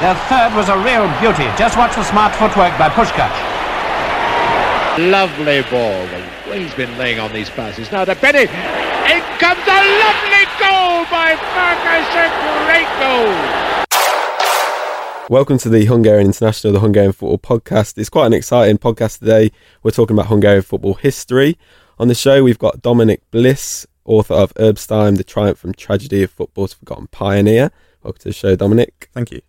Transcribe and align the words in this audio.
Their 0.00 0.14
third 0.28 0.54
was 0.54 0.68
a 0.68 0.76
real 0.76 1.08
beauty. 1.24 1.48
Just 1.56 1.78
watch 1.78 1.96
the 1.96 2.04
smart 2.04 2.34
footwork 2.34 2.76
by 2.76 2.90
Puskás. 2.90 3.32
Lovely 5.10 5.62
ball. 5.70 6.04
The 6.06 6.50
way 6.50 6.64
he's 6.64 6.74
been 6.74 6.98
laying 6.98 7.18
on 7.18 7.32
these 7.32 7.48
passes. 7.48 7.90
Now 7.90 8.04
to 8.04 8.14
Benny. 8.16 8.42
In 8.42 9.22
comes 9.40 9.64
a 9.64 9.80
lovely 10.04 10.44
goal 10.60 11.08
by 11.08 11.32
Marcus. 11.56 12.12
A 12.12 12.28
great 12.66 12.90
goal. 13.00 13.32
Welcome 15.30 15.56
to 15.56 15.70
the 15.70 15.86
Hungarian 15.86 16.26
International, 16.26 16.74
the 16.74 16.80
Hungarian 16.80 17.12
Football 17.12 17.38
Podcast. 17.38 17.96
It's 17.96 18.10
quite 18.10 18.26
an 18.26 18.34
exciting 18.34 18.76
podcast 18.76 19.20
today. 19.20 19.50
We're 19.82 19.92
talking 19.92 20.14
about 20.14 20.26
Hungarian 20.26 20.60
football 20.60 20.92
history. 20.92 21.56
On 21.98 22.08
the 22.08 22.14
show, 22.14 22.44
we've 22.44 22.58
got 22.58 22.82
Dominic 22.82 23.22
Bliss, 23.30 23.86
author 24.04 24.34
of 24.34 24.52
Erbstein, 24.60 25.14
The 25.14 25.24
Triumph 25.24 25.58
from 25.58 25.72
Tragedy 25.72 26.22
of 26.22 26.32
Football's 26.32 26.74
Forgotten 26.74 27.06
Pioneer. 27.06 27.70
Welcome 28.02 28.20
to 28.20 28.28
the 28.28 28.34
show, 28.34 28.56
Dominic. 28.56 29.08
Thank 29.14 29.30
you. 29.30 29.40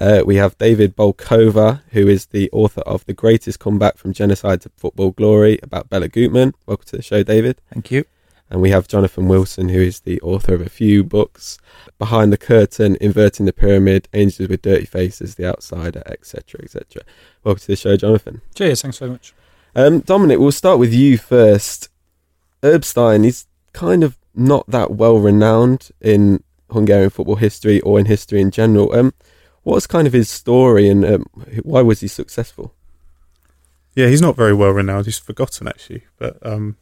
Uh, 0.00 0.22
we 0.26 0.36
have 0.36 0.58
David 0.58 0.96
Bolchover, 0.96 1.82
who 1.90 2.08
is 2.08 2.26
the 2.26 2.50
author 2.50 2.80
of 2.80 3.04
The 3.06 3.12
Greatest 3.12 3.60
Comeback 3.60 3.96
from 3.96 4.12
Genocide 4.12 4.60
to 4.62 4.70
Football 4.76 5.12
Glory 5.12 5.60
about 5.62 5.88
Bela 5.88 6.08
Guttmann. 6.08 6.52
Welcome 6.66 6.86
to 6.86 6.96
the 6.96 7.02
show, 7.02 7.22
David. 7.22 7.60
Thank 7.72 7.92
you. 7.92 8.04
And 8.50 8.60
we 8.60 8.70
have 8.70 8.88
Jonathan 8.88 9.28
Wilson, 9.28 9.68
who 9.68 9.80
is 9.80 10.00
the 10.00 10.20
author 10.20 10.52
of 10.52 10.60
a 10.60 10.68
few 10.68 11.04
books 11.04 11.58
Behind 11.96 12.32
the 12.32 12.36
Curtain, 12.36 12.96
Inverting 13.00 13.46
the 13.46 13.52
Pyramid, 13.52 14.08
Angels 14.12 14.48
with 14.48 14.62
Dirty 14.62 14.84
Faces, 14.84 15.36
The 15.36 15.46
Outsider, 15.46 16.02
etc. 16.06 16.60
etc. 16.64 17.02
Welcome 17.44 17.60
to 17.60 17.66
the 17.68 17.76
show, 17.76 17.96
Jonathan. 17.96 18.40
Cheers. 18.56 18.82
Thanks 18.82 18.98
very 18.98 19.12
much. 19.12 19.32
Um, 19.76 20.00
Dominic, 20.00 20.40
we'll 20.40 20.50
start 20.50 20.80
with 20.80 20.92
you 20.92 21.18
first. 21.18 21.88
Erbstein 22.64 23.24
is 23.24 23.46
kind 23.72 24.02
of 24.02 24.18
not 24.34 24.68
that 24.68 24.90
well 24.90 25.18
renowned 25.18 25.90
in 26.00 26.42
Hungarian 26.70 27.10
football 27.10 27.36
history 27.36 27.80
or 27.82 28.00
in 28.00 28.06
history 28.06 28.40
in 28.40 28.50
general. 28.50 28.92
Um, 28.92 29.14
what's 29.64 29.86
kind 29.86 30.06
of 30.06 30.12
his 30.12 30.28
story 30.28 30.88
and 30.88 31.04
um, 31.04 31.26
why 31.62 31.82
was 31.82 32.00
he 32.00 32.08
successful? 32.08 32.74
Yeah, 33.94 34.08
he's 34.08 34.22
not 34.22 34.36
very 34.36 34.54
well 34.54 34.70
renowned. 34.70 35.06
He's 35.06 35.18
forgotten 35.18 35.66
actually, 35.66 36.04
but 36.18 36.36
um, 36.46 36.76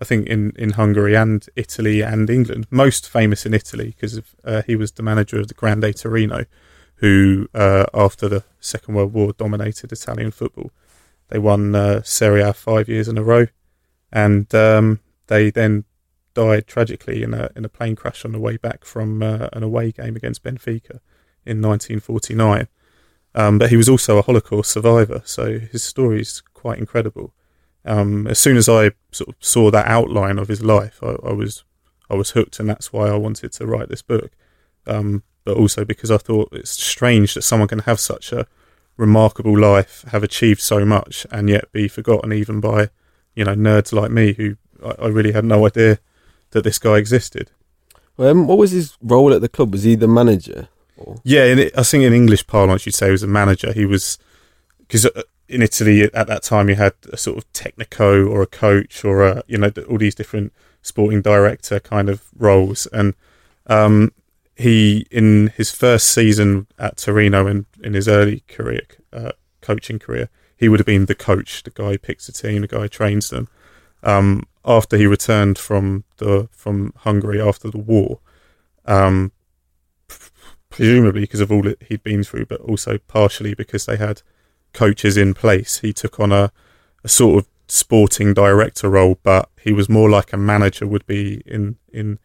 I 0.00 0.04
think 0.04 0.26
in, 0.26 0.52
in 0.56 0.70
Hungary 0.70 1.16
and 1.16 1.46
Italy 1.56 2.00
and 2.02 2.28
England, 2.30 2.66
most 2.70 3.08
famous 3.08 3.44
in 3.44 3.54
Italy 3.54 3.88
because 3.88 4.20
uh, 4.44 4.62
he 4.66 4.76
was 4.76 4.92
the 4.92 5.02
manager 5.02 5.38
of 5.38 5.48
the 5.48 5.54
Grande 5.54 5.94
Torino, 5.96 6.44
who 6.96 7.48
uh, 7.54 7.86
after 7.92 8.28
the 8.28 8.44
Second 8.60 8.94
World 8.94 9.12
War 9.12 9.32
dominated 9.32 9.92
Italian 9.92 10.30
football. 10.30 10.70
They 11.28 11.38
won 11.38 11.74
uh, 11.74 12.02
Serie 12.04 12.40
A 12.40 12.54
five 12.54 12.88
years 12.88 13.06
in 13.06 13.18
a 13.18 13.22
row, 13.22 13.48
and 14.10 14.52
um, 14.54 15.00
they 15.26 15.50
then 15.50 15.84
died 16.32 16.66
tragically 16.66 17.22
in 17.22 17.34
a 17.34 17.50
in 17.54 17.64
a 17.64 17.68
plane 17.68 17.96
crash 17.96 18.24
on 18.24 18.32
the 18.32 18.38
way 18.38 18.56
back 18.56 18.84
from 18.84 19.22
uh, 19.22 19.48
an 19.52 19.62
away 19.62 19.92
game 19.92 20.16
against 20.16 20.42
Benfica 20.42 21.00
in 21.48 21.62
1949. 21.62 22.68
Um, 23.34 23.58
but 23.58 23.70
he 23.70 23.76
was 23.76 23.88
also 23.88 24.18
a 24.18 24.22
Holocaust 24.22 24.70
survivor, 24.70 25.22
so 25.24 25.58
his 25.58 25.84
story 25.84 26.20
is 26.20 26.42
quite 26.54 26.78
incredible. 26.78 27.32
Um, 27.84 28.26
as 28.26 28.38
soon 28.38 28.56
as 28.56 28.68
I 28.68 28.90
sort 29.12 29.28
of 29.28 29.36
saw 29.38 29.70
that 29.70 29.86
outline 29.86 30.38
of 30.38 30.48
his 30.48 30.62
life, 30.62 30.98
I, 31.02 31.16
I, 31.24 31.32
was 31.32 31.64
I 32.10 32.14
was 32.14 32.30
hooked, 32.30 32.58
and 32.58 32.68
that's 32.68 32.92
why 32.92 33.08
I 33.08 33.16
wanted 33.16 33.52
to 33.52 33.66
write 33.66 33.88
this 33.88 34.02
book. 34.02 34.32
Um, 34.86 35.22
but 35.44 35.56
also 35.56 35.84
because 35.84 36.10
I 36.10 36.18
thought 36.18 36.50
it's 36.52 36.70
strange 36.70 37.34
that 37.34 37.42
someone 37.42 37.68
can 37.68 37.80
have 37.80 38.00
such 38.00 38.32
a 38.32 38.46
remarkable 38.96 39.58
life, 39.58 40.04
have 40.08 40.22
achieved 40.22 40.60
so 40.60 40.84
much, 40.84 41.26
and 41.30 41.48
yet 41.48 41.72
be 41.72 41.88
forgotten 41.88 42.32
even 42.32 42.60
by 42.60 42.90
you 43.34 43.44
know 43.44 43.54
nerds 43.54 43.92
like 43.92 44.10
me 44.10 44.34
who 44.34 44.56
I, 44.84 45.04
I 45.04 45.06
really 45.08 45.32
had 45.32 45.44
no 45.44 45.66
idea 45.66 46.00
that 46.50 46.64
this 46.64 46.78
guy 46.78 46.96
existed. 46.98 47.50
Um, 48.18 48.46
what 48.46 48.58
was 48.58 48.72
his 48.72 48.96
role 49.00 49.32
at 49.32 49.40
the 49.40 49.48
club? 49.48 49.72
Was 49.72 49.84
he 49.84 49.94
the 49.94 50.08
manager? 50.08 50.68
Yeah, 51.24 51.44
it, 51.44 51.78
I 51.78 51.82
think 51.82 52.04
in 52.04 52.12
English 52.12 52.46
parlance 52.46 52.86
you'd 52.86 52.94
say 52.94 53.06
he 53.06 53.12
was 53.12 53.22
a 53.22 53.28
manager. 53.28 53.72
He 53.72 53.86
was 53.86 54.18
because 54.78 55.06
uh, 55.06 55.22
in 55.48 55.62
Italy 55.62 56.02
at 56.02 56.26
that 56.26 56.42
time 56.42 56.68
you 56.68 56.74
had 56.74 56.94
a 57.12 57.16
sort 57.16 57.38
of 57.38 57.52
technico 57.52 58.28
or 58.28 58.42
a 58.42 58.46
coach 58.46 59.04
or 59.04 59.24
a 59.24 59.42
you 59.46 59.58
know 59.58 59.70
all 59.88 59.98
these 59.98 60.14
different 60.14 60.52
sporting 60.82 61.22
director 61.22 61.80
kind 61.80 62.08
of 62.08 62.24
roles. 62.36 62.86
And 62.86 63.14
um, 63.66 64.12
he 64.56 65.06
in 65.10 65.52
his 65.56 65.70
first 65.70 66.08
season 66.08 66.66
at 66.78 66.96
Torino 66.96 67.46
and 67.46 67.66
in 67.82 67.94
his 67.94 68.08
early 68.08 68.42
career 68.48 68.82
uh, 69.12 69.32
coaching 69.60 69.98
career 69.98 70.28
he 70.56 70.68
would 70.68 70.80
have 70.80 70.86
been 70.86 71.06
the 71.06 71.14
coach. 71.14 71.62
The 71.62 71.70
guy 71.70 71.92
who 71.92 71.98
picks 71.98 72.26
the 72.26 72.32
team 72.32 72.62
the 72.62 72.68
guy 72.68 72.80
who 72.80 72.88
trains 72.88 73.30
them. 73.30 73.48
Um, 74.02 74.44
after 74.64 74.96
he 74.96 75.06
returned 75.06 75.58
from 75.58 76.04
the 76.18 76.48
from 76.52 76.92
Hungary 76.98 77.40
after 77.40 77.70
the 77.70 77.78
war 77.78 78.20
um, 78.84 79.32
presumably 80.78 81.22
because 81.22 81.40
of 81.40 81.50
all 81.50 81.62
that 81.62 81.82
he'd 81.88 82.04
been 82.04 82.22
through 82.22 82.46
but 82.46 82.60
also 82.60 82.98
partially 83.08 83.52
because 83.52 83.84
they 83.84 83.96
had 83.96 84.22
coaches 84.72 85.16
in 85.16 85.34
place. 85.34 85.80
He 85.80 85.92
took 85.92 86.20
on 86.20 86.30
a, 86.30 86.52
a 87.02 87.08
sort 87.08 87.42
of 87.42 87.48
sporting 87.66 88.32
director 88.32 88.88
role, 88.88 89.18
but 89.24 89.48
he 89.60 89.72
was 89.72 89.88
more 89.88 90.08
like 90.08 90.32
a 90.32 90.36
manager 90.36 90.86
would 90.86 91.04
be 91.04 91.42
in 91.44 91.78
in 91.92 92.20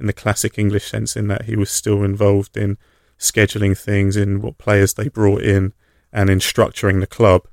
in 0.00 0.06
the 0.06 0.14
classic 0.14 0.58
English 0.58 0.88
sense, 0.88 1.16
in 1.16 1.28
that 1.28 1.44
he 1.44 1.54
was 1.54 1.70
still 1.70 2.02
involved 2.02 2.56
in 2.56 2.78
scheduling 3.18 3.76
things, 3.76 4.16
in 4.16 4.40
what 4.40 4.56
players 4.56 4.94
they 4.94 5.08
brought 5.08 5.42
in, 5.42 5.74
and 6.10 6.30
in 6.30 6.38
structuring 6.38 7.00
the 7.00 7.06
club. 7.06 7.46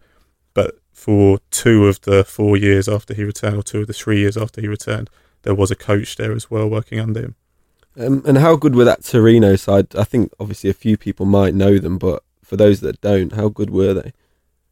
But 0.53 0.79
for 0.93 1.39
two 1.51 1.87
of 1.87 1.99
the 2.01 2.23
four 2.23 2.55
years 2.55 2.87
after 2.87 3.13
he 3.13 3.25
returned, 3.25 3.57
or 3.57 3.63
two 3.63 3.81
of 3.81 3.87
the 3.87 3.93
three 3.93 4.19
years 4.19 4.37
after 4.37 4.61
he 4.61 4.69
returned, 4.69 5.09
there 5.41 5.55
was 5.55 5.69
a 5.69 5.75
coach 5.75 6.15
there 6.15 6.31
as 6.31 6.49
well 6.49 6.69
working 6.69 7.01
under 7.01 7.19
him. 7.19 7.35
Um, 7.97 8.23
and 8.25 8.37
how 8.37 8.55
good 8.55 8.75
were 8.75 8.83
that 8.85 9.03
Torino 9.03 9.55
side? 9.55 9.95
I 9.95 10.03
think 10.03 10.33
obviously 10.39 10.69
a 10.69 10.73
few 10.73 10.97
people 10.97 11.25
might 11.25 11.53
know 11.53 11.77
them, 11.77 11.97
but 11.97 12.23
for 12.43 12.57
those 12.57 12.81
that 12.81 13.01
don't, 13.01 13.33
how 13.33 13.49
good 13.49 13.69
were 13.69 13.93
they? 13.93 14.13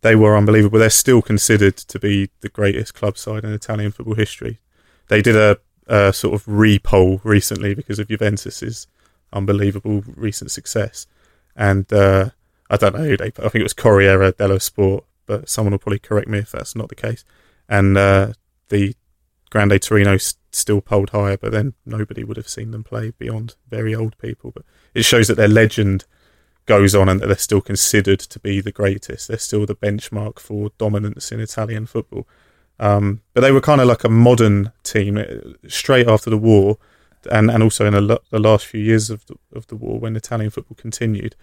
they 0.04 0.16
were 0.16 0.38
unbelievable. 0.38 0.78
They're 0.78 0.90
still 0.90 1.22
considered 1.22 1.78
to 1.78 1.98
be 1.98 2.30
the 2.42 2.50
greatest 2.50 2.94
club 2.94 3.18
side 3.18 3.44
in 3.44 3.52
Italian 3.52 3.92
football 3.92 4.16
history. 4.16 4.60
They 5.08 5.22
did 5.22 5.36
a, 5.36 5.58
a 5.88 6.14
sort 6.14 6.36
of 6.36 6.46
repoll 6.46 7.22
recently 7.24 7.74
because 7.74 8.00
of 8.00 8.10
Juventus's 8.10 8.86
unbelievable 9.32 10.04
recent 10.16 10.52
success, 10.52 11.08
and 11.56 11.92
uh, 11.92 12.30
I 12.70 12.78
don't 12.78 12.96
know 12.96 13.06
who 13.06 13.18
they. 13.18 13.28
I 13.28 13.50
think 13.50 13.56
it 13.56 13.64
was 13.64 13.74
Corriere 13.74 14.32
dello 14.34 14.58
Sport, 14.58 15.06
but 15.26 15.50
someone 15.50 15.72
will 15.72 15.80
probably 15.80 16.00
correct 16.00 16.28
me 16.28 16.40
if 16.40 16.52
that's 16.52 16.76
not 16.76 16.90
the 16.90 16.96
case. 16.96 17.24
And 17.70 17.98
uh, 17.98 18.34
the 18.70 18.96
Grande 19.50 19.82
Torino 19.82 20.18
still 20.56 20.81
polled 20.81 21.12
higher, 21.12 21.38
but 21.38 21.52
then 21.52 21.74
nobody 21.86 22.24
would 22.24 22.38
have 22.38 22.50
seen 22.50 22.72
them 22.72 22.84
play 22.84 23.12
beyond 23.18 23.56
very 23.69 23.94
old 23.94 24.18
people. 24.18 24.52
But 24.52 24.64
it 24.94 25.03
shows 25.03 25.28
that 25.28 25.36
their 25.36 25.47
legend 25.47 26.06
goes 26.66 26.96
on 26.96 27.09
and 27.09 27.19
that 27.19 27.28
they're 27.28 27.38
still 27.38 27.62
considered 27.62 28.19
to 28.19 28.40
be 28.40 28.62
the 28.62 28.72
greatest. 28.72 29.28
They're 29.28 29.38
still 29.38 29.66
the 29.66 29.75
benchmark 29.75 30.40
for 30.40 30.72
dominance 30.78 31.31
in 31.31 31.40
Italian 31.40 31.86
football. 31.86 32.28
Um, 32.80 33.22
but 33.34 33.42
they 33.42 33.52
were 33.52 33.62
kind 33.62 33.81
of 33.81 33.88
like 33.88 34.03
a 34.03 34.09
modern 34.09 34.72
team 34.84 35.18
uh, 35.18 35.25
straight 35.68 36.08
after 36.08 36.30
the 36.30 36.38
war, 36.38 36.78
and, 37.31 37.50
and 37.50 37.63
also 37.63 37.86
in 37.86 38.08
lo- 38.08 38.19
the 38.30 38.40
last 38.40 38.66
few 38.66 38.81
years 38.81 39.09
of 39.09 39.25
the, 39.28 39.36
of 39.53 39.68
the 39.68 39.75
war 39.75 40.00
when 40.00 40.16
Italian 40.16 40.50
football 40.50 40.75
continued. 40.75 41.36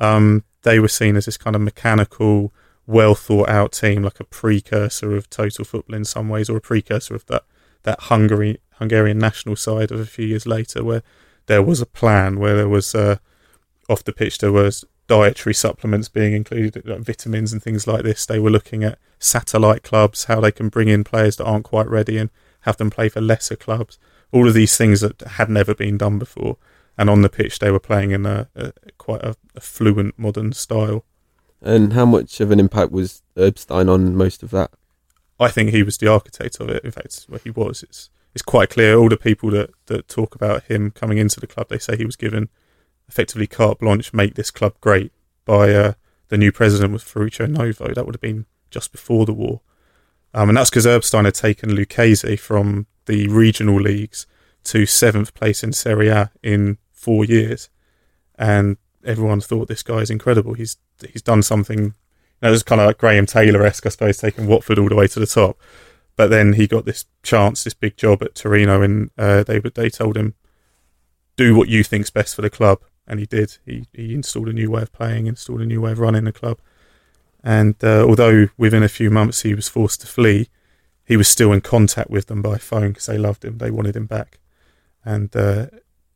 Um, 0.00 0.44
they 0.62 0.78
were 0.78 0.88
seen 0.88 1.16
as 1.16 1.26
this 1.26 1.36
kind 1.36 1.54
of 1.56 1.62
mechanical, 1.62 2.52
well 2.86 3.14
thought 3.14 3.48
out 3.48 3.72
team, 3.72 4.02
like 4.02 4.20
a 4.20 4.24
precursor 4.24 5.14
of 5.14 5.28
total 5.28 5.64
football 5.64 5.94
in 5.94 6.04
some 6.04 6.28
ways, 6.28 6.48
or 6.48 6.56
a 6.56 6.60
precursor 6.60 7.14
of 7.14 7.26
that 7.26 7.44
that 7.82 8.00
Hungary 8.02 8.58
Hungarian 8.74 9.18
national 9.18 9.56
side 9.56 9.90
of 9.90 9.98
a 9.98 10.06
few 10.06 10.26
years 10.26 10.46
later, 10.46 10.84
where 10.84 11.02
there 11.46 11.62
was 11.62 11.80
a 11.80 11.86
plan, 11.86 12.38
where 12.38 12.56
there 12.56 12.68
was 12.68 12.94
uh, 12.94 13.16
off 13.88 14.04
the 14.04 14.12
pitch 14.12 14.38
there 14.38 14.52
was 14.52 14.84
dietary 15.08 15.54
supplements 15.54 16.08
being 16.08 16.34
included, 16.34 16.86
like 16.86 17.00
vitamins 17.00 17.52
and 17.52 17.62
things 17.62 17.86
like 17.86 18.04
this. 18.04 18.26
They 18.26 18.38
were 18.38 18.50
looking 18.50 18.84
at 18.84 18.98
satellite 19.18 19.82
clubs, 19.82 20.24
how 20.24 20.40
they 20.40 20.52
can 20.52 20.68
bring 20.68 20.88
in 20.88 21.02
players 21.02 21.36
that 21.36 21.46
aren't 21.46 21.64
quite 21.64 21.88
ready 21.88 22.18
and 22.18 22.30
have 22.60 22.76
them 22.76 22.90
play 22.90 23.08
for 23.08 23.20
lesser 23.20 23.56
clubs. 23.56 23.98
All 24.30 24.46
of 24.46 24.54
these 24.54 24.76
things 24.76 25.00
that 25.00 25.20
had 25.22 25.48
never 25.48 25.74
been 25.74 25.96
done 25.96 26.18
before. 26.18 26.58
And 26.98 27.08
on 27.08 27.22
the 27.22 27.30
pitch, 27.30 27.58
they 27.58 27.70
were 27.70 27.80
playing 27.80 28.10
in 28.10 28.26
a, 28.26 28.48
a 28.54 28.72
quite 28.98 29.22
a, 29.22 29.36
a, 29.54 29.60
fluent 29.60 30.18
modern 30.18 30.52
style. 30.52 31.04
And 31.62 31.92
how 31.92 32.04
much 32.04 32.40
of 32.40 32.50
an 32.50 32.60
impact 32.60 32.92
was 32.92 33.22
Erbstein 33.36 33.88
on 33.88 34.14
most 34.14 34.42
of 34.42 34.50
that? 34.50 34.72
I 35.40 35.48
think 35.48 35.70
he 35.70 35.82
was 35.82 35.98
the 35.98 36.08
architect 36.08 36.60
of 36.60 36.68
it. 36.68 36.84
In 36.84 36.90
fact, 36.90 37.24
where 37.28 37.40
he 37.42 37.50
was, 37.50 37.82
it's 37.82 38.10
it's 38.34 38.42
quite 38.42 38.70
clear. 38.70 38.96
All 38.96 39.08
the 39.08 39.16
people 39.16 39.50
that, 39.50 39.70
that 39.86 40.08
talk 40.08 40.34
about 40.34 40.64
him 40.64 40.90
coming 40.90 41.18
into 41.18 41.40
the 41.40 41.46
club, 41.46 41.68
they 41.68 41.78
say 41.78 41.96
he 41.96 42.04
was 42.04 42.16
given 42.16 42.48
effectively 43.08 43.46
carte 43.46 43.78
blanche 43.78 44.12
make 44.12 44.34
this 44.34 44.50
club 44.50 44.74
great 44.80 45.12
by 45.44 45.72
uh, 45.72 45.92
the 46.28 46.36
new 46.36 46.52
president 46.52 46.92
was 46.92 47.02
Ferruccio 47.02 47.46
Novo. 47.46 47.92
That 47.94 48.04
would 48.04 48.14
have 48.14 48.20
been 48.20 48.46
just 48.70 48.92
before 48.92 49.24
the 49.24 49.32
war. 49.32 49.62
Um, 50.34 50.50
and 50.50 50.58
that's 50.58 50.70
because 50.70 50.86
Erbstein 50.86 51.24
had 51.24 51.34
taken 51.34 51.74
Lucchese 51.74 52.36
from 52.36 52.86
the 53.06 53.28
regional 53.28 53.80
leagues 53.80 54.26
to 54.64 54.84
seventh 54.84 55.32
place 55.32 55.62
in 55.64 55.72
Serie 55.72 56.08
A 56.08 56.30
in 56.42 56.76
four 56.92 57.24
years. 57.24 57.70
And 58.38 58.76
everyone 59.04 59.40
thought 59.40 59.68
this 59.68 59.82
guy 59.82 59.98
is 59.98 60.10
incredible. 60.10 60.54
He's 60.54 60.76
he's 61.10 61.22
done 61.22 61.42
something. 61.42 61.94
Know, 62.40 62.48
it 62.48 62.52
was 62.52 62.62
kind 62.62 62.80
of 62.80 62.86
like 62.86 62.98
Graham 62.98 63.26
Taylor 63.26 63.64
esque, 63.64 63.86
I 63.86 63.88
suppose, 63.88 64.18
taking 64.18 64.46
Watford 64.46 64.78
all 64.78 64.88
the 64.88 64.94
way 64.94 65.08
to 65.08 65.20
the 65.20 65.26
top. 65.26 65.58
But 66.16 66.30
then 66.30 66.54
he 66.54 66.66
got 66.66 66.84
this 66.84 67.04
chance, 67.22 67.64
this 67.64 67.74
big 67.74 67.96
job 67.96 68.22
at 68.22 68.34
Torino, 68.34 68.82
and 68.82 69.10
uh, 69.16 69.42
they 69.44 69.58
they 69.58 69.90
told 69.90 70.16
him, 70.16 70.34
"Do 71.36 71.56
what 71.56 71.68
you 71.68 71.84
think's 71.84 72.10
best 72.10 72.34
for 72.34 72.42
the 72.42 72.50
club." 72.50 72.80
and 73.08 73.18
he 73.18 73.26
did. 73.26 73.56
He 73.64 73.86
he 73.92 74.14
installed 74.14 74.48
a 74.48 74.52
new 74.52 74.70
way 74.70 74.82
of 74.82 74.92
playing, 74.92 75.26
installed 75.26 75.62
a 75.62 75.66
new 75.66 75.80
way 75.80 75.92
of 75.92 75.98
running 75.98 76.24
the 76.24 76.32
club, 76.32 76.58
and 77.42 77.74
uh, 77.82 78.04
although 78.04 78.48
within 78.56 78.82
a 78.82 78.88
few 78.88 79.10
months 79.10 79.42
he 79.42 79.54
was 79.54 79.68
forced 79.68 80.02
to 80.02 80.06
flee, 80.06 80.48
he 81.04 81.16
was 81.16 81.26
still 81.26 81.52
in 81.52 81.62
contact 81.62 82.10
with 82.10 82.26
them 82.26 82.42
by 82.42 82.58
phone 82.58 82.90
because 82.90 83.06
they 83.06 83.18
loved 83.18 83.44
him, 83.44 83.58
they 83.58 83.70
wanted 83.70 83.96
him 83.96 84.06
back, 84.06 84.38
and 85.04 85.34
uh, 85.34 85.66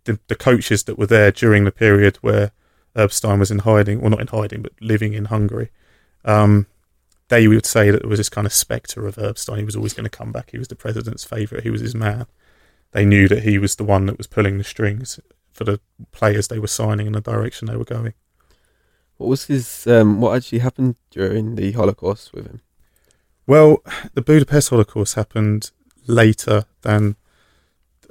the 0.04 0.20
the 0.28 0.36
coaches 0.36 0.84
that 0.84 0.98
were 0.98 1.06
there 1.06 1.32
during 1.32 1.64
the 1.64 1.72
period 1.72 2.16
where 2.16 2.52
Erbstein 2.96 3.40
was 3.40 3.50
in 3.50 3.60
hiding, 3.60 4.00
well 4.00 4.10
not 4.10 4.20
in 4.20 4.28
hiding, 4.28 4.62
but 4.62 4.72
living 4.80 5.14
in 5.14 5.24
Hungary. 5.26 5.70
Um, 6.24 6.66
they 7.28 7.48
would 7.48 7.66
say 7.66 7.90
that 7.90 8.02
there 8.02 8.10
was 8.10 8.18
this 8.18 8.28
kind 8.28 8.46
of 8.46 8.52
spectre 8.52 9.06
of 9.06 9.18
Erbstein. 9.18 9.58
He 9.58 9.64
was 9.64 9.76
always 9.76 9.94
going 9.94 10.04
to 10.04 10.10
come 10.10 10.32
back. 10.32 10.50
He 10.50 10.58
was 10.58 10.68
the 10.68 10.76
president's 10.76 11.24
favourite. 11.24 11.64
He 11.64 11.70
was 11.70 11.80
his 11.80 11.94
man. 11.94 12.26
They 12.92 13.06
knew 13.06 13.26
that 13.28 13.42
he 13.42 13.58
was 13.58 13.76
the 13.76 13.84
one 13.84 14.06
that 14.06 14.18
was 14.18 14.26
pulling 14.26 14.58
the 14.58 14.64
strings 14.64 15.18
for 15.52 15.64
the 15.64 15.80
players 16.10 16.48
they 16.48 16.58
were 16.58 16.66
signing 16.66 17.06
and 17.06 17.14
the 17.14 17.20
direction 17.20 17.68
they 17.68 17.76
were 17.76 17.84
going. 17.84 18.14
What 19.16 19.28
was 19.28 19.46
his? 19.46 19.86
Um, 19.86 20.20
what 20.20 20.36
actually 20.36 20.58
happened 20.58 20.96
during 21.10 21.54
the 21.54 21.72
Holocaust 21.72 22.32
with 22.32 22.46
him? 22.46 22.60
Well, 23.46 23.82
the 24.14 24.22
Budapest 24.22 24.70
Holocaust 24.70 25.14
happened 25.14 25.70
later 26.06 26.64
than 26.82 27.16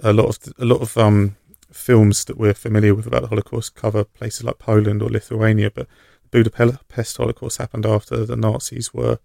a 0.04 0.14
lot 0.14 0.28
of 0.30 0.54
a 0.58 0.66
lot 0.66 0.82
of 0.82 0.98
um, 0.98 1.36
films 1.72 2.26
that 2.26 2.38
we're 2.38 2.54
familiar 2.54 2.96
with 2.96 3.08
about 3.08 3.24
the 3.24 3.28
Holocaust 3.28 3.76
cover 3.76 4.04
places 4.04 4.44
like 4.44 4.60
Poland 4.60 5.02
or 5.02 5.10
Lithuania, 5.10 5.70
but 5.70 5.88
Budapest 6.32 7.18
Holocaust 7.18 7.58
happened 7.58 7.86
after 7.86 8.26
the 8.26 8.38
Nazis 8.38 8.94
were 8.94 9.20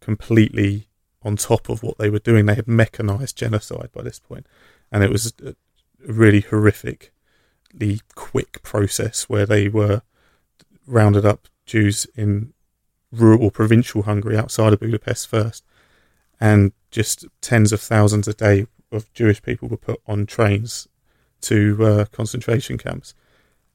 completely 0.00 0.88
on 1.22 1.36
top 1.36 1.68
of 1.68 1.82
what 1.82 1.98
they 1.98 2.08
were 2.08 2.20
doing. 2.20 2.46
They 2.46 2.54
had 2.54 2.68
mechanized 2.68 3.36
genocide 3.36 3.90
by 3.92 4.02
this 4.02 4.20
point, 4.20 4.46
and 4.90 5.02
it 5.02 5.10
was 5.10 5.32
a 5.44 5.54
really 6.06 6.42
horrifically 6.42 8.00
quick 8.14 8.62
process 8.62 9.28
where 9.28 9.46
they 9.46 9.68
were 9.68 10.02
rounded 10.86 11.26
up 11.26 11.48
Jews 11.66 12.06
in 12.14 12.54
rural 13.10 13.44
or 13.44 13.50
provincial 13.50 14.02
Hungary 14.02 14.36
outside 14.36 14.72
of 14.72 14.80
Budapest 14.80 15.26
first, 15.26 15.64
and 16.40 16.72
just 16.90 17.26
tens 17.40 17.72
of 17.72 17.80
thousands 17.80 18.28
a 18.28 18.34
day 18.34 18.66
of 18.92 19.12
Jewish 19.12 19.42
people 19.42 19.68
were 19.68 19.76
put 19.76 20.00
on 20.06 20.24
trains 20.24 20.88
to 21.40 21.84
uh, 21.84 22.04
concentration 22.06 22.78
camps, 22.78 23.12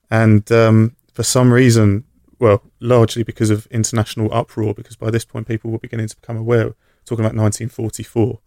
and 0.09 0.49
um, 0.51 0.95
for 1.11 1.23
some 1.23 1.51
reason 1.51 2.05
well, 2.43 2.61
largely 2.81 3.23
because 3.23 3.49
of 3.49 3.67
international 3.67 4.31
uproar, 4.33 4.73
because 4.73 4.97
by 4.97 5.09
this 5.09 5.23
point 5.23 5.47
people 5.47 5.71
were 5.71 5.79
beginning 5.79 6.09
to 6.09 6.15
become 6.17 6.35
aware, 6.35 6.75
talking 7.05 7.23
about 7.23 7.37
1944, 7.37 8.37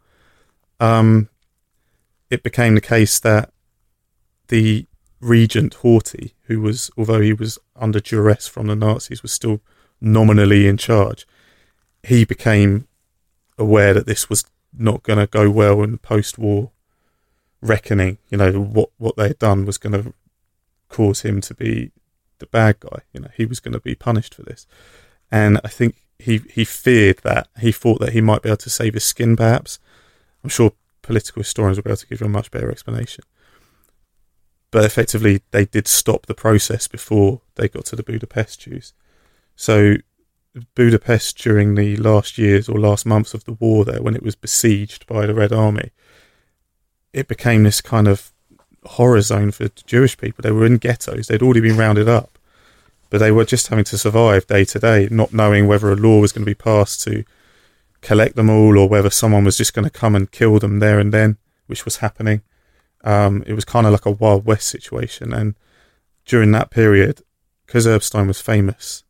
um, 0.81 1.31
it 2.29 2.43
became 2.43 2.75
the 2.75 2.83
case 2.83 3.19
that 3.21 3.55
the 4.49 4.87
regent 5.19 5.79
Horthy, 5.79 6.35
who 6.43 6.61
was, 6.61 6.91
although 6.99 7.23
he 7.23 7.33
was 7.33 7.59
under 7.75 7.99
duress 7.99 8.47
from 8.47 8.67
the 8.67 8.77
Nazis, 8.77 9.23
was 9.23 9.33
still 9.33 9.63
nominally 9.99 10.67
in 10.67 10.77
charge, 10.77 11.27
he 12.03 12.27
became 12.27 12.87
aware 13.57 13.95
that 13.95 14.07
this 14.07 14.29
was 14.29 14.45
not 14.77 15.05
going 15.05 15.19
to 15.19 15.27
go 15.27 15.49
well 15.49 15.83
in 15.83 15.93
the 15.93 15.97
post-war 15.97 16.71
reckoning. 17.63 18.19
You 18.29 18.37
know, 18.37 18.53
what, 18.61 18.91
what 18.99 19.17
they 19.17 19.29
had 19.29 19.39
done 19.39 19.65
was 19.65 19.79
going 19.79 19.95
to 19.95 20.13
cause 20.91 21.23
him 21.23 21.41
to 21.41 21.55
be 21.55 21.93
the 22.39 22.47
bad 22.47 22.81
guy. 22.81 23.01
You 23.13 23.21
know, 23.21 23.31
he 23.37 23.47
was 23.47 23.61
going 23.61 23.75
to 23.75 23.81
be 23.81 23.95
punished 23.95 24.35
for 24.35 24.43
this, 24.43 24.67
and 25.31 25.61
I 25.65 25.69
think 25.69 25.97
he 26.19 26.39
he 26.51 26.65
feared 26.65 27.19
that 27.19 27.49
he 27.61 27.73
thought 27.73 28.01
that 28.01 28.13
he 28.13 28.21
might 28.21 28.43
be 28.43 28.49
able 28.49 28.57
to 28.59 28.71
save 28.71 28.95
his 28.95 29.05
skin. 29.05 29.37
Perhaps 29.37 29.79
I'm 30.43 30.51
sure 30.51 30.73
political 31.03 31.41
historians 31.41 31.79
will 31.79 31.85
be 31.85 31.91
able 31.91 31.97
to 31.99 32.07
give 32.07 32.21
you 32.21 32.27
a 32.27 32.31
much 32.31 32.51
better 32.51 32.71
explanation. 32.71 33.25
But 34.71 34.85
effectively, 34.85 35.43
they 35.53 35.65
did 35.65 35.89
stop 35.89 36.27
the 36.27 36.35
process 36.35 36.89
before 36.89 37.41
they 37.55 37.69
got 37.69 37.87
to 37.87 37.97
the 37.97 38.03
Budapest 38.03 38.61
Jews. 38.61 38.93
So 39.55 39.97
Budapest 40.75 41.39
during 41.39 41.75
the 41.75 41.97
last 41.97 42.39
years 42.39 42.69
or 42.69 42.79
last 42.79 43.07
months 43.07 43.35
of 43.35 43.45
the 43.45 43.53
war 43.53 43.85
there, 43.85 44.03
when 44.03 44.17
it 44.17 44.23
was 44.23 44.35
besieged 44.35 45.07
by 45.07 45.27
the 45.27 45.35
Red 45.35 45.53
Army, 45.53 45.91
it 47.13 47.29
became 47.29 47.63
this 47.63 47.81
kind 47.81 48.09
of 48.09 48.33
horror 48.87 49.21
zone 49.21 49.51
for 49.51 49.69
Jewish 49.87 50.17
people. 50.17 50.43
They 50.43 50.53
were 50.53 50.67
in 50.67 50.79
ghettos. 50.79 51.27
They'd 51.27 51.43
already 51.43 51.61
been 51.61 51.77
rounded 51.77 52.09
up, 52.09 52.39
but 53.11 53.19
they 53.19 53.31
were 53.31 53.45
just 53.45 53.69
having 53.69 53.85
to 53.85 53.99
survive 53.99 54.47
day 54.47 54.65
to 54.65 54.79
day, 54.79 55.09
not 55.11 55.33
knowing 55.33 55.67
whether 55.67 55.91
a 55.91 55.97
law 55.97 56.21
was 56.21 56.33
going 56.33 56.45
to 56.45 56.51
be 56.51 56.55
passed 56.55 57.03
to 57.03 57.25
collect 58.01 58.37
them 58.37 58.51
all 58.51 58.79
or 58.79 58.89
whether 58.89 59.11
someone 59.11 59.45
was 59.45 59.57
just 59.57 59.75
going 59.75 59.85
to 59.85 59.91
come 59.91 60.15
and 60.15 60.31
kill 60.31 60.59
them 60.59 60.79
there 60.79 60.99
and 60.99 61.13
then, 61.13 61.39
which 61.67 61.85
was 61.85 61.97
happening. 61.97 62.43
Um, 63.05 63.45
it 63.47 63.55
was 63.55 63.65
kind 63.65 63.87
of 63.87 63.93
like 63.93 64.07
a 64.07 64.11
Wild 64.11 64.45
West 64.45 64.69
situation. 64.69 65.33
And 65.33 65.55
during 66.25 66.53
that 66.53 66.71
period, 66.71 67.23
because 67.67 67.87
Erbstein 67.87 68.27
was 68.27 68.41
famous 68.41 69.05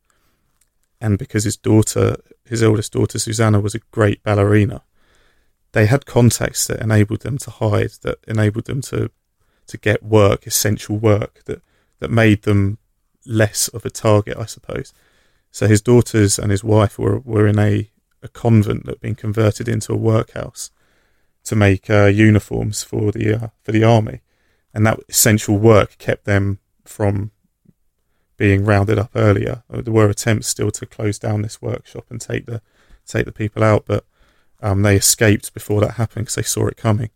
and 1.01 1.19
because 1.19 1.45
his 1.45 1.57
daughter, 1.57 2.17
his 2.45 2.63
eldest 2.63 2.93
daughter, 2.93 3.19
Susanna, 3.19 3.61
was 3.61 3.75
a 3.75 3.81
great 3.91 4.23
ballerina, 4.23 4.83
they 5.73 5.87
had 5.87 6.07
contacts 6.07 6.67
that 6.67 6.81
enabled 6.81 7.21
them 7.21 7.37
to 7.39 7.51
hide, 7.51 7.91
that 8.03 8.19
enabled 8.27 8.65
them 8.65 8.81
to 8.83 9.11
to 9.67 9.77
get 9.79 10.03
work, 10.03 10.47
essential 10.47 10.97
work 10.97 11.43
that 11.45 11.63
that 11.99 12.11
made 12.11 12.43
them 12.43 12.79
less 13.25 13.69
of 13.69 13.85
a 13.85 13.91
target, 13.91 14.37
I 14.37 14.47
suppose. 14.47 14.93
So 15.51 15.67
his 15.67 15.81
daughters 15.81 16.39
and 16.39 16.51
his 16.51 16.63
wife 16.63 16.99
were 16.99 17.19
were 17.21 17.47
in 17.47 17.59
a, 17.59 17.91
a 18.23 18.29
convent 18.29 18.85
that 18.85 18.97
had 18.97 19.01
been 19.01 19.15
converted 19.15 19.69
into 19.69 19.93
a 19.93 19.97
workhouse 19.97 20.71
to 21.45 21.57
make 21.57 21.89
uh, 21.89 22.07
uniforms 22.07 22.83
for 22.83 23.13
the 23.13 23.35
uh, 23.35 23.49
for 23.63 23.73
the 23.73 23.85
army, 23.85 24.21
and 24.75 24.87
that 24.87 25.01
essential 25.09 25.59
work 25.59 25.97
kept 25.99 26.25
them 26.25 26.59
from 26.85 27.31
being 28.37 28.65
rounded 28.65 28.99
up 28.99 29.11
earlier. 29.15 29.63
There 29.71 29.93
were 29.93 30.11
attempts 30.11 30.49
still 30.49 30.71
to 30.73 30.87
close 30.87 31.19
down 31.19 31.43
this 31.43 31.63
workshop 31.63 32.05
and 32.11 32.21
take 32.21 32.47
the 32.47 32.61
take 33.07 33.25
the 33.25 33.33
people 33.33 33.63
out, 33.63 33.85
but 33.87 34.05
um, 34.61 34.83
they 34.83 34.97
escaped 34.97 35.55
before 35.55 35.81
that 35.81 35.93
happened 35.93 36.27
because 36.27 36.35
they 36.35 36.43
saw 36.43 36.67
it 36.67 36.77
coming. 36.77 37.11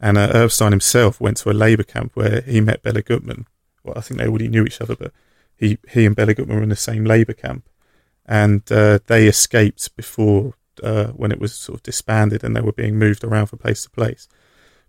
And 0.00 0.16
uh, 0.16 0.30
Erbstein 0.32 0.72
himself 0.72 1.20
went 1.20 1.38
to 1.38 1.50
a 1.50 1.52
Labour 1.52 1.82
camp 1.82 2.12
where 2.14 2.42
he 2.42 2.60
met 2.60 2.82
Bela 2.82 3.02
Guttmann. 3.02 3.46
Well, 3.82 3.94
I 3.96 4.00
think 4.00 4.20
they 4.20 4.26
already 4.26 4.48
knew 4.48 4.64
each 4.64 4.80
other, 4.80 4.94
but 4.94 5.12
he, 5.56 5.78
he 5.88 6.06
and 6.06 6.14
Bela 6.14 6.34
Guttmann 6.34 6.56
were 6.56 6.62
in 6.62 6.68
the 6.68 6.76
same 6.76 7.04
Labour 7.04 7.32
camp. 7.32 7.68
And 8.24 8.62
uh, 8.70 9.00
they 9.06 9.26
escaped 9.26 9.96
before, 9.96 10.54
uh, 10.82 11.06
when 11.08 11.32
it 11.32 11.40
was 11.40 11.54
sort 11.54 11.78
of 11.78 11.82
disbanded 11.82 12.44
and 12.44 12.54
they 12.54 12.60
were 12.60 12.72
being 12.72 12.96
moved 12.96 13.24
around 13.24 13.46
from 13.46 13.58
place 13.58 13.82
to 13.82 13.90
place. 13.90 14.28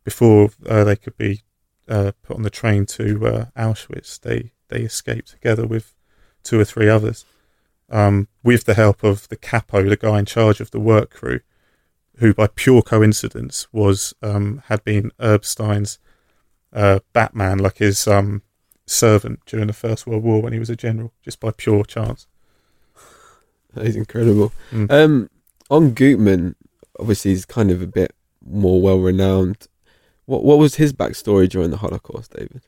Before 0.03 0.49
uh, 0.67 0.83
they 0.83 0.95
could 0.95 1.17
be 1.17 1.41
uh, 1.87 2.11
put 2.21 2.35
on 2.35 2.43
the 2.43 2.49
train 2.49 2.85
to 2.85 3.25
uh, 3.25 3.45
Auschwitz, 3.57 4.19
they, 4.19 4.51
they 4.67 4.81
escaped 4.81 5.29
together 5.29 5.65
with 5.65 5.93
two 6.43 6.59
or 6.59 6.65
three 6.65 6.89
others. 6.89 7.25
Um, 7.91 8.27
with 8.43 8.65
the 8.65 8.75
help 8.75 9.03
of 9.03 9.27
the 9.29 9.35
capo, 9.35 9.81
the 9.81 9.95
guy 9.95 10.19
in 10.19 10.25
charge 10.25 10.61
of 10.61 10.69
the 10.69 10.79
work 10.79 11.09
crew, 11.09 11.39
who 12.19 12.33
by 12.33 12.47
pure 12.47 12.81
coincidence 12.81 13.67
was 13.71 14.13
um, 14.21 14.61
had 14.65 14.83
been 14.83 15.11
Erbstein's 15.19 15.99
uh, 16.73 16.99
Batman, 17.13 17.59
like 17.59 17.77
his 17.77 18.07
um, 18.07 18.41
servant 18.85 19.39
during 19.45 19.67
the 19.67 19.73
First 19.73 20.05
World 20.05 20.23
War 20.23 20.41
when 20.41 20.53
he 20.53 20.59
was 20.59 20.69
a 20.69 20.75
general, 20.75 21.13
just 21.23 21.39
by 21.39 21.51
pure 21.51 21.83
chance. 21.83 22.27
That 23.73 23.85
is 23.85 23.95
incredible. 23.95 24.51
Mm. 24.71 24.91
Um, 24.91 25.29
on 25.69 25.91
Guttmann, 25.91 26.55
obviously 26.99 27.31
he's 27.31 27.45
kind 27.45 27.71
of 27.71 27.81
a 27.81 27.87
bit 27.87 28.13
more 28.45 28.81
well 28.81 28.99
renowned. 28.99 29.67
What 30.25 30.43
what 30.43 30.57
was 30.57 30.75
his 30.75 30.93
backstory 30.93 31.47
during 31.47 31.71
the 31.71 31.77
Holocaust, 31.77 32.33
David? 32.35 32.61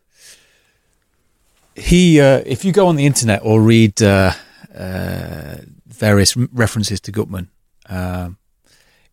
He, 1.75 2.20
uh, 2.20 2.41
if 2.46 2.65
you 2.65 2.72
go 2.72 2.88
on 2.88 2.98
the 2.98 3.05
internet 3.05 3.41
or 3.43 3.62
read 3.62 4.01
uh, 4.01 4.34
uh, 4.75 5.58
various 5.88 6.36
references 6.36 7.00
to 7.01 7.12
Guttmann, 7.12 7.48
um, 7.88 8.38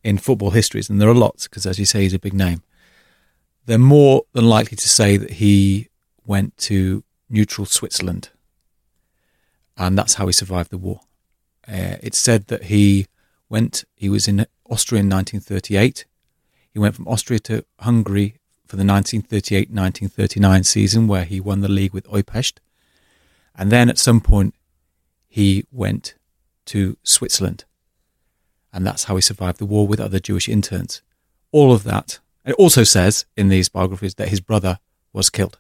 in 0.03 0.19
football 0.19 0.51
histories, 0.51 0.89
and 0.89 1.01
there 1.01 1.09
are 1.09 1.15
lots 1.15 1.49
because, 1.49 1.67
as 1.67 1.79
you 1.79 1.85
say, 1.85 2.03
he's 2.03 2.15
a 2.15 2.19
big 2.19 2.35
name. 2.35 2.63
They're 3.67 3.79
more 3.79 4.23
than 4.33 4.49
likely 4.49 4.77
to 4.77 4.89
say 4.89 5.17
that 5.17 5.33
he 5.33 5.89
went 6.25 6.57
to 6.59 7.05
neutral 7.29 7.67
Switzerland, 7.67 8.31
and 9.77 9.99
that's 9.99 10.15
how 10.15 10.27
he 10.27 10.33
survived 10.33 10.71
the 10.71 10.79
war. 10.79 11.01
Uh, 11.67 11.97
it's 12.03 12.19
said 12.19 12.47
that 12.47 12.65
he 12.65 13.07
went. 13.49 13.85
He 13.97 14.09
was 14.09 14.29
in 14.29 14.47
Austria 14.71 15.01
in 15.01 15.11
1938. 15.11 16.07
He 16.73 16.79
went 16.79 16.95
from 16.95 17.09
Austria 17.09 17.39
to 17.41 17.65
Hungary 17.81 18.37
for 18.67 18.77
the 18.77 18.85
1938-1939 18.85 20.65
season, 20.65 21.09
where 21.09 21.25
he 21.25 21.41
won 21.41 21.61
the 21.61 21.69
league 21.69 21.95
with 21.95 22.07
Újpest, 22.09 22.59
and 23.55 23.73
then 23.73 23.89
at 23.89 23.99
some 23.99 24.21
point 24.21 24.55
he 25.29 25.65
went 25.73 26.15
to 26.67 26.97
Switzerland 27.03 27.65
and 28.73 28.87
that's 28.87 29.05
how 29.05 29.17
he 29.17 29.23
survived 29.23 29.59
the 29.59 29.67
war 29.67 29.87
with 29.87 30.01
other 30.01 30.19
Jewish 30.19 30.49
interns. 30.49 31.03
All 31.53 31.73
of 31.73 31.85
that. 31.85 32.19
It 32.45 32.55
also 32.55 32.85
says 32.85 33.27
in 33.37 33.49
these 33.49 33.69
biographies 33.69 34.15
that 34.17 34.29
his 34.29 34.41
brother 34.41 34.79
was 35.13 35.31
killed. 35.31 35.59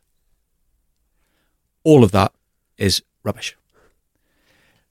All 1.84 2.04
of 2.04 2.12
that 2.12 2.32
is 2.76 3.02
rubbish. 3.22 3.56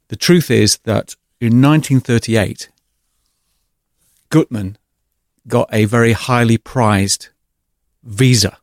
The 0.10 0.16
truth 0.16 0.50
is 0.50 0.78
that 0.80 1.16
in 1.40 1.62
1938, 1.62 2.70
Guttmann 4.30 4.76
got 5.48 5.70
a 5.72 5.86
very 5.86 6.14
highly 6.14 6.58
prized 6.58 7.30
visa 8.04 8.58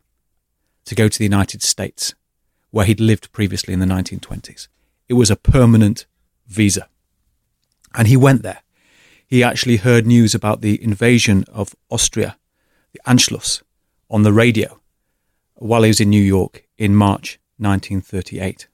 to 0.84 0.94
go 0.94 1.08
to 1.08 1.18
the 1.18 1.24
United 1.24 1.62
States, 1.62 2.14
where 2.70 2.84
he'd 2.84 3.00
lived 3.00 3.32
previously 3.32 3.72
in 3.72 3.80
the 3.80 3.86
1920s. 3.86 4.68
It 5.08 5.14
was 5.14 5.30
a 5.30 5.36
permanent 5.36 6.06
visa. 6.46 6.88
And 7.94 8.08
he 8.08 8.16
went 8.16 8.42
there. 8.42 8.62
He 9.34 9.42
actually 9.42 9.78
heard 9.78 10.06
news 10.06 10.32
about 10.32 10.60
the 10.60 10.80
invasion 10.80 11.44
of 11.52 11.74
Austria, 11.90 12.36
the 12.92 13.00
Anschluss, 13.04 13.64
on 14.08 14.22
the 14.22 14.32
radio 14.32 14.80
while 15.54 15.82
he 15.82 15.88
was 15.88 16.00
in 16.00 16.08
New 16.08 16.22
York 16.22 16.68
in 16.78 16.94
March 16.94 17.40
1938. 17.56 18.68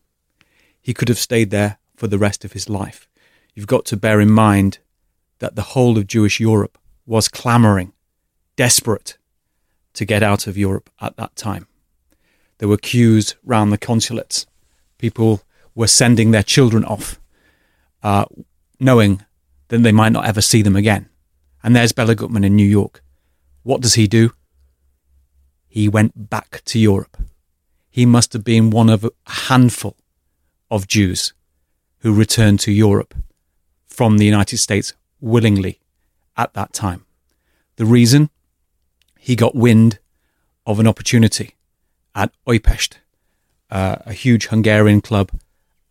He 0.79 0.93
could 0.93 1.09
have 1.09 1.17
stayed 1.17 1.49
there 1.49 1.79
for 1.97 2.09
the 2.09 2.19
rest 2.19 2.45
of 2.45 2.53
his 2.53 2.69
life. 2.69 3.09
You've 3.55 3.67
got 3.67 3.87
to 3.87 3.97
bear 3.97 4.21
in 4.21 4.31
mind 4.31 4.81
that 5.39 5.57
the 5.57 5.73
whole 5.73 5.97
of 5.97 6.07
Jewish 6.07 6.39
Europe 6.39 6.77
was 7.07 7.27
clamoring, 7.27 7.95
desperate 8.57 9.17
to 9.95 10.05
get 10.05 10.23
out 10.23 10.47
of 10.47 10.59
Europe 10.59 10.91
at 11.01 11.17
that 11.17 11.37
time. 11.37 11.69
There 12.59 12.69
were 12.69 12.77
queues 12.77 13.35
round 13.43 13.73
the 13.73 13.79
consulates. 13.79 14.45
People 14.99 15.41
were 15.75 15.87
sending 15.87 16.33
their 16.33 16.43
children 16.43 16.85
off, 16.85 17.19
uh, 18.03 18.27
knowing 18.79 19.25
that 19.71 19.83
they 19.83 19.93
might 19.93 20.13
not 20.13 20.27
ever 20.27 20.41
see 20.41 20.63
them 20.63 20.77
again. 20.77 21.09
And 21.63 21.75
there's 21.75 21.93
Bela 21.93 22.15
Guttmann 22.15 22.45
in 22.45 22.57
New 22.57 22.67
York. 22.67 23.03
What 23.63 23.81
does 23.81 23.95
he 23.95 24.07
do? 24.07 24.33
He 25.69 25.89
went 25.89 26.29
back 26.29 26.63
to 26.67 26.79
Europe. 26.79 27.17
He 27.89 28.05
must 28.05 28.33
have 28.33 28.45
been 28.45 28.71
one 28.71 28.91
of 28.91 29.05
a 29.05 29.11
handful 29.27 29.97
of 30.71 30.89
Jews 30.89 31.33
who 31.99 32.13
returned 32.13 32.61
to 32.61 32.73
Europe 32.73 33.15
from 33.87 34.19
the 34.19 34.25
United 34.25 34.59
States 34.59 34.93
willingly 35.21 35.81
at 36.37 36.53
that 36.55 36.73
time. 36.73 37.07
The 37.77 37.85
reason? 37.85 38.31
He 39.19 39.37
got 39.37 39.55
wind 39.55 39.99
of 40.67 40.81
an 40.81 40.87
opportunity 40.87 41.55
at 42.15 42.33
Újpest, 42.47 42.95
uh, 43.71 43.97
a 44.07 44.13
huge 44.13 44.47
Hungarian 44.47 45.01
club 45.01 45.31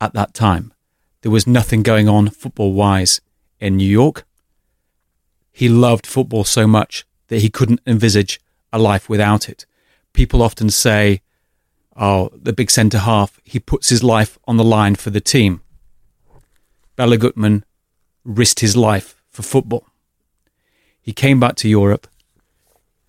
at 0.01 0.13
that 0.13 0.33
time. 0.33 0.73
There 1.21 1.31
was 1.31 1.47
nothing 1.47 1.83
going 1.83 2.09
on 2.09 2.29
football 2.29 2.73
wise 2.73 3.21
in 3.59 3.77
New 3.77 3.89
York. 3.89 4.25
He 5.51 5.69
loved 5.69 6.07
football 6.07 6.43
so 6.43 6.67
much 6.67 7.05
that 7.27 7.41
he 7.41 7.49
couldn't 7.49 7.81
envisage 7.85 8.39
a 8.71 8.79
life 8.79 9.09
without 9.09 9.49
it. 9.49 9.65
People 10.13 10.41
often 10.41 10.69
say, 10.69 11.21
oh, 11.95 12.29
the 12.33 12.53
big 12.53 12.71
centre 12.71 12.99
half, 12.99 13.39
he 13.43 13.59
puts 13.59 13.89
his 13.89 14.03
life 14.03 14.37
on 14.47 14.57
the 14.57 14.63
line 14.63 14.95
for 14.95 15.09
the 15.09 15.21
team. 15.21 15.61
Bela 16.95 17.17
Guttmann 17.17 17.63
risked 18.23 18.59
his 18.59 18.75
life 18.75 19.21
for 19.29 19.43
football. 19.43 19.85
He 21.01 21.13
came 21.13 21.39
back 21.39 21.55
to 21.57 21.69
Europe. 21.69 22.07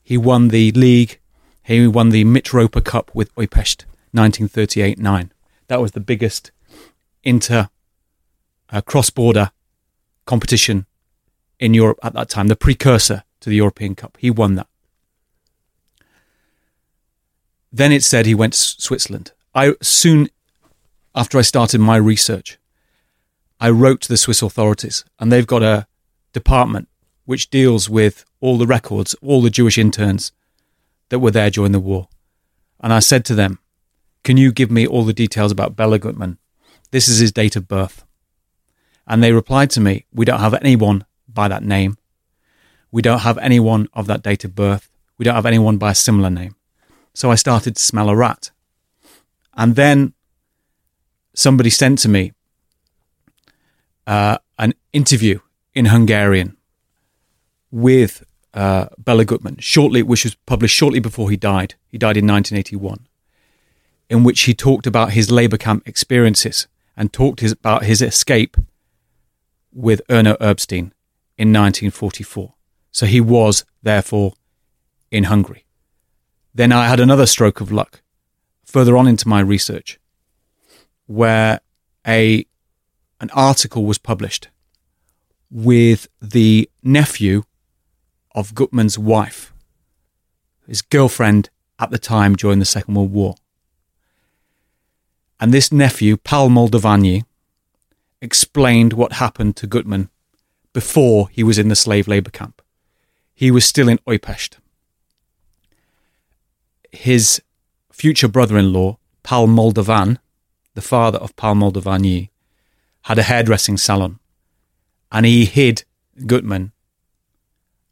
He 0.03 0.17
won 0.17 0.49
the 0.49 0.73
league. 0.73 1.19
He 1.63 1.87
won 1.87 2.11
the 2.11 2.25
Mitropa 2.25 2.85
Cup 2.85 3.11
with 3.15 3.35
Újpest 3.35 3.85
1938-9. 4.15 5.31
That 5.69 5.81
was 5.81 5.93
the 5.93 6.01
biggest 6.01 6.51
inter 7.23 7.69
uh, 8.71 8.81
cross-border 8.81 9.51
competition 10.31 10.87
in 11.59 11.75
Europe 11.75 11.99
at 12.03 12.15
that 12.15 12.29
time, 12.29 12.47
the 12.47 12.57
precursor 12.57 13.25
to 13.41 13.51
the 13.51 13.57
European 13.57 13.95
Cup. 13.97 14.17
He 14.21 14.31
won 14.31 14.55
that. 14.55 14.69
Then 17.73 17.91
it 17.93 18.05
said 18.05 18.27
he 18.27 18.35
went 18.35 18.53
to 18.55 18.59
Switzerland. 18.59 19.33
I 19.55 19.75
soon 19.83 20.29
after 21.15 21.37
I 21.39 21.43
started 21.43 21.81
my 21.81 21.97
research, 21.97 22.59
I 23.61 23.71
wrote 23.71 24.01
to 24.03 24.09
the 24.09 24.17
Swiss 24.17 24.43
authorities, 24.43 25.05
and 25.19 25.31
they've 25.31 25.55
got 25.55 25.63
a 25.63 25.87
department 26.33 26.89
which 27.25 27.51
deals 27.51 27.91
with 27.91 28.25
all 28.41 28.57
the 28.57 28.67
records, 28.67 29.15
all 29.21 29.43
the 29.43 29.57
Jewish 29.59 29.79
interns 29.79 30.33
that 31.09 31.19
were 31.19 31.33
there 31.33 31.51
during 31.51 31.73
the 31.73 31.87
war. 31.91 32.09
And 32.81 32.93
I 32.93 33.01
said 33.01 33.25
to 33.27 33.35
them, 33.35 33.59
Can 34.23 34.37
you 34.37 34.53
give 34.53 34.71
me 34.71 34.87
all 34.87 35.05
the 35.05 35.21
details 35.25 35.53
about 35.53 35.77
Bela 35.77 35.99
Guttmann? 35.99 36.39
This 36.93 37.09
is 37.09 37.19
his 37.19 37.33
date 37.33 37.57
of 37.57 37.67
birth. 37.67 38.05
And 39.11 39.25
they 39.25 39.33
replied 39.33 39.71
to 39.71 39.81
me, 39.81 40.07
We 40.13 40.25
don't 40.25 40.39
have 40.39 40.55
anyone 40.55 41.05
by 41.29 41.49
that 41.49 41.65
name. 41.65 41.99
We 42.93 43.03
don't 43.03 43.19
have 43.19 43.39
anyone 43.39 43.89
of 43.93 44.07
that 44.07 44.23
date 44.23 44.45
of 44.45 44.55
birth. 44.55 44.89
We 45.19 45.25
don't 45.25 45.35
have 45.35 45.47
anyone 45.47 45.79
by 45.79 45.91
a 45.91 45.97
similar 45.97 46.31
name. 46.31 46.55
So 47.13 47.33
I 47.33 47.35
started 47.35 47.75
to 47.75 47.83
smell 47.83 48.09
a 48.09 48.15
rat. 48.15 48.53
And 49.55 49.75
then 49.75 50.15
somebody 51.35 51.71
sent 51.71 51.99
to 52.01 52.09
me 52.09 52.33
uh, 54.07 54.39
an 54.61 54.75
interview 54.93 55.41
in 55.75 55.87
Hungarian 55.87 56.57
with 57.73 58.25
uh, 58.55 58.87
Bela 58.97 59.25
Guttmann, 59.25 59.61
shortly, 59.61 60.05
which 60.05 60.23
was 60.23 60.37
published 60.37 60.77
shortly 60.77 61.01
before 61.01 61.31
he 61.31 61.37
died. 61.37 61.75
He 61.89 61.99
died 61.99 62.17
in 62.17 62.29
1981, 62.29 63.09
in 64.09 64.23
which 64.23 64.43
he 64.43 64.55
talked 64.55 64.87
about 64.87 65.13
his 65.13 65.33
labor 65.33 65.59
camp 65.59 65.83
experiences 65.89 66.69
and 66.97 67.13
talked 67.13 67.41
his, 67.41 67.51
about 67.51 67.83
his 67.83 68.03
escape 68.03 68.57
with 69.73 70.03
Erno 70.09 70.37
Erbstein 70.41 70.93
in 71.39 71.53
1944. 71.53 72.55
So 72.91 73.07
he 73.07 73.21
was, 73.21 73.65
therefore, 73.83 74.35
in 75.11 75.25
Hungary. 75.25 75.65
Then 76.55 76.73
I 76.73 76.89
had 76.89 77.01
another 77.01 77.27
stroke 77.27 77.61
of 77.61 77.71
luck 77.71 78.03
further 78.65 78.97
on 78.97 79.07
into 79.07 79.29
my 79.29 79.41
research 79.41 79.99
where 81.07 81.61
a 82.07 82.47
an 83.21 83.31
article 83.31 83.85
was 83.85 83.99
published 83.99 84.49
with 85.51 86.09
the 86.23 86.71
nephew 86.83 87.43
of 88.35 88.55
Guttmann's 88.55 88.99
wife, 88.99 89.53
his 90.67 90.81
girlfriend 90.81 91.51
at 91.79 91.91
the 91.91 91.99
time 91.99 92.35
during 92.35 92.61
the 92.61 92.65
Second 92.65 92.95
World 92.95 93.13
War. 93.13 93.35
And 95.41 95.53
this 95.53 95.73
nephew, 95.73 96.17
Pal 96.17 96.49
Moldavani, 96.49 97.25
explained 98.21 98.93
what 98.93 99.15
happened 99.15 99.57
to 99.57 99.67
Guttmann 99.67 100.09
before 100.73 101.29
he 101.31 101.43
was 101.43 101.59
in 101.59 101.69
the 101.69 101.77
slave 101.77 102.07
labor 102.07 102.31
camp. 102.31 102.63
He 103.35 103.51
was 103.51 103.65
still 103.65 103.89
in 103.89 103.99
Újpest. 104.07 104.57
His 106.93 107.41
future 107.93 108.29
brother 108.29 108.59
in 108.59 108.73
law, 108.73 108.99
Pal 109.23 109.47
Moldovan, 109.47 110.19
the 110.75 110.83
father 110.83 111.19
of 111.19 111.37
Pal 111.37 111.55
Moldavani, 111.55 112.29
had 113.03 113.19
a 113.19 113.23
hairdressing 113.23 113.77
salon 113.77 114.19
and 115.11 115.27
he 115.27 115.45
hid 115.45 115.85
Guttmann 116.19 116.73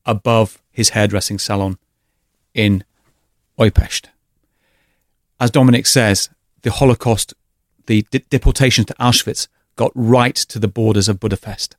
above 0.07 0.63
his 0.71 0.91
hairdressing 0.91 1.39
salon 1.39 1.79
in 2.55 2.85
Újpest. 3.59 4.07
As 5.41 5.51
Dominic 5.51 5.87
says, 5.87 6.31
the 6.63 6.71
Holocaust, 6.71 7.35
the 7.87 8.07
de- 8.11 8.21
deportations 8.31 8.87
to 8.87 8.95
Auschwitz 8.95 9.49
got 9.79 9.93
right 9.95 10.35
to 10.35 10.59
the 10.59 10.69
borders 10.69 11.09
of 11.09 11.21
Budapest. 11.21 11.77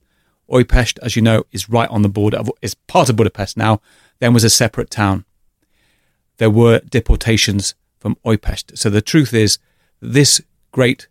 Újpest, 0.50 0.98
as 1.04 1.16
you 1.16 1.22
know, 1.22 1.44
is 1.52 1.70
right 1.70 1.90
on 1.90 2.02
the 2.02 2.10
border 2.10 2.38
of, 2.38 2.50
is 2.62 2.74
part 2.74 3.10
of 3.10 3.18
Budapest 3.18 3.58
now, 3.58 3.82
then 4.20 4.34
was 4.34 4.46
a 4.46 4.50
separate 4.50 4.90
town. 4.90 5.26
There 6.38 6.50
were 6.50 6.80
deportations 6.80 7.76
from 8.00 8.16
Újpest. 8.26 8.78
So 8.78 8.90
the 8.90 9.02
truth 9.02 9.34
is, 9.34 9.60
this 10.00 10.42
great, 10.72 11.08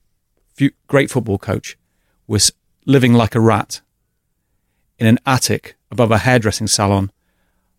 great 0.87 1.11
football 1.11 1.38
coach 1.38 1.76
was 2.26 2.52
living 2.87 3.12
like 3.12 3.35
a 3.35 3.40
rat 3.40 3.83
in 4.99 5.07
an 5.07 5.18
attic 5.26 5.76
above 5.90 6.11
a 6.11 6.18
hairdressing 6.18 6.68
salon, 6.68 7.12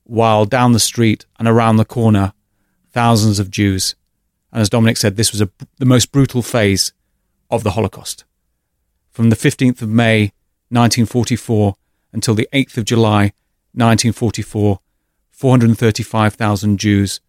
while 0.04 0.46
down 0.46 0.74
the 0.74 0.80
street 0.80 1.26
and 1.40 1.48
around 1.48 1.78
the 1.78 1.86
corner, 1.86 2.34
thousands 2.92 3.40
of 3.40 3.50
Jews. 3.50 3.96
And 4.52 4.62
as 4.62 4.70
Dominic 4.70 4.98
said, 4.98 5.16
this 5.16 5.32
was 5.32 5.42
a, 5.42 5.50
the 5.80 5.86
most 5.86 6.12
brutal 6.12 6.44
phase 6.44 6.94
of 7.50 7.64
the 7.64 7.72
Holocaust. 7.72 8.24
From 9.20 9.32
the 9.32 9.36
15th 9.36 9.82
of 9.82 9.90
May 9.90 10.32
1944 10.70 11.76
until 12.14 12.36
the 12.36 12.48
8th 12.54 12.78
of 12.78 12.86
July 12.86 13.34
1944, 13.74 14.80
435,000 15.30 16.80
Jews 16.80 17.20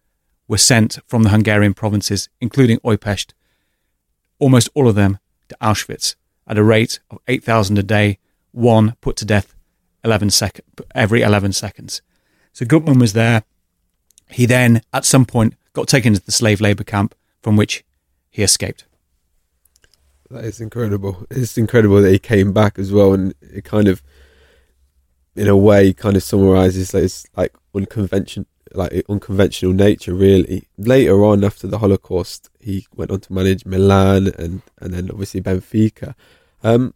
were 0.47 0.57
sent 0.57 0.99
from 1.05 1.23
the 1.23 1.31
Hungarian 1.31 1.73
provinces, 1.73 2.29
including 2.39 2.79
Újpest, 2.79 3.33
almost 4.39 4.69
all 4.73 4.87
of 4.87 4.95
them 4.95 5.19
to 5.49 5.57
Auschwitz 5.61 6.15
at 6.47 6.57
a 6.57 6.63
rate 6.63 7.01
of 7.09 7.19
8,000 7.27 7.77
a 7.77 7.83
day, 7.83 8.19
one 8.53 8.95
put 9.01 9.17
to 9.17 9.25
death 9.25 9.53
11 10.05 10.29
sec- 10.29 10.61
every 10.95 11.21
11 11.21 11.51
seconds. 11.51 12.01
So 12.53 12.63
Guttmann 12.63 13.01
was 13.01 13.11
there. 13.11 13.43
He 14.29 14.45
then, 14.45 14.81
at 14.93 15.03
some 15.03 15.25
point, 15.25 15.55
got 15.73 15.89
taken 15.89 16.13
to 16.13 16.25
the 16.25 16.31
slave 16.31 16.61
labor 16.61 16.85
camp 16.85 17.15
from 17.41 17.57
which 17.57 17.83
he 18.29 18.43
escaped. 18.43 18.85
That 20.31 20.45
is 20.45 20.61
incredible. 20.61 21.27
It's 21.29 21.57
incredible 21.57 22.01
that 22.01 22.11
he 22.11 22.19
came 22.19 22.53
back 22.53 22.79
as 22.79 22.91
well, 22.93 23.13
and 23.13 23.33
it 23.41 23.65
kind 23.65 23.89
of, 23.89 24.01
in 25.35 25.49
a 25.49 25.57
way, 25.57 25.91
kind 25.91 26.15
of 26.15 26.23
summarizes 26.23 26.93
like, 26.93 27.03
it's 27.03 27.27
like 27.35 27.53
unconventional, 27.75 28.45
like 28.73 29.03
unconventional 29.09 29.73
nature. 29.73 30.13
Really, 30.13 30.69
later 30.77 31.25
on 31.25 31.43
after 31.43 31.67
the 31.67 31.79
Holocaust, 31.79 32.49
he 32.61 32.87
went 32.95 33.11
on 33.11 33.19
to 33.19 33.33
manage 33.33 33.65
Milan 33.65 34.31
and 34.39 34.61
and 34.79 34.93
then 34.93 35.09
obviously 35.11 35.41
Benfica. 35.41 36.15
Um, 36.63 36.93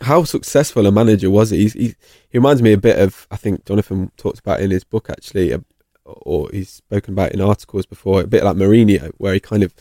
how 0.00 0.24
successful 0.24 0.86
a 0.86 0.92
manager 0.92 1.30
was 1.30 1.50
he? 1.50 1.68
he? 1.68 1.94
He 2.28 2.38
reminds 2.38 2.62
me 2.62 2.72
a 2.72 2.78
bit 2.78 2.98
of 2.98 3.28
I 3.30 3.36
think 3.36 3.64
Jonathan 3.64 4.10
talked 4.16 4.40
about 4.40 4.60
in 4.60 4.72
his 4.72 4.82
book 4.82 5.08
actually, 5.08 5.56
or 6.04 6.48
he's 6.50 6.70
spoken 6.70 7.14
about 7.14 7.30
in 7.30 7.40
articles 7.40 7.86
before, 7.86 8.22
a 8.22 8.26
bit 8.26 8.42
like 8.42 8.56
Mourinho, 8.56 9.12
where 9.18 9.34
he 9.34 9.38
kind 9.40 9.62
of 9.62 9.72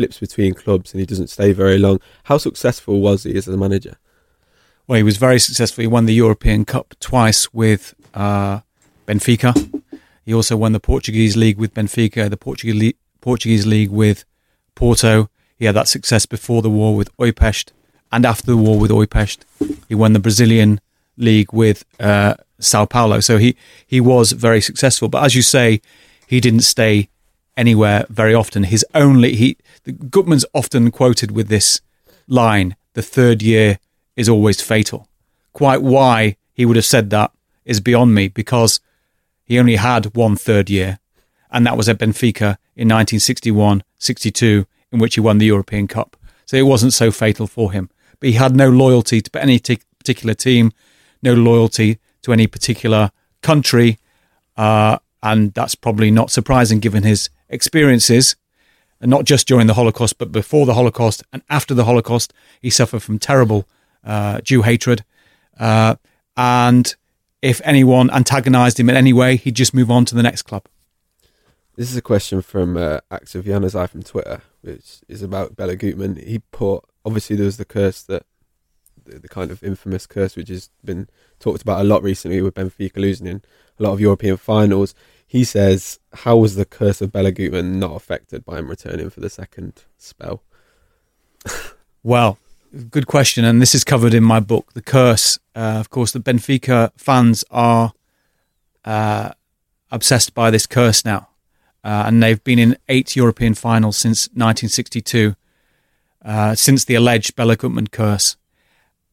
flips 0.00 0.18
between 0.18 0.54
clubs 0.54 0.94
and 0.94 1.00
he 1.00 1.04
doesn't 1.04 1.28
stay 1.28 1.52
very 1.52 1.78
long. 1.78 2.00
How 2.24 2.38
successful 2.38 3.02
was 3.02 3.24
he 3.24 3.36
as 3.36 3.46
a 3.46 3.56
manager? 3.56 3.98
Well, 4.86 4.96
he 4.96 5.02
was 5.02 5.18
very 5.18 5.38
successful. 5.38 5.82
He 5.82 5.88
won 5.88 6.06
the 6.06 6.14
European 6.14 6.64
Cup 6.64 6.94
twice 7.00 7.52
with 7.52 7.94
uh, 8.14 8.60
Benfica. 9.06 9.52
He 10.24 10.32
also 10.32 10.56
won 10.56 10.72
the 10.72 10.80
Portuguese 10.80 11.36
league 11.36 11.58
with 11.58 11.74
Benfica, 11.74 12.30
the 12.30 12.38
Portuguese 12.38 12.76
league, 12.76 12.96
Portuguese 13.20 13.66
league 13.66 13.90
with 13.90 14.24
Porto. 14.74 15.28
He 15.58 15.66
had 15.66 15.74
that 15.74 15.88
success 15.88 16.24
before 16.24 16.62
the 16.62 16.70
war 16.70 16.96
with 16.96 17.14
Újpest 17.18 17.72
and 18.10 18.24
after 18.24 18.46
the 18.46 18.56
war 18.56 18.78
with 18.78 18.90
Újpest. 18.90 19.40
He 19.86 19.94
won 19.94 20.14
the 20.14 20.18
Brazilian 20.18 20.80
league 21.18 21.52
with 21.52 21.84
uh, 22.00 22.34
Sao 22.58 22.86
Paulo. 22.86 23.20
So 23.20 23.36
he, 23.36 23.54
he 23.86 24.00
was 24.00 24.32
very 24.32 24.62
successful. 24.62 25.08
But 25.10 25.24
as 25.24 25.34
you 25.34 25.42
say, 25.42 25.82
he 26.26 26.40
didn't 26.40 26.62
stay 26.62 27.10
anywhere 27.56 28.06
very 28.08 28.34
often. 28.34 28.64
His 28.64 28.84
only 28.94 29.34
he 29.34 29.56
the, 29.84 29.92
Guttmann's 29.92 30.44
often 30.54 30.90
quoted 30.90 31.30
with 31.30 31.48
this 31.48 31.80
line: 32.26 32.76
"The 32.94 33.02
third 33.02 33.42
year 33.42 33.78
is 34.16 34.28
always 34.28 34.60
fatal." 34.60 35.08
Quite 35.52 35.82
why 35.82 36.36
he 36.54 36.64
would 36.64 36.76
have 36.76 36.84
said 36.84 37.10
that 37.10 37.32
is 37.64 37.80
beyond 37.80 38.14
me 38.14 38.28
because 38.28 38.80
he 39.44 39.58
only 39.58 39.76
had 39.76 40.14
one 40.14 40.36
third 40.36 40.70
year, 40.70 40.98
and 41.50 41.66
that 41.66 41.76
was 41.76 41.88
at 41.88 41.98
Benfica 41.98 42.56
in 42.76 42.88
1961-62, 42.88 44.66
in 44.92 44.98
which 44.98 45.14
he 45.14 45.20
won 45.20 45.38
the 45.38 45.46
European 45.46 45.88
Cup. 45.88 46.16
So 46.46 46.56
it 46.56 46.62
wasn't 46.62 46.92
so 46.92 47.10
fatal 47.10 47.46
for 47.46 47.72
him. 47.72 47.90
But 48.20 48.28
he 48.28 48.34
had 48.34 48.54
no 48.54 48.68
loyalty 48.70 49.20
to 49.20 49.42
any 49.42 49.58
t- 49.58 49.80
particular 49.98 50.34
team, 50.34 50.72
no 51.22 51.34
loyalty 51.34 51.98
to 52.22 52.32
any 52.32 52.46
particular 52.46 53.10
country, 53.42 53.98
uh, 54.56 54.98
and 55.22 55.52
that's 55.54 55.74
probably 55.74 56.10
not 56.10 56.30
surprising 56.30 56.80
given 56.80 57.02
his 57.02 57.28
experiences, 57.50 58.36
and 59.00 59.10
not 59.10 59.24
just 59.24 59.46
during 59.46 59.66
the 59.66 59.74
Holocaust, 59.74 60.18
but 60.18 60.32
before 60.32 60.66
the 60.66 60.74
Holocaust 60.74 61.22
and 61.32 61.42
after 61.50 61.74
the 61.74 61.84
Holocaust. 61.84 62.32
He 62.60 62.70
suffered 62.70 63.02
from 63.02 63.18
terrible 63.18 63.68
uh, 64.04 64.40
Jew 64.40 64.62
hatred, 64.62 65.04
uh, 65.58 65.96
and 66.36 66.94
if 67.42 67.60
anyone 67.64 68.10
antagonized 68.10 68.78
him 68.78 68.90
in 68.90 68.96
any 68.96 69.12
way, 69.12 69.36
he'd 69.36 69.56
just 69.56 69.74
move 69.74 69.90
on 69.90 70.04
to 70.06 70.14
the 70.14 70.22
next 70.22 70.42
club. 70.42 70.64
This 71.76 71.90
is 71.90 71.96
a 71.96 72.02
question 72.02 72.42
from 72.42 72.76
uh, 72.76 73.00
Active 73.10 73.44
Januzaj 73.44 73.88
from 73.88 74.02
Twitter, 74.02 74.42
which 74.60 75.00
is 75.08 75.22
about 75.22 75.56
Bela 75.56 75.76
Guttmann. 75.76 76.22
He 76.22 76.40
put 76.40 76.84
obviously 77.04 77.36
there 77.36 77.46
was 77.46 77.56
the 77.56 77.64
curse 77.64 78.02
that 78.02 78.24
the, 79.04 79.18
the, 79.18 79.28
kind 79.28 79.50
of 79.50 79.64
infamous 79.64 80.06
curse 80.06 80.36
which 80.36 80.48
has 80.48 80.68
been 80.84 81.08
talked 81.38 81.62
about 81.62 81.80
a 81.80 81.84
lot 81.84 82.02
recently 82.02 82.42
with 82.42 82.54
Benfica 82.54 82.96
losing 82.96 83.26
in 83.26 83.42
a 83.78 83.82
lot 83.82 83.92
of 83.92 84.00
European 84.00 84.36
finals. 84.36 84.94
He 85.30 85.44
says, 85.44 86.00
"How 86.12 86.36
was 86.36 86.56
the 86.56 86.64
curse 86.64 87.00
of 87.00 87.12
Bela 87.12 87.30
Guttmann 87.30 87.76
not 87.76 87.94
affected 87.94 88.44
by 88.44 88.58
him 88.58 88.66
returning 88.66 89.10
for 89.10 89.20
the 89.20 89.30
second 89.30 89.84
spell?" 89.96 90.42
well, 92.02 92.36
good 92.90 93.06
question, 93.06 93.44
and 93.44 93.62
this 93.62 93.72
is 93.72 93.84
covered 93.84 94.12
in 94.12 94.24
my 94.24 94.40
book, 94.40 94.72
The 94.72 94.82
Curse. 94.82 95.38
Uh, 95.54 95.78
of 95.78 95.88
course, 95.88 96.10
the 96.10 96.18
Benfica 96.18 96.90
fans 96.96 97.44
are 97.48 97.92
uh, 98.84 99.30
obsessed 99.92 100.34
by 100.34 100.50
this 100.50 100.66
curse 100.66 101.04
now, 101.04 101.28
uh, 101.84 102.02
and 102.06 102.20
they've 102.20 102.42
been 102.42 102.58
in 102.58 102.76
eight 102.88 103.14
European 103.14 103.54
finals 103.54 103.96
since 103.96 104.26
1962, 104.30 105.36
uh, 106.24 106.56
since 106.56 106.84
the 106.84 106.96
alleged 106.96 107.36
Bela 107.36 107.56
Guttmann 107.56 107.92
curse, 107.92 108.36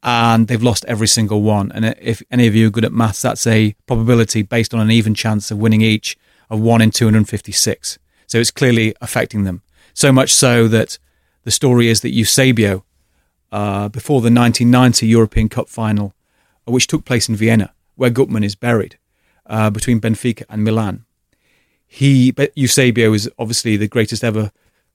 and 0.03 0.47
they've 0.47 0.63
lost 0.63 0.85
every 0.85 1.07
single 1.07 1.41
one. 1.41 1.71
And 1.71 1.95
if 1.99 2.21
any 2.31 2.47
of 2.47 2.55
you 2.55 2.67
are 2.67 2.71
good 2.71 2.85
at 2.85 2.93
maths, 2.93 3.21
that's 3.21 3.47
a 3.47 3.75
probability 3.85 4.41
based 4.41 4.73
on 4.73 4.79
an 4.79 4.91
even 4.91 5.13
chance 5.13 5.51
of 5.51 5.57
winning 5.57 5.81
each 5.81 6.17
of 6.49 6.59
one 6.59 6.81
in 6.81 6.91
256. 6.91 7.99
So 8.27 8.37
it's 8.37 8.51
clearly 8.51 8.95
affecting 9.01 9.43
them. 9.43 9.61
So 9.93 10.11
much 10.11 10.33
so 10.33 10.67
that 10.67 10.99
the 11.43 11.51
story 11.51 11.87
is 11.87 12.01
that 12.01 12.11
Eusebio 12.11 12.83
uh, 13.51 13.89
before 13.89 14.21
the 14.21 14.31
1990 14.31 15.07
European 15.07 15.49
Cup 15.49 15.69
final, 15.69 16.13
uh, 16.67 16.71
which 16.71 16.87
took 16.87 17.05
place 17.05 17.29
in 17.29 17.35
Vienna, 17.35 17.73
where 17.95 18.11
Guttmann 18.11 18.43
is 18.43 18.55
buried, 18.55 18.97
uh, 19.45 19.69
between 19.69 20.01
Benfica 20.01 20.43
and 20.49 20.63
Milan. 20.63 21.05
He, 21.87 22.33
Eusebio 22.55 23.13
is 23.13 23.29
obviously 23.39 23.77
the 23.77 23.87
greatest 23.87 24.23
ever 24.23 24.51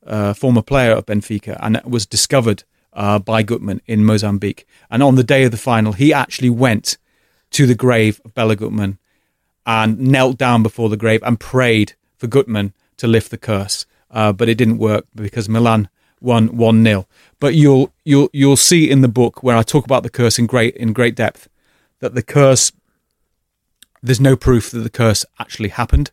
uh, 0.07 0.35
former 0.35 0.62
player 0.62 0.92
of 0.92 1.07
Benfica 1.07 1.59
and 1.61 1.81
was 1.85 2.07
discovered 2.07 2.64
uh, 2.92 3.18
by 3.18 3.42
Guttmann 3.42 3.81
in 3.87 4.05
Mozambique. 4.05 4.66
And 4.90 5.02
on 5.02 5.14
the 5.14 5.24
day 5.24 5.44
of 5.44 5.50
the 5.50 5.57
final, 5.57 5.92
he 5.92 6.12
actually 6.12 6.50
went 6.50 6.98
to 7.50 7.66
the 7.66 7.74
grave 7.74 8.20
of 8.24 8.35
Bela 8.35 8.57
Guttmann 8.57 8.98
and 9.64 9.98
knelt 9.98 10.38
down 10.38 10.62
before 10.62 10.88
the 10.88 10.96
grave 10.96 11.22
and 11.22 11.38
prayed 11.38 11.94
for 12.16 12.26
Guttmann 12.26 12.72
to 12.96 13.07
lift 13.07 13.31
the 13.31 13.38
curse. 13.38 13.87
Uh, 14.11 14.33
but 14.33 14.48
it 14.48 14.57
didn't 14.57 14.78
work 14.78 15.07
because 15.14 15.48
Milan 15.48 15.88
won 16.20 16.57
one 16.57 16.85
0 16.85 17.07
But 17.40 17.55
you'll 17.55 17.92
you'll 18.05 18.28
you'll 18.33 18.57
see 18.57 18.90
in 18.90 19.00
the 19.00 19.09
book 19.09 19.42
where 19.42 19.57
I 19.57 19.62
talk 19.62 19.85
about 19.85 20.02
the 20.02 20.11
curse 20.11 20.38
in 20.38 20.46
great 20.46 20.76
in 20.76 20.92
great 20.92 21.14
depth 21.14 21.48
that 22.00 22.14
the 22.14 22.22
curse 22.22 22.72
there's 24.02 24.20
no 24.20 24.37
proof 24.37 24.70
that 24.70 24.81
the 24.81 24.90
curse 24.90 25.24
actually 25.38 25.70
happened. 25.70 26.11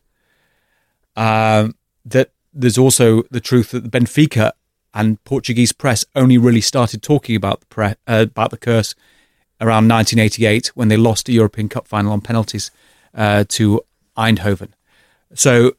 Um, 1.16 1.74
that 2.04 2.30
there's 2.54 2.78
also 2.78 3.22
the 3.30 3.40
truth 3.40 3.72
that 3.72 3.90
Benfica 3.90 4.52
and 4.92 5.22
Portuguese 5.24 5.72
press 5.72 6.04
only 6.14 6.38
really 6.38 6.60
started 6.60 7.02
talking 7.02 7.36
about 7.36 7.60
the 7.60 7.66
pre- 7.66 7.94
uh, 8.06 8.26
about 8.28 8.50
the 8.50 8.56
curse 8.56 8.94
around 9.60 9.88
1988 9.88 10.68
when 10.68 10.88
they 10.88 10.96
lost 10.96 11.28
a 11.28 11.32
European 11.32 11.68
Cup 11.68 11.86
final 11.86 12.12
on 12.12 12.20
penalties 12.20 12.70
uh, 13.14 13.44
to 13.48 13.82
Eindhoven. 14.16 14.72
So 15.34 15.76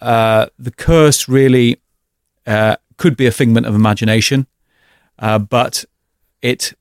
uh, 0.00 0.46
the 0.58 0.70
curse 0.70 1.28
really 1.28 1.80
uh, 2.46 2.76
could 2.96 3.16
be 3.16 3.26
a 3.26 3.30
figment 3.30 3.66
of 3.66 3.74
imagination, 3.74 4.46
uh, 5.18 5.38
but 5.38 5.84
it 6.42 6.74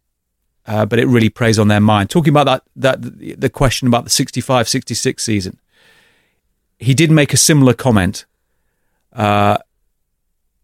uh, 0.66 0.86
but 0.86 1.00
it 1.00 1.06
really 1.06 1.30
preys 1.30 1.58
on 1.58 1.70
their 1.70 1.80
mind. 1.80 2.10
Talking 2.10 2.32
about 2.32 2.46
that 2.46 2.64
that 2.76 3.40
the 3.40 3.50
question 3.50 3.88
about 3.88 4.04
the 4.04 4.10
65-66 4.10 5.20
season, 5.20 5.60
he 6.78 6.94
did 6.94 7.10
make 7.12 7.34
a 7.34 7.38
similar 7.38 7.74
comment. 7.74 8.26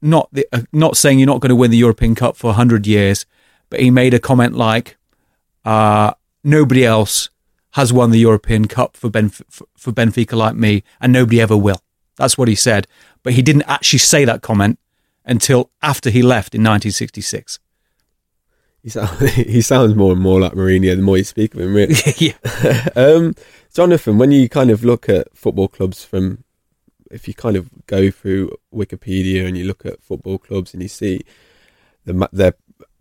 Not 0.04 0.30
the, 0.32 0.46
uh, 0.52 0.62
not 0.72 0.98
saying 0.98 1.20
you're 1.20 1.28
not 1.28 1.40
going 1.40 1.50
to 1.50 1.56
win 1.56 1.72
the 1.72 1.78
European 1.78 2.14
Cup 2.14 2.36
for 2.36 2.54
hundred 2.54 2.86
years, 2.86 3.26
but 3.70 3.80
he 3.80 3.90
made 3.90 4.14
a 4.14 4.20
comment 4.20 4.54
like, 4.54 4.98
uh, 5.66 6.14
"Nobody 6.44 6.86
else 6.86 7.30
has 7.72 7.92
won 7.94 8.12
the 8.12 8.20
European 8.20 8.68
Cup 8.68 8.98
for 8.98 9.10
Benf- 9.10 9.42
for 9.50 9.92
Benfica 9.92 10.34
like 10.34 10.56
me, 10.56 10.84
and 11.00 11.14
nobody 11.14 11.40
ever 11.40 11.56
will." 11.56 11.82
That's 12.18 12.38
what 12.38 12.48
he 12.48 12.56
said, 12.56 12.88
but 13.24 13.34
he 13.34 13.42
didn't 13.42 13.64
actually 13.64 14.00
say 14.00 14.26
that 14.26 14.42
comment 14.42 14.78
until 15.26 15.72
after 15.82 16.10
he 16.10 16.22
left 16.22 16.54
in 16.54 16.62
1966. 16.62 17.60
He, 18.84 18.90
sound, 18.90 19.30
he 19.30 19.62
sounds 19.62 19.96
more 19.96 20.12
and 20.12 20.22
more 20.22 20.42
like 20.42 20.54
Mourinho 20.54 20.96
the 20.96 21.02
more 21.02 21.18
you 21.18 21.24
speak 21.24 21.56
of 21.56 21.62
him, 21.62 21.74
really. 21.74 21.96
yeah. 22.18 22.90
um, 22.96 23.34
Jonathan, 23.74 24.18
when 24.18 24.32
you 24.32 24.50
kind 24.50 24.70
of 24.70 24.84
look 24.84 25.10
at 25.10 25.36
football 25.36 25.68
clubs 25.68 26.04
from, 26.04 26.44
if 27.14 27.28
you 27.28 27.34
kind 27.34 27.56
of 27.56 27.70
go 27.86 28.10
through 28.10 28.52
Wikipedia 28.74 29.48
and 29.48 29.58
you 29.58 29.66
look 29.66 29.86
at 29.86 30.02
football 30.02 30.38
clubs 30.38 30.74
and 30.74 30.82
you 30.82 30.90
see 30.90 31.22
the, 32.06 32.28
their 32.34 32.56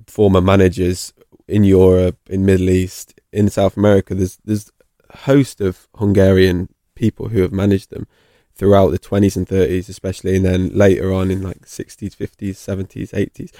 former 0.06 0.40
managers 0.40 1.12
in 1.48 1.64
Europe, 1.64 2.18
in 2.28 2.44
Middle 2.44 2.70
East, 2.70 3.18
in 3.32 3.48
South 3.48 3.76
America, 3.76 4.14
there's 4.14 4.38
there's 4.44 4.70
a 5.10 5.18
host 5.18 5.60
of 5.60 5.88
Hungarian 5.96 6.68
people 6.94 7.28
who 7.28 7.40
have 7.40 7.52
managed 7.52 7.90
them 7.90 8.06
throughout 8.54 8.90
the 8.90 8.98
20s 8.98 9.36
and 9.36 9.46
30s, 9.48 9.88
especially, 9.88 10.36
and 10.36 10.44
then 10.44 10.68
later 10.68 11.12
on 11.12 11.30
in 11.30 11.42
like 11.42 11.62
60s, 11.62 12.14
50s, 12.14 12.50
70s, 12.50 13.10
80s. 13.10 13.50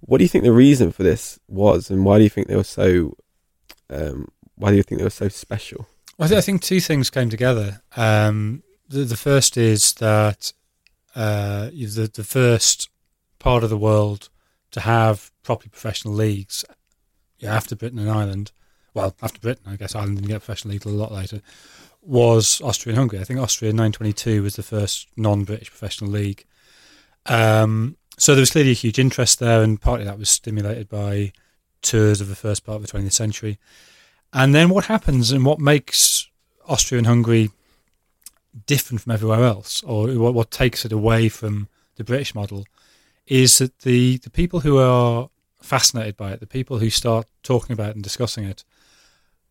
What 0.00 0.18
do 0.18 0.24
you 0.24 0.28
think 0.28 0.44
the 0.44 0.52
reason 0.52 0.92
for 0.92 1.04
this 1.04 1.38
was, 1.48 1.90
and 1.90 2.04
why 2.04 2.18
do 2.18 2.24
you 2.24 2.30
think 2.30 2.48
they 2.48 2.56
were 2.56 2.64
so? 2.64 3.16
Um, 3.88 4.28
why 4.56 4.70
do 4.70 4.76
you 4.76 4.82
think 4.82 4.98
they 4.98 5.04
were 5.04 5.10
so 5.10 5.28
special? 5.28 5.86
Well, 6.18 6.34
I 6.34 6.40
think 6.40 6.62
two 6.62 6.80
things 6.80 7.10
came 7.10 7.30
together. 7.30 7.82
Um, 7.96 8.62
the, 8.88 9.04
the, 9.04 9.16
first 9.16 9.56
is 9.56 9.94
that 9.94 10.52
uh, 11.14 11.70
the 11.70 12.10
the 12.12 12.24
first 12.24 12.88
part 13.38 13.64
of 13.64 13.70
the 13.70 13.76
world 13.76 14.28
to 14.70 14.80
have 14.80 15.30
properly 15.42 15.70
professional 15.70 16.14
leagues 16.14 16.64
yeah, 17.38 17.54
after 17.54 17.76
Britain 17.76 17.98
and 17.98 18.10
Ireland. 18.10 18.52
Well, 18.94 19.14
after 19.22 19.38
Britain, 19.40 19.64
I 19.66 19.76
guess 19.76 19.94
Ireland 19.94 20.16
didn't 20.16 20.28
get 20.28 20.40
professional 20.42 20.72
league 20.72 20.86
a 20.86 20.88
lot 20.88 21.12
later 21.12 21.42
was 22.06 22.60
Austria 22.62 22.92
and 22.92 22.98
Hungary. 22.98 23.20
I 23.20 23.24
think 23.24 23.40
Austria 23.40 23.72
922 23.72 24.42
was 24.42 24.56
the 24.56 24.62
first 24.62 25.08
non-British 25.16 25.70
professional 25.70 26.10
league. 26.10 26.44
Um, 27.26 27.96
so 28.16 28.34
there 28.34 28.40
was 28.42 28.52
clearly 28.52 28.70
a 28.70 28.74
huge 28.74 28.98
interest 28.98 29.40
there, 29.40 29.62
and 29.62 29.80
partly 29.80 30.06
that 30.06 30.18
was 30.18 30.30
stimulated 30.30 30.88
by 30.88 31.32
tours 31.82 32.20
of 32.20 32.28
the 32.28 32.36
first 32.36 32.64
part 32.64 32.76
of 32.76 32.86
the 32.86 32.98
20th 32.98 33.12
century. 33.12 33.58
And 34.32 34.54
then 34.54 34.68
what 34.68 34.86
happens 34.86 35.32
and 35.32 35.44
what 35.44 35.58
makes 35.58 36.28
Austria 36.66 36.98
and 36.98 37.06
Hungary 37.06 37.50
different 38.66 39.00
from 39.00 39.12
everywhere 39.12 39.44
else, 39.44 39.82
or 39.82 40.08
what, 40.08 40.34
what 40.34 40.50
takes 40.50 40.84
it 40.84 40.92
away 40.92 41.28
from 41.28 41.68
the 41.96 42.04
British 42.04 42.34
model, 42.34 42.64
is 43.26 43.58
that 43.58 43.80
the, 43.80 44.18
the 44.18 44.30
people 44.30 44.60
who 44.60 44.78
are 44.78 45.28
fascinated 45.60 46.16
by 46.16 46.32
it, 46.32 46.40
the 46.40 46.46
people 46.46 46.78
who 46.78 46.90
start 46.90 47.26
talking 47.42 47.74
about 47.74 47.90
it 47.90 47.96
and 47.96 48.04
discussing 48.04 48.44
it, 48.44 48.64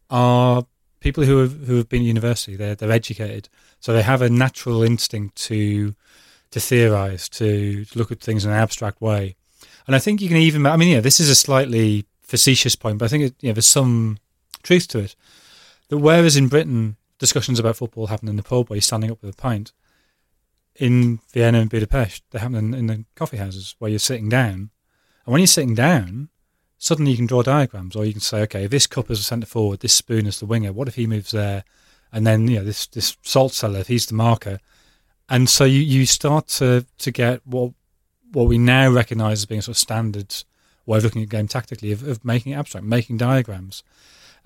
are 0.09 0.65
people 0.99 1.23
who 1.23 1.37
have 1.37 1.67
who 1.67 1.77
have 1.77 1.89
been 1.89 2.01
at 2.01 2.07
university. 2.07 2.55
They're 2.55 2.75
they're 2.75 2.91
educated, 2.91 3.49
so 3.79 3.93
they 3.93 4.03
have 4.03 4.21
a 4.21 4.29
natural 4.29 4.81
instinct 4.83 5.35
to 5.47 5.95
to 6.51 6.59
theorize, 6.59 7.27
to, 7.27 7.83
to 7.85 7.99
look 7.99 8.11
at 8.11 8.21
things 8.21 8.45
in 8.45 8.51
an 8.51 8.57
abstract 8.57 9.01
way. 9.01 9.35
And 9.87 9.95
I 9.95 9.99
think 9.99 10.21
you 10.21 10.29
can 10.29 10.37
even, 10.37 10.65
I 10.65 10.77
mean, 10.77 10.89
yeah, 10.89 11.01
this 11.01 11.19
is 11.19 11.29
a 11.29 11.35
slightly 11.35 12.05
facetious 12.21 12.75
point, 12.75 12.97
but 12.97 13.05
I 13.05 13.07
think 13.09 13.23
it, 13.25 13.35
you 13.41 13.49
know, 13.49 13.53
there's 13.53 13.67
some 13.67 14.19
truth 14.63 14.87
to 14.89 14.99
it. 14.99 15.15
That 15.89 15.97
whereas 15.97 16.37
in 16.37 16.47
Britain, 16.47 16.95
discussions 17.19 17.59
about 17.59 17.77
football 17.77 18.07
happen 18.07 18.27
in 18.27 18.35
the 18.35 18.43
pub 18.43 18.69
where 18.69 18.75
you're 18.75 18.81
standing 18.81 19.11
up 19.11 19.21
with 19.21 19.33
a 19.33 19.37
pint, 19.37 19.71
in 20.75 21.19
Vienna 21.31 21.59
and 21.59 21.69
Budapest, 21.69 22.23
they 22.31 22.39
happen 22.39 22.55
in, 22.55 22.73
in 22.73 22.87
the 22.87 23.05
coffee 23.15 23.37
houses 23.37 23.75
where 23.79 23.89
you're 23.89 23.99
sitting 23.99 24.29
down. 24.29 24.71
And 25.25 25.31
when 25.31 25.39
you're 25.39 25.47
sitting 25.47 25.75
down, 25.75 26.29
suddenly 26.77 27.11
you 27.11 27.17
can 27.17 27.27
draw 27.27 27.41
diagrams, 27.41 27.95
or 27.95 28.05
you 28.05 28.11
can 28.11 28.21
say, 28.21 28.41
okay, 28.41 28.67
this 28.67 28.87
cup 28.87 29.09
is 29.09 29.19
a 29.19 29.23
centre 29.23 29.47
forward, 29.47 29.79
this 29.79 29.93
spoon 29.93 30.25
is 30.25 30.39
the 30.39 30.45
winger. 30.45 30.73
What 30.73 30.87
if 30.87 30.95
he 30.95 31.07
moves 31.07 31.31
there? 31.31 31.63
And 32.11 32.25
then 32.25 32.47
you 32.47 32.59
know 32.59 32.63
this 32.63 32.87
this 32.87 33.17
salt 33.23 33.51
cellar, 33.51 33.79
if 33.79 33.87
he's 33.87 34.05
the 34.05 34.13
marker, 34.13 34.59
and 35.27 35.49
so 35.49 35.65
you, 35.65 35.81
you 35.81 36.05
start 36.05 36.47
to 36.47 36.85
to 36.99 37.11
get 37.11 37.45
what 37.45 37.73
what 38.31 38.47
we 38.47 38.57
now 38.57 38.89
recognise 38.89 39.39
as 39.39 39.45
being 39.45 39.59
a 39.59 39.63
sort 39.63 39.75
of 39.75 39.79
standard 39.79 40.33
way 40.85 40.99
of 40.99 41.03
looking 41.03 41.23
at 41.23 41.29
game 41.29 41.47
tactically 41.47 41.91
of, 41.91 42.07
of 42.07 42.23
making 42.23 42.53
it 42.53 42.55
abstract, 42.55 42.85
making 42.85 43.17
diagrams. 43.17 43.83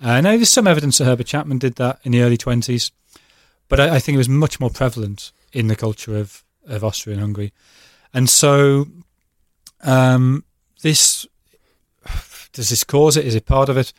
Uh, 0.00 0.20
now 0.20 0.30
there's 0.30 0.48
some 0.48 0.66
evidence 0.66 0.98
that 0.98 1.04
Herbert 1.04 1.26
Chapman 1.26 1.58
did 1.58 1.74
that 1.76 2.00
in 2.04 2.12
the 2.12 2.22
early 2.22 2.36
twenties, 2.36 2.90
but 3.68 3.78
I, 3.78 3.96
I 3.96 3.98
think 3.98 4.14
it 4.14 4.18
was 4.18 4.28
much 4.28 4.58
more 4.58 4.70
prevalent 4.70 5.32
in 5.52 5.66
the 5.66 5.76
culture 5.76 6.16
of 6.16 6.44
of 6.66 6.82
Austria 6.84 7.14
and 7.14 7.22
Hungary, 7.22 7.52
and 8.14 8.28
so 8.28 8.86
um, 9.82 10.44
this 10.82 11.26
does 12.52 12.70
this 12.70 12.84
cause 12.84 13.16
it? 13.16 13.26
Is 13.26 13.34
it 13.34 13.46
part 13.46 13.68
of 13.68 13.76
it? 13.76 13.92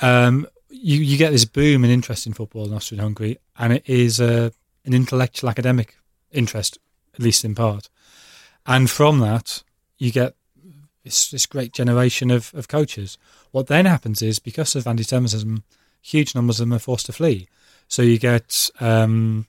Um, 0.00 0.46
you 0.68 0.98
you 0.98 1.16
get 1.16 1.30
this 1.30 1.44
boom 1.44 1.84
in 1.84 1.90
interest 1.90 2.26
in 2.26 2.34
football 2.34 2.66
in 2.66 2.74
Austria 2.74 2.98
and 2.98 3.04
Hungary, 3.04 3.38
and 3.56 3.72
it 3.72 3.88
is 3.88 4.20
uh, 4.20 4.50
an 4.84 4.94
intellectual 4.94 5.48
academic 5.48 5.96
interest, 6.30 6.78
at 7.14 7.20
least 7.20 7.44
in 7.44 7.54
part. 7.54 7.88
And 8.66 8.90
from 8.90 9.20
that, 9.20 9.62
you 9.98 10.12
get 10.12 10.34
this, 11.04 11.30
this 11.30 11.46
great 11.46 11.72
generation 11.72 12.30
of, 12.30 12.52
of 12.54 12.68
coaches. 12.68 13.18
What 13.50 13.66
then 13.66 13.86
happens 13.86 14.22
is 14.22 14.38
because 14.38 14.76
of 14.76 14.86
anti-Semitism, 14.86 15.64
huge 16.00 16.34
numbers 16.34 16.60
of 16.60 16.68
them 16.68 16.76
are 16.76 16.80
forced 16.80 17.06
to 17.06 17.12
flee. 17.12 17.48
So 17.88 18.02
you 18.02 18.18
get 18.18 18.70
um, 18.80 19.46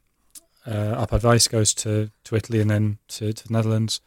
uh, 0.65 1.05
Arpad 1.05 1.21
Weisz 1.21 1.49
goes 1.49 1.73
to, 1.75 2.11
to 2.23 2.35
Italy 2.35 2.59
and 2.61 2.69
then 2.69 2.97
to, 3.09 3.33
to 3.33 3.47
the 3.47 3.53
Netherlands 3.53 4.01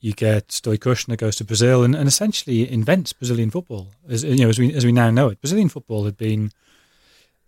you 0.00 0.12
get 0.12 0.48
Stoy 0.48 0.78
Kürschner 0.78 1.16
goes 1.16 1.36
to 1.36 1.44
Brazil 1.44 1.82
and, 1.82 1.94
and 1.94 2.06
essentially 2.06 2.70
invents 2.70 3.12
Brazilian 3.12 3.50
football 3.50 3.88
as 4.08 4.24
you 4.24 4.44
know 4.44 4.48
as 4.48 4.58
we 4.58 4.72
as 4.74 4.84
we 4.84 4.92
now 4.92 5.10
know 5.10 5.28
it. 5.28 5.40
Brazilian 5.40 5.68
football 5.68 6.04
had 6.04 6.16
been 6.16 6.52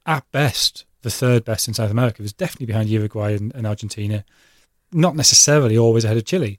at 0.06 0.30
best 0.32 0.84
the 1.02 1.10
third 1.10 1.44
best 1.44 1.68
in 1.68 1.74
South 1.74 1.90
America. 1.90 2.20
It 2.20 2.22
was 2.22 2.32
definitely 2.32 2.66
behind 2.66 2.88
Uruguay 2.88 3.34
and, 3.34 3.54
and 3.54 3.66
Argentina, 3.66 4.24
not 4.92 5.14
necessarily 5.14 5.78
always 5.78 6.04
ahead 6.04 6.16
of 6.16 6.24
Chile. 6.24 6.58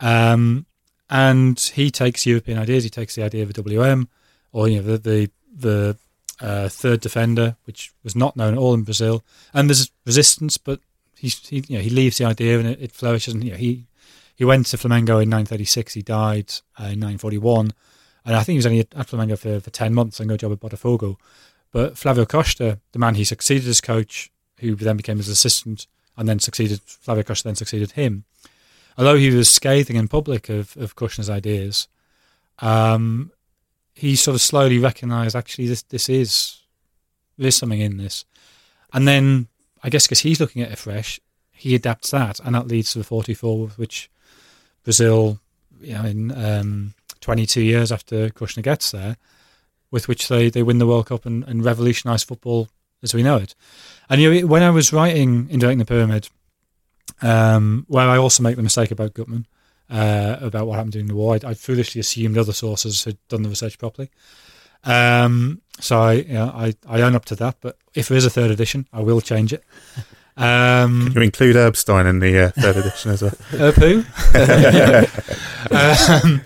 Um, 0.00 0.66
and 1.12 1.60
he 1.74 1.90
takes 1.90 2.24
European 2.24 2.58
ideas. 2.58 2.84
He 2.84 2.90
takes 2.90 3.14
the 3.14 3.22
idea 3.22 3.42
of 3.42 3.50
a 3.50 3.52
WM, 3.52 4.08
or 4.50 4.66
you 4.66 4.76
know 4.76 4.96
the 4.96 4.98
the, 4.98 5.30
the 5.54 5.96
uh, 6.40 6.68
third 6.70 7.00
defender, 7.00 7.56
which 7.64 7.92
was 8.02 8.16
not 8.16 8.34
known 8.34 8.54
at 8.54 8.58
all 8.58 8.72
in 8.72 8.82
Brazil. 8.82 9.22
And 9.52 9.68
there's 9.68 9.90
resistance, 10.06 10.56
but 10.56 10.80
he, 11.14 11.28
he 11.28 11.64
you 11.68 11.76
know 11.76 11.82
he 11.82 11.90
leaves 11.90 12.16
the 12.16 12.24
idea 12.24 12.58
and 12.58 12.66
it, 12.66 12.80
it 12.80 12.92
flourishes. 12.92 13.34
And 13.34 13.44
you 13.44 13.50
know, 13.50 13.58
he 13.58 13.84
he 14.34 14.46
went 14.46 14.66
to 14.68 14.78
Flamengo 14.78 15.22
in 15.22 15.28
936. 15.28 15.92
He 15.92 16.02
died 16.02 16.54
uh, 16.80 16.84
in 16.84 17.00
941. 17.00 17.72
And 18.24 18.36
I 18.36 18.42
think 18.42 18.54
he 18.54 18.58
was 18.58 18.66
only 18.66 18.80
at 18.80 18.90
Flamengo 18.90 19.36
for, 19.36 19.60
for 19.60 19.70
10 19.70 19.92
months 19.92 20.18
and 20.18 20.28
got 20.28 20.36
a 20.36 20.38
job 20.38 20.52
at 20.52 20.60
Botafogo. 20.60 21.16
But 21.72 21.98
Flavio 21.98 22.24
Costa, 22.24 22.78
the 22.92 22.98
man 22.98 23.16
he 23.16 23.24
succeeded 23.24 23.68
as 23.68 23.80
coach, 23.80 24.30
who 24.60 24.76
then 24.76 24.96
became 24.96 25.18
his 25.18 25.28
assistant 25.28 25.86
and 26.16 26.28
then 26.28 26.38
succeeded, 26.38 26.80
Flavio 26.82 27.24
Costa 27.24 27.48
then 27.48 27.56
succeeded 27.56 27.92
him. 27.92 28.24
Although 28.98 29.16
he 29.16 29.30
was 29.30 29.50
scathing 29.50 29.96
in 29.96 30.08
public 30.08 30.48
of, 30.48 30.76
of 30.76 30.96
Kürschner's 30.96 31.30
ideas, 31.30 31.88
um, 32.58 33.32
he 33.94 34.16
sort 34.16 34.34
of 34.34 34.40
slowly 34.40 34.78
recognised 34.78 35.36
actually 35.36 35.66
this 35.66 35.82
this 35.82 36.08
is 36.08 36.60
there's 37.38 37.56
something 37.56 37.80
in 37.80 37.96
this, 37.96 38.24
and 38.92 39.08
then 39.08 39.48
I 39.82 39.88
guess 39.90 40.06
because 40.06 40.20
he's 40.20 40.40
looking 40.40 40.62
at 40.62 40.70
it 40.70 40.78
fresh, 40.78 41.20
he 41.52 41.74
adapts 41.74 42.10
that, 42.10 42.40
and 42.40 42.54
that 42.54 42.68
leads 42.68 42.92
to 42.92 42.98
the 42.98 43.04
44, 43.04 43.68
which 43.76 44.10
Brazil, 44.84 45.40
you 45.80 45.94
know, 45.94 46.04
in 46.04 46.32
um, 46.32 46.94
22 47.20 47.62
years 47.62 47.90
after 47.90 48.28
Kürschner 48.30 48.62
gets 48.62 48.90
there, 48.90 49.16
with 49.90 50.08
which 50.08 50.28
they, 50.28 50.50
they 50.50 50.62
win 50.62 50.78
the 50.78 50.86
World 50.86 51.06
Cup 51.06 51.26
and, 51.26 51.44
and 51.44 51.64
revolutionise 51.64 52.24
football 52.24 52.68
as 53.02 53.14
we 53.14 53.22
know 53.22 53.36
it. 53.36 53.54
And 54.08 54.20
you 54.20 54.42
know, 54.42 54.46
when 54.46 54.62
I 54.62 54.70
was 54.70 54.92
writing 54.92 55.48
Inverting 55.50 55.78
the 55.78 55.84
Pyramid, 55.84 56.28
um, 57.22 57.86
where 57.88 58.08
I 58.08 58.18
also 58.18 58.42
make 58.42 58.56
the 58.56 58.62
mistake 58.62 58.90
about 58.90 59.14
Guttmann, 59.14 59.46
uh, 59.90 60.36
about 60.40 60.66
what 60.66 60.74
happened 60.76 60.92
during 60.92 61.08
the 61.08 61.14
war, 61.14 61.34
I, 61.42 61.50
I, 61.50 61.54
foolishly 61.54 62.00
assumed 62.00 62.38
other 62.38 62.52
sources 62.52 63.04
had 63.04 63.18
done 63.28 63.42
the 63.42 63.48
research 63.48 63.78
properly. 63.78 64.10
Um, 64.84 65.60
so 65.80 66.00
I, 66.00 66.12
you 66.14 66.34
know, 66.34 66.52
I, 66.54 66.74
I 66.88 67.02
own 67.02 67.14
up 67.14 67.24
to 67.26 67.36
that. 67.36 67.56
But 67.60 67.76
if 67.94 68.08
there 68.08 68.18
is 68.18 68.24
a 68.24 68.30
third 68.30 68.50
edition, 68.50 68.88
I 68.92 69.00
will 69.00 69.20
change 69.20 69.52
it. 69.52 69.64
Um, 70.36 71.08
Can 71.08 71.12
you 71.14 71.22
include 71.22 71.56
Erbstein 71.56 72.06
in 72.06 72.20
the 72.20 72.46
uh, 72.46 72.50
third 72.50 72.76
edition 72.78 73.10
as 73.10 73.22
well? 73.22 73.34
Herb 73.50 73.74
who? 73.74 73.98
um, 75.70 76.40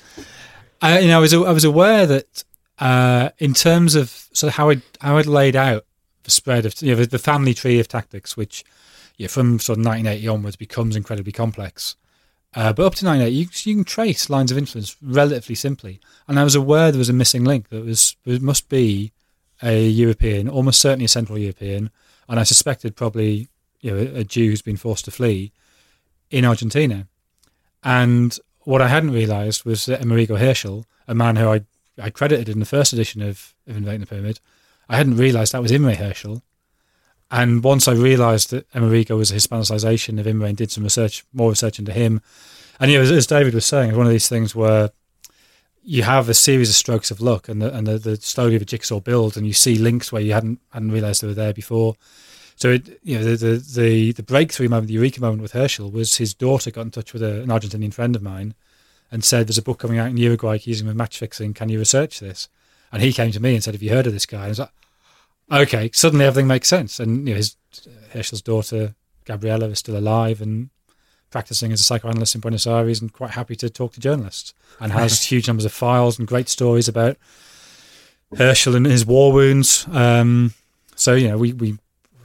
I, 0.83 0.99
you 1.01 1.09
know, 1.09 1.19
I 1.19 1.21
was 1.21 1.33
I 1.33 1.53
was 1.53 1.65
aware 1.65 2.07
that 2.07 2.45
uh, 2.79 3.31
in 3.39 3.55
terms 3.55 3.95
of 3.95 4.11
sort 4.33 4.49
of 4.53 4.55
how 4.57 4.71
I 4.71 4.83
how 5.01 5.19
I'd 5.19 5.27
laid 5.27 5.57
out 5.57 5.85
the 6.25 6.31
spread 6.31 6.67
of 6.67 6.81
you 6.83 6.91
know 6.91 6.97
the, 6.97 7.07
the 7.07 7.19
family 7.19 7.55
tree 7.55 7.79
of 7.79 7.89
tactics, 7.89 8.37
which 8.37 8.65
yeah, 9.16 9.29
from 9.29 9.59
sort 9.59 9.79
of 9.79 9.85
1980 9.85 10.29
onwards 10.29 10.57
becomes 10.57 10.96
incredibly 10.96 11.33
complex. 11.33 11.96
Uh, 12.55 12.72
but 12.72 12.87
up 12.87 12.94
to 12.94 13.05
1980, 13.05 13.35
you, 13.35 13.46
you 13.64 13.74
can 13.74 13.85
trace 13.85 14.31
lines 14.31 14.50
of 14.50 14.59
influence 14.59 14.96
relatively 15.02 15.55
simply. 15.55 16.00
And 16.26 16.38
I 16.38 16.44
was 16.44 16.55
aware 16.55 16.90
there 16.90 16.98
was 16.98 17.09
a 17.09 17.14
missing 17.14 17.44
link. 17.44 17.68
That 17.68 17.85
was 17.85 18.16
there 18.24 18.40
must 18.40 18.68
be 18.68 19.12
a 19.62 19.87
European, 19.88 20.48
almost 20.48 20.81
certainly 20.81 21.05
a 21.07 21.09
Central 21.09 21.38
European, 21.38 21.90
and 22.29 22.40
I 22.40 22.42
suspected 22.42 22.96
probably 22.96 23.48
you 23.81 23.90
know, 23.90 23.98
a, 24.14 24.24
Jew 24.24 24.50
who's 24.50 24.62
been 24.62 24.76
forced 24.76 25.05
to 25.07 25.11
flee 25.11 25.52
in 26.31 26.44
Argentina. 26.44 27.07
And 27.83 28.38
what 28.61 28.83
I 28.83 28.88
hadn't 28.88 29.12
realised 29.12 29.64
was 29.64 29.87
that 29.87 30.00
Emérico 30.00 30.38
Hirschl, 30.38 30.85
a 31.07 31.14
man 31.14 31.37
who 31.37 31.48
I, 31.48 31.61
I 32.00 32.11
credited 32.11 32.48
in 32.48 32.59
the 32.59 32.66
first 32.66 32.92
edition 32.92 33.22
of, 33.22 33.55
of 33.66 33.76
Inverting 33.76 34.00
the 34.00 34.07
Pyramid, 34.07 34.40
I 34.88 34.96
hadn't 34.96 35.16
realised 35.16 35.52
that 35.52 35.62
was 35.62 35.72
Imre 35.72 35.94
Hirschl. 35.94 36.42
And 37.31 37.65
once 37.65 37.89
I 37.89 37.93
realised 37.93 38.51
that 38.51 38.71
Emérico 38.73 39.17
was 39.17 39.33
a 39.33 39.35
Hispanicization 39.35 40.21
of 40.21 40.27
Imre 40.27 40.47
and 40.47 40.57
did 40.57 40.71
some 40.71 40.85
research, 40.85 41.25
more 41.33 41.51
research 41.51 41.79
into 41.79 41.93
him, 41.93 42.21
and 42.79 42.91
you 42.91 42.99
know, 42.99 43.03
as, 43.03 43.11
as 43.11 43.27
David 43.27 43.55
was 43.55 43.67
saying, 43.67 43.89
it's 43.89 43.97
one 43.97 44.07
of 44.07 44.12
these 44.12 44.29
things 44.29 44.55
where 44.55 44.91
you 45.83 46.03
have 46.03 46.29
a 46.29 46.35
series 46.35 46.69
of 46.69 46.75
strokes 46.75 47.11
of 47.11 47.21
luck, 47.21 47.49
and 47.49 47.62
the, 47.62 47.75
and 47.75 47.87
the, 47.87 47.99
the 47.99 48.17
slowly 48.17 48.59
the 48.59 48.65
jigsaw 48.65 49.01
builds, 49.01 49.37
and 49.37 49.47
you 49.47 49.53
see 49.53 49.77
links 49.77 50.12
where 50.12 50.23
you 50.23 50.33
hadn't 50.33 50.61
hadn't 50.73 50.93
realised 50.93 51.23
they 51.23 51.29
were 51.29 51.35
there 51.35 51.53
before. 51.53 51.97
So 52.57 52.71
it, 52.71 53.01
you 53.03 53.19
know, 53.19 53.25
the, 53.25 53.37
the, 53.37 53.81
the 53.81 54.12
the 54.12 54.23
breakthrough 54.23 54.69
moment, 54.69 54.89
the 54.89 54.95
eureka 54.95 55.21
moment 55.21 55.43
with 55.43 55.53
Hirschl 55.53 55.93
was 55.93 56.17
his 56.17 56.35
daughter 56.35 56.71
got 56.71 56.83
in 56.83 56.91
touch 56.91 57.12
with 57.12 57.23
a, 57.23 57.43
an 57.43 57.49
Argentinian 57.49 57.95
friend 57.95 58.17
of 58.17 58.23
mine 58.23 58.55
and 59.11 59.25
said, 59.25 59.47
"There's 59.47 59.59
a 59.59 59.62
book 59.62 59.79
coming 59.79 59.99
out 59.99 60.11
in 60.11 60.17
Uruguay 60.17 60.57
accusing 60.57 60.87
him 60.87 60.91
of 60.91 60.97
match 60.97 61.19
fixing. 61.19 61.55
Can 61.55 61.69
you 61.69 61.79
research 61.79 62.21
this?" 62.21 62.49
And 62.93 63.03
he 63.03 63.12
came 63.12 63.33
to 63.33 63.41
me 63.41 63.55
and 63.55 63.65
said, 63.65 63.75
"Have 63.75 63.83
you 63.83 63.91
heard 63.91 64.07
of 64.07 64.12
this 64.12 64.27
guy?" 64.27 64.39
And 64.39 64.47
I 64.47 64.49
was 64.49 64.59
like, 64.61 64.71
"Okay." 65.51 65.91
Suddenly 65.93 66.25
everything 66.25 66.47
makes 66.47 66.69
sense. 66.69 67.01
And 67.01 67.27
you 67.27 67.35
know, 67.35 67.39
his 67.39 67.57
Hirschl's 68.13 68.43
daughter 68.43 68.95
Gabriela 69.25 69.69
is 69.69 69.79
still 69.79 69.99
alive 69.99 70.41
and 70.41 70.71
practicing 71.31 71.73
as 71.73 71.81
a 71.81 71.85
psychoanalyst 71.85 72.35
in 72.35 72.41
Buenos 72.41 72.67
Aires 72.67 73.01
and 73.01 73.13
quite 73.13 73.33
happy 73.33 73.57
to 73.57 73.69
talk 73.69 73.93
to 73.93 74.01
journalists 74.01 74.55
and 74.81 74.93
has 74.93 75.25
huge 75.25 75.49
numbers 75.49 75.65
of 75.65 75.73
files 75.73 76.19
and 76.19 76.27
great 76.27 76.49
stories 76.49 76.89
about 76.89 77.17
Hirschl 78.35 78.77
and 78.77 78.87
his 78.87 79.05
war 79.05 79.33
wounds. 79.33 79.87
Um, 79.91 80.55
so 80.95 81.15
you 81.15 81.29
know, 81.29 81.39
we 81.39 81.53
we 81.53 81.79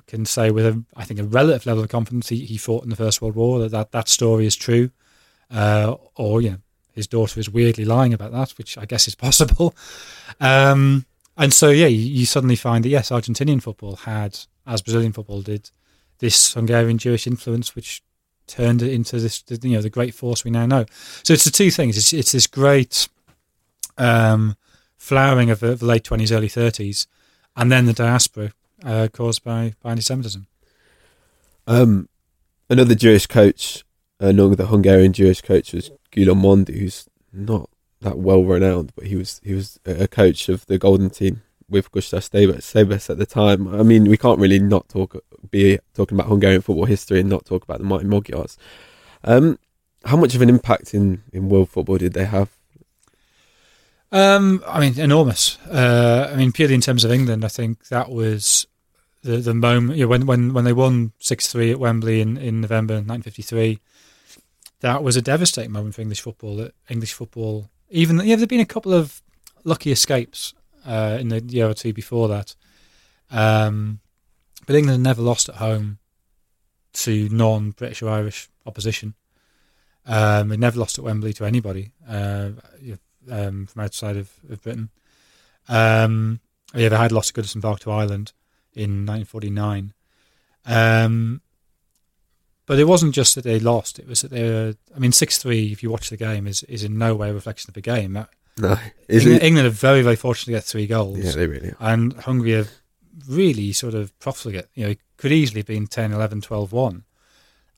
can 0.08 0.26
say 0.26 0.52
with 0.52 0.66
a, 0.66 0.84
I 0.96 1.04
think 1.04 1.20
a 1.20 1.24
relative 1.24 1.66
level 1.66 1.84
of 1.84 1.90
confidence 1.90 2.30
he, 2.30 2.46
he 2.46 2.58
fought 2.58 2.84
in 2.84 2.90
the 2.90 2.96
First 2.96 3.22
World 3.22 3.36
War 3.36 3.60
that 3.60 3.72
that, 3.72 3.92
that 3.92 4.08
story 4.08 4.46
is 4.46 4.56
true, 4.56 4.92
uh, 5.50 5.96
or 6.16 6.42
you 6.42 6.52
know 6.52 6.58
his 6.94 7.08
daughter 7.08 7.40
is 7.40 7.50
weirdly 7.50 7.86
lying 7.86 8.14
about 8.14 8.32
that, 8.32 8.52
which 8.52 8.78
I 8.78 8.86
guess 8.86 9.08
is 9.08 9.16
possible. 9.16 9.74
Um, 10.40 11.06
and 11.42 11.52
so 11.52 11.72
yeah, 11.72 11.88
you, 11.88 11.98
you, 11.98 12.26
suddenly 12.28 12.56
find 12.56 12.86
that 12.86 12.90
yes, 12.90 13.10
Argentinian 13.10 13.64
football 13.64 13.96
had, 13.96 14.38
as 14.68 14.84
Brazilian 14.84 15.12
football 15.12 15.42
did, 15.42 15.72
this 16.20 16.54
Hungarian 16.54 17.00
Jewish 17.00 17.26
influence, 17.26 17.76
which 17.76 18.04
turned 18.46 18.84
it 18.84 18.94
into 18.94 19.20
this 19.20 19.44
you 19.50 19.72
know 19.72 19.82
the 19.82 19.90
great 19.90 20.14
force 20.14 20.44
we 20.46 20.52
now 20.52 20.68
know. 20.68 20.86
So 21.24 21.34
it's 21.34 21.44
the 21.44 21.50
two 21.50 21.72
things. 21.72 21.98
It's, 21.98 22.14
it's 22.14 22.32
this 22.32 22.46
great 22.46 23.08
um, 23.98 24.56
flowering 24.98 25.50
of 25.50 25.62
the, 25.62 25.74
the 25.74 25.86
late 25.86 26.04
twenties, 26.04 26.32
early 26.32 26.48
thirties, 26.48 27.08
and 27.56 27.72
then 27.72 27.88
the 27.88 27.94
diaspora 27.94 28.54
uh, 28.86 29.08
caused 29.12 29.44
by, 29.44 29.74
by 29.82 29.90
anti-Semitism. 29.90 30.46
Um, 31.66 32.08
another 32.70 32.94
Jewish 32.94 33.26
coach, 33.26 33.84
another 34.20 34.68
Hungarian 34.68 35.12
Jewish 35.12 35.42
coach 35.42 35.74
was 35.74 35.90
Gyula 36.12 36.36
Mándi, 36.36 36.78
who's 36.78 37.10
not 37.34 37.68
that 38.02 38.18
well 38.18 38.44
renowned, 38.44 38.94
but 38.96 39.08
he 39.08 39.16
was 39.16 39.40
he 39.44 39.54
was 39.54 39.80
a 39.86 40.08
coach 40.08 40.50
of 40.50 40.66
the 40.66 40.78
Golden 40.78 41.10
Team 41.10 41.42
with 41.70 41.92
Gustav 41.92 42.22
Sebes 42.22 43.10
at 43.10 43.18
the 43.18 43.26
time. 43.26 43.74
I 43.74 43.84
mean, 43.84 44.10
we 44.10 44.18
can't 44.18 44.40
really 44.40 44.60
not 44.60 44.90
talk 44.90 45.16
be 45.50 45.80
talking 45.94 46.18
about 46.18 46.28
Hungarian 46.28 46.62
football 46.62 46.86
history 46.86 47.20
and 47.20 47.30
not 47.30 47.46
talk 47.46 47.64
about 47.64 47.80
the 47.80 47.86
Mighty 47.86 48.06
Magyars. 48.06 48.58
Um, 49.24 49.58
How 50.06 50.18
much 50.18 50.36
of 50.36 50.42
an 50.42 50.50
impact 50.50 50.94
in, 50.94 51.24
in 51.32 51.50
world 51.50 51.70
football 51.70 51.98
did 51.98 52.14
they 52.14 52.26
have? 52.26 52.50
Um, 54.12 54.62
I 54.68 54.80
mean, 54.82 55.00
enormous. 55.00 55.58
Uh, 55.68 56.30
I 56.32 56.36
mean, 56.36 56.52
purely 56.52 56.76
in 56.76 56.82
terms 56.82 57.06
of 57.06 57.12
England, 57.12 57.46
I 57.46 57.48
think 57.48 57.88
that 57.88 58.10
was 58.10 58.68
the 59.24 59.38
the 59.38 59.54
moment. 59.54 59.98
You 59.98 60.06
know, 60.06 60.10
when 60.10 60.26
when 60.26 60.54
when 60.54 60.66
they 60.66 60.74
won 60.74 61.14
six 61.20 61.48
three 61.48 61.72
at 61.72 61.80
Wembley 61.80 62.20
in, 62.20 62.38
in 62.38 62.62
November 62.62 62.96
1953, 62.96 63.80
that 64.82 65.04
was 65.04 65.16
a 65.16 65.22
devastating 65.22 65.72
moment 65.72 65.96
for 65.96 66.02
English 66.02 66.22
football. 66.22 66.58
That 66.58 66.74
English 66.90 67.14
football, 67.14 67.70
even 67.92 68.20
yeah, 68.24 68.36
there've 68.36 68.50
been 68.50 68.60
a 68.60 68.66
couple 68.66 68.94
of 68.94 69.22
lucky 69.64 69.92
escapes 69.92 70.54
uh, 70.86 71.18
in 71.20 71.30
the 71.30 71.42
year 71.44 71.70
or 71.70 71.74
two 71.74 71.94
before 71.94 72.28
that, 72.28 72.56
um, 73.30 74.00
but 74.66 74.76
England 74.76 75.04
never 75.04 75.22
lost 75.22 75.50
at 75.50 75.56
home 75.56 76.00
to 76.94 77.30
non-British 77.30 78.02
or 78.02 78.10
Irish 78.10 78.50
opposition. 78.66 79.14
Um, 80.06 80.50
they 80.50 80.58
never 80.58 80.80
lost 80.80 80.98
at 80.98 81.06
Wembley 81.06 81.32
to 81.34 81.46
anybody. 81.46 81.92
Uh, 82.10 82.52
um, 83.30 83.66
from 83.66 83.84
outside 83.84 84.18
of, 84.18 84.32
of 84.50 84.62
Britain. 84.62 84.90
Um, 85.68 86.40
yeah, 86.74 86.90
they 86.90 86.98
had 86.98 87.12
lost 87.12 87.34
to 87.34 87.42
Goodison 87.42 87.62
Park 87.62 87.82
to 87.82 87.92
Ireland 87.92 88.34
in 88.74 89.06
1949. 89.06 89.94
Um, 90.66 91.42
but 92.66 92.80
it 92.80 92.86
wasn't 92.86 93.14
just 93.16 93.36
that 93.36 93.44
they 93.44 93.60
lost; 93.60 94.00
it 94.00 94.08
was 94.08 94.22
that 94.22 94.32
they 94.32 94.44
were. 94.50 94.74
I 94.96 95.00
mean, 95.00 95.12
six 95.12 95.38
three. 95.38 95.72
If 95.72 95.84
you 95.84 95.90
watch 95.90 96.10
the 96.10 96.18
game, 96.18 96.48
is 96.48 96.64
is 96.64 96.84
in 96.84 96.98
no 96.98 97.16
way 97.16 97.30
a 97.30 97.34
reflection 97.34 97.70
of 97.70 97.74
the 97.74 97.82
game. 97.82 98.14
That, 98.14 98.30
No, 98.58 98.78
is 99.08 99.24
England, 99.26 99.44
it? 99.44 99.46
England 99.48 99.68
are 99.68 99.72
very 99.72 100.02
very 100.02 100.16
fortunate 100.16 100.46
to 100.54 100.58
get 100.58 100.64
three 100.64 100.88
goals, 100.88 101.20
Yeah, 101.20 101.32
they 101.32 101.48
really. 101.48 101.70
Are. 101.72 101.78
and 101.94 102.14
Hungary 102.14 102.56
are 102.56 102.68
really 103.28 103.74
sort 103.74 103.94
of 103.94 104.18
profligate. 104.20 104.68
You 104.76 104.84
know, 104.86 104.90
it 104.92 105.00
could 105.18 105.32
easily 105.32 105.60
have 105.60 105.68
been 105.68 105.86
10, 105.86 106.14
11, 106.14 106.42
12, 106.42 106.72
1. 106.72 107.04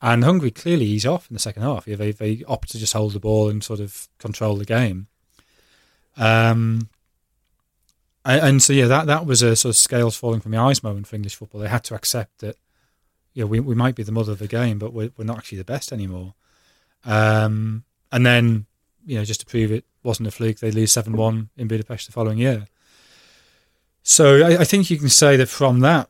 And 0.00 0.24
Hungary 0.24 0.50
clearly 0.50 0.84
ease 0.86 1.04
off 1.06 1.28
in 1.30 1.34
the 1.34 1.40
second 1.40 1.62
half. 1.62 1.86
Yeah, 1.86 1.96
they 1.96 2.12
they 2.12 2.42
opt 2.46 2.70
to 2.70 2.78
just 2.78 2.92
hold 2.92 3.12
the 3.14 3.20
ball 3.20 3.48
and 3.48 3.62
sort 3.64 3.80
of 3.80 4.08
control 4.18 4.56
the 4.56 4.64
game. 4.64 5.08
Um, 6.16 6.88
and, 8.24 8.40
and 8.42 8.62
so 8.62 8.72
yeah, 8.72 8.86
that 8.86 9.06
that 9.06 9.26
was 9.26 9.42
a 9.42 9.56
sort 9.56 9.70
of 9.70 9.76
scales 9.76 10.16
falling 10.16 10.40
from 10.40 10.52
the 10.52 10.58
eyes 10.58 10.82
moment 10.82 11.06
for 11.06 11.16
English 11.16 11.36
football. 11.36 11.60
They 11.60 11.68
had 11.68 11.84
to 11.84 11.94
accept 11.94 12.38
that, 12.40 12.56
you 13.34 13.42
know, 13.42 13.46
we 13.46 13.60
we 13.60 13.74
might 13.74 13.94
be 13.94 14.02
the 14.02 14.12
mother 14.12 14.32
of 14.32 14.38
the 14.38 14.48
game, 14.48 14.78
but 14.78 14.92
we're 14.92 15.10
we're 15.16 15.24
not 15.24 15.38
actually 15.38 15.58
the 15.58 15.64
best 15.64 15.92
anymore. 15.92 16.34
Um, 17.04 17.84
and 18.10 18.24
then 18.24 18.66
you 19.04 19.18
know, 19.18 19.24
just 19.24 19.40
to 19.40 19.46
prove 19.46 19.70
it 19.70 19.84
wasn't 20.02 20.28
a 20.28 20.30
fluke, 20.30 20.58
they 20.58 20.70
lose 20.70 20.92
seven 20.92 21.16
one 21.16 21.50
in 21.56 21.68
Budapest 21.68 22.06
the 22.06 22.12
following 22.12 22.38
year. 22.38 22.66
So 24.02 24.46
I, 24.46 24.60
I 24.60 24.64
think 24.64 24.90
you 24.90 24.98
can 24.98 25.08
say 25.08 25.36
that 25.36 25.48
from 25.48 25.80
that 25.80 26.08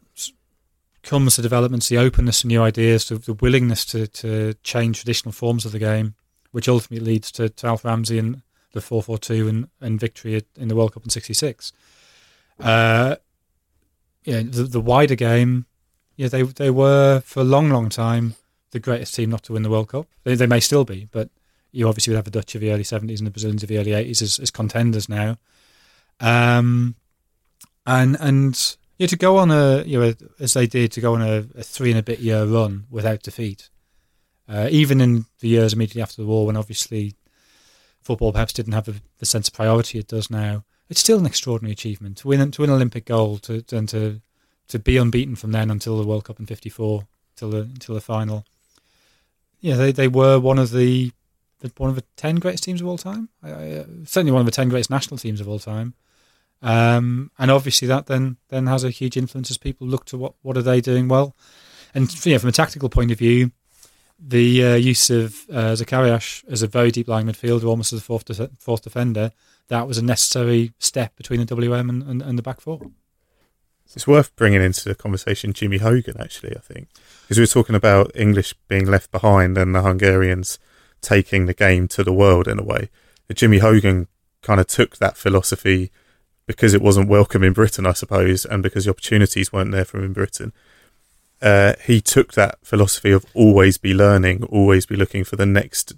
comes 1.04 1.36
the 1.36 1.42
developments, 1.42 1.88
the 1.88 1.98
openness 1.98 2.40
to 2.40 2.46
new 2.46 2.62
ideas, 2.62 3.08
the, 3.08 3.16
the 3.16 3.34
willingness 3.34 3.84
to, 3.86 4.06
to 4.08 4.54
change 4.62 4.98
traditional 4.98 5.32
forms 5.32 5.64
of 5.64 5.72
the 5.72 5.78
game, 5.78 6.14
which 6.50 6.68
ultimately 6.68 7.06
leads 7.06 7.30
to, 7.32 7.48
to 7.48 7.66
Alf 7.66 7.84
Ramsey 7.84 8.18
and 8.18 8.42
the 8.72 8.80
4-4-2 8.80 9.48
and, 9.48 9.68
and 9.80 10.00
victory 10.00 10.42
in 10.56 10.68
the 10.68 10.74
World 10.74 10.94
Cup 10.94 11.04
in 11.04 11.10
66. 11.10 11.72
Uh, 12.58 13.16
yeah, 14.24 14.42
the, 14.42 14.64
the 14.64 14.80
wider 14.80 15.14
game, 15.14 15.66
yeah, 16.16 16.28
they 16.28 16.42
they 16.42 16.70
were 16.70 17.20
for 17.20 17.40
a 17.40 17.44
long, 17.44 17.70
long 17.70 17.88
time 17.88 18.36
the 18.70 18.80
greatest 18.80 19.14
team 19.14 19.30
not 19.30 19.42
to 19.44 19.52
win 19.52 19.62
the 19.62 19.70
World 19.70 19.88
Cup. 19.88 20.06
They, 20.24 20.34
they 20.34 20.48
may 20.48 20.60
still 20.60 20.84
be, 20.84 21.08
but 21.10 21.30
you 21.70 21.88
obviously 21.88 22.10
would 22.10 22.16
have 22.18 22.24
the 22.24 22.30
Dutch 22.30 22.54
of 22.54 22.60
the 22.60 22.72
early 22.72 22.82
70s 22.82 23.18
and 23.18 23.26
the 23.26 23.30
Brazilians 23.30 23.62
of 23.62 23.68
the 23.68 23.78
early 23.78 23.92
80s 23.92 24.20
as, 24.20 24.38
as 24.38 24.50
contenders 24.50 25.08
now. 25.08 25.38
Um, 26.20 26.96
and 27.86 28.16
and 28.20 28.76
yeah, 28.98 29.06
to 29.08 29.16
go 29.16 29.38
on 29.38 29.50
a 29.50 29.82
you 29.84 29.98
know 29.98 30.14
as 30.38 30.54
they 30.54 30.66
did 30.66 30.92
to 30.92 31.00
go 31.00 31.14
on 31.14 31.22
a, 31.22 31.46
a 31.56 31.62
three 31.62 31.90
and 31.90 31.98
a 31.98 32.02
bit 32.02 32.20
year 32.20 32.44
run 32.44 32.86
without 32.90 33.22
defeat, 33.22 33.70
uh, 34.48 34.68
even 34.70 35.00
in 35.00 35.26
the 35.40 35.48
years 35.48 35.72
immediately 35.72 36.02
after 36.02 36.22
the 36.22 36.28
war 36.28 36.46
when 36.46 36.56
obviously 36.56 37.14
football 38.00 38.32
perhaps 38.32 38.52
didn't 38.52 38.74
have 38.74 38.84
the, 38.84 39.00
the 39.18 39.26
sense 39.26 39.48
of 39.48 39.54
priority 39.54 39.98
it 39.98 40.08
does 40.08 40.30
now. 40.30 40.64
It's 40.88 41.00
still 41.00 41.18
an 41.18 41.26
extraordinary 41.26 41.72
achievement 41.72 42.18
to 42.18 42.28
win 42.28 42.50
to 42.50 42.60
win 42.60 42.70
Olympic 42.70 43.06
gold 43.06 43.42
to 43.44 43.64
and 43.72 43.88
to 43.88 44.20
to 44.68 44.78
be 44.78 44.96
unbeaten 44.96 45.36
from 45.36 45.52
then 45.52 45.70
until 45.70 45.98
the 45.98 46.06
World 46.06 46.24
Cup 46.24 46.40
in 46.40 46.46
'54 46.46 47.06
till 47.36 47.50
the 47.50 47.58
until 47.58 47.94
the 47.94 48.00
final. 48.00 48.44
Yeah, 49.60 49.76
they 49.76 49.92
they 49.92 50.08
were 50.08 50.38
one 50.38 50.58
of 50.58 50.70
the 50.70 51.12
one 51.76 51.90
of 51.90 51.96
the 51.96 52.04
ten 52.16 52.36
greatest 52.36 52.64
teams 52.64 52.80
of 52.80 52.86
all 52.86 52.98
time. 52.98 53.28
I, 53.42 53.50
I, 53.50 53.72
uh, 53.72 53.84
certainly 54.04 54.32
one 54.32 54.40
of 54.40 54.46
the 54.46 54.52
ten 54.52 54.68
greatest 54.68 54.90
national 54.90 55.18
teams 55.18 55.40
of 55.40 55.48
all 55.48 55.58
time. 55.58 55.94
Um, 56.62 57.30
and 57.38 57.50
obviously 57.50 57.88
that 57.88 58.06
then 58.06 58.38
then 58.48 58.66
has 58.66 58.84
a 58.84 58.90
huge 58.90 59.16
influence 59.16 59.50
as 59.50 59.58
people 59.58 59.86
look 59.86 60.06
to 60.06 60.16
what 60.16 60.34
what 60.42 60.56
are 60.56 60.62
they 60.62 60.80
doing 60.80 61.08
well, 61.08 61.34
and 61.94 62.08
know, 62.26 62.38
from 62.38 62.48
a 62.48 62.52
tactical 62.52 62.88
point 62.88 63.10
of 63.10 63.18
view, 63.18 63.52
the 64.18 64.64
uh, 64.64 64.74
use 64.74 65.10
of 65.10 65.44
uh, 65.50 65.74
Zakarias 65.74 66.44
as 66.48 66.62
a 66.62 66.66
very 66.66 66.90
deep 66.90 67.08
lying 67.08 67.26
midfielder, 67.26 67.64
almost 67.64 67.92
as 67.92 68.00
a 68.00 68.02
fourth 68.02 68.24
de- 68.24 68.50
fourth 68.58 68.82
defender, 68.82 69.32
that 69.68 69.86
was 69.86 69.98
a 69.98 70.04
necessary 70.04 70.72
step 70.78 71.16
between 71.16 71.40
the 71.40 71.46
WM 71.46 71.88
and, 71.88 72.02
and, 72.02 72.22
and 72.22 72.38
the 72.38 72.42
back 72.42 72.60
four. 72.60 72.80
It's 73.92 74.06
worth 74.06 74.34
bringing 74.34 74.62
into 74.62 74.88
the 74.88 74.94
conversation 74.94 75.52
Jimmy 75.52 75.78
Hogan, 75.78 76.16
actually, 76.20 76.56
I 76.56 76.60
think. 76.60 76.88
Because 77.22 77.38
we 77.38 77.42
were 77.42 77.46
talking 77.46 77.76
about 77.76 78.10
English 78.14 78.54
being 78.66 78.86
left 78.86 79.12
behind 79.12 79.56
and 79.56 79.74
the 79.74 79.82
Hungarians 79.82 80.58
taking 81.00 81.46
the 81.46 81.54
game 81.54 81.86
to 81.88 82.02
the 82.02 82.12
world 82.12 82.48
in 82.48 82.58
a 82.58 82.64
way. 82.64 82.90
Jimmy 83.32 83.58
Hogan 83.58 84.08
kind 84.42 84.60
of 84.60 84.66
took 84.66 84.96
that 84.98 85.16
philosophy 85.16 85.90
because 86.46 86.74
it 86.74 86.82
wasn't 86.82 87.08
welcome 87.08 87.42
in 87.42 87.52
Britain, 87.52 87.86
I 87.86 87.92
suppose, 87.92 88.44
and 88.44 88.62
because 88.62 88.84
the 88.84 88.90
opportunities 88.90 89.52
weren't 89.52 89.72
there 89.72 89.84
for 89.84 89.98
him 89.98 90.04
in 90.04 90.12
Britain. 90.12 90.52
Uh, 91.40 91.74
he 91.84 92.00
took 92.00 92.34
that 92.34 92.58
philosophy 92.62 93.12
of 93.12 93.24
always 93.34 93.78
be 93.78 93.94
learning, 93.94 94.44
always 94.44 94.86
be 94.86 94.96
looking 94.96 95.24
for 95.24 95.36
the 95.36 95.46
next 95.46 95.94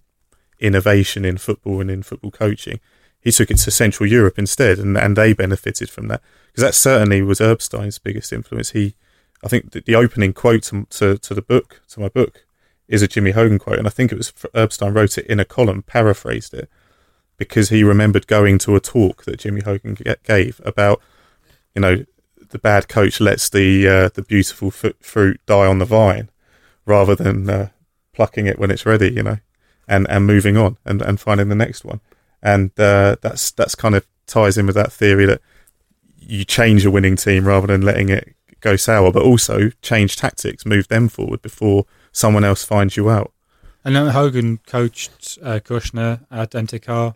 innovation 0.58 1.24
in 1.24 1.36
football 1.36 1.80
and 1.80 1.90
in 1.90 2.02
football 2.02 2.30
coaching. 2.30 2.80
He 3.26 3.32
took 3.32 3.50
it 3.50 3.58
to 3.58 3.72
Central 3.72 4.08
Europe 4.08 4.38
instead, 4.38 4.78
and, 4.78 4.96
and 4.96 5.16
they 5.16 5.32
benefited 5.32 5.90
from 5.90 6.06
that 6.06 6.22
because 6.46 6.62
that 6.62 6.76
certainly 6.76 7.22
was 7.22 7.40
Erbstein's 7.40 7.98
biggest 7.98 8.32
influence. 8.32 8.70
He, 8.70 8.94
I 9.42 9.48
think, 9.48 9.72
the, 9.72 9.80
the 9.80 9.96
opening 9.96 10.32
quote 10.32 10.62
to, 10.68 10.86
to 10.90 11.18
to 11.18 11.34
the 11.34 11.42
book, 11.42 11.82
to 11.88 11.98
my 11.98 12.08
book, 12.08 12.46
is 12.86 13.02
a 13.02 13.08
Jimmy 13.08 13.32
Hogan 13.32 13.58
quote, 13.58 13.80
and 13.80 13.88
I 13.88 13.90
think 13.90 14.12
it 14.12 14.16
was 14.16 14.32
Erbstein 14.54 14.94
wrote 14.94 15.18
it 15.18 15.26
in 15.26 15.40
a 15.40 15.44
column, 15.44 15.82
paraphrased 15.82 16.54
it, 16.54 16.70
because 17.36 17.70
he 17.70 17.82
remembered 17.82 18.28
going 18.28 18.58
to 18.58 18.76
a 18.76 18.80
talk 18.80 19.24
that 19.24 19.40
Jimmy 19.40 19.62
Hogan 19.62 19.98
gave 20.22 20.60
about, 20.64 21.02
you 21.74 21.80
know, 21.80 22.04
the 22.50 22.60
bad 22.60 22.86
coach 22.86 23.18
lets 23.20 23.48
the 23.50 23.88
uh, 23.88 24.08
the 24.14 24.22
beautiful 24.22 24.70
fu- 24.70 24.94
fruit 25.00 25.40
die 25.46 25.66
on 25.66 25.80
the 25.80 25.84
vine, 25.84 26.30
rather 26.84 27.16
than 27.16 27.50
uh, 27.50 27.70
plucking 28.12 28.46
it 28.46 28.60
when 28.60 28.70
it's 28.70 28.86
ready, 28.86 29.10
you 29.10 29.24
know, 29.24 29.38
and 29.88 30.06
and 30.08 30.28
moving 30.28 30.56
on 30.56 30.76
and, 30.84 31.02
and 31.02 31.18
finding 31.18 31.48
the 31.48 31.56
next 31.56 31.84
one, 31.84 32.00
and 32.42 32.70
uh, 32.78 33.16
that's 33.20 33.50
that's 33.50 33.74
kind 33.74 33.94
of 33.94 34.06
ties 34.26 34.58
in 34.58 34.66
with 34.66 34.74
that 34.74 34.92
theory 34.92 35.26
that 35.26 35.40
you 36.18 36.44
change 36.44 36.84
a 36.84 36.90
winning 36.90 37.16
team 37.16 37.46
rather 37.46 37.66
than 37.66 37.82
letting 37.82 38.08
it 38.08 38.34
go 38.60 38.76
sour, 38.76 39.12
but 39.12 39.22
also 39.22 39.70
change 39.82 40.16
tactics, 40.16 40.66
move 40.66 40.88
them 40.88 41.08
forward 41.08 41.40
before 41.42 41.86
someone 42.12 42.44
else 42.44 42.64
finds 42.64 42.96
you 42.96 43.08
out. 43.08 43.32
And 43.84 43.94
then 43.94 44.08
Hogan 44.08 44.58
coached 44.66 45.38
uh, 45.42 45.60
Kürschner 45.60 46.26
at 46.30 46.50
MTK 46.50 47.14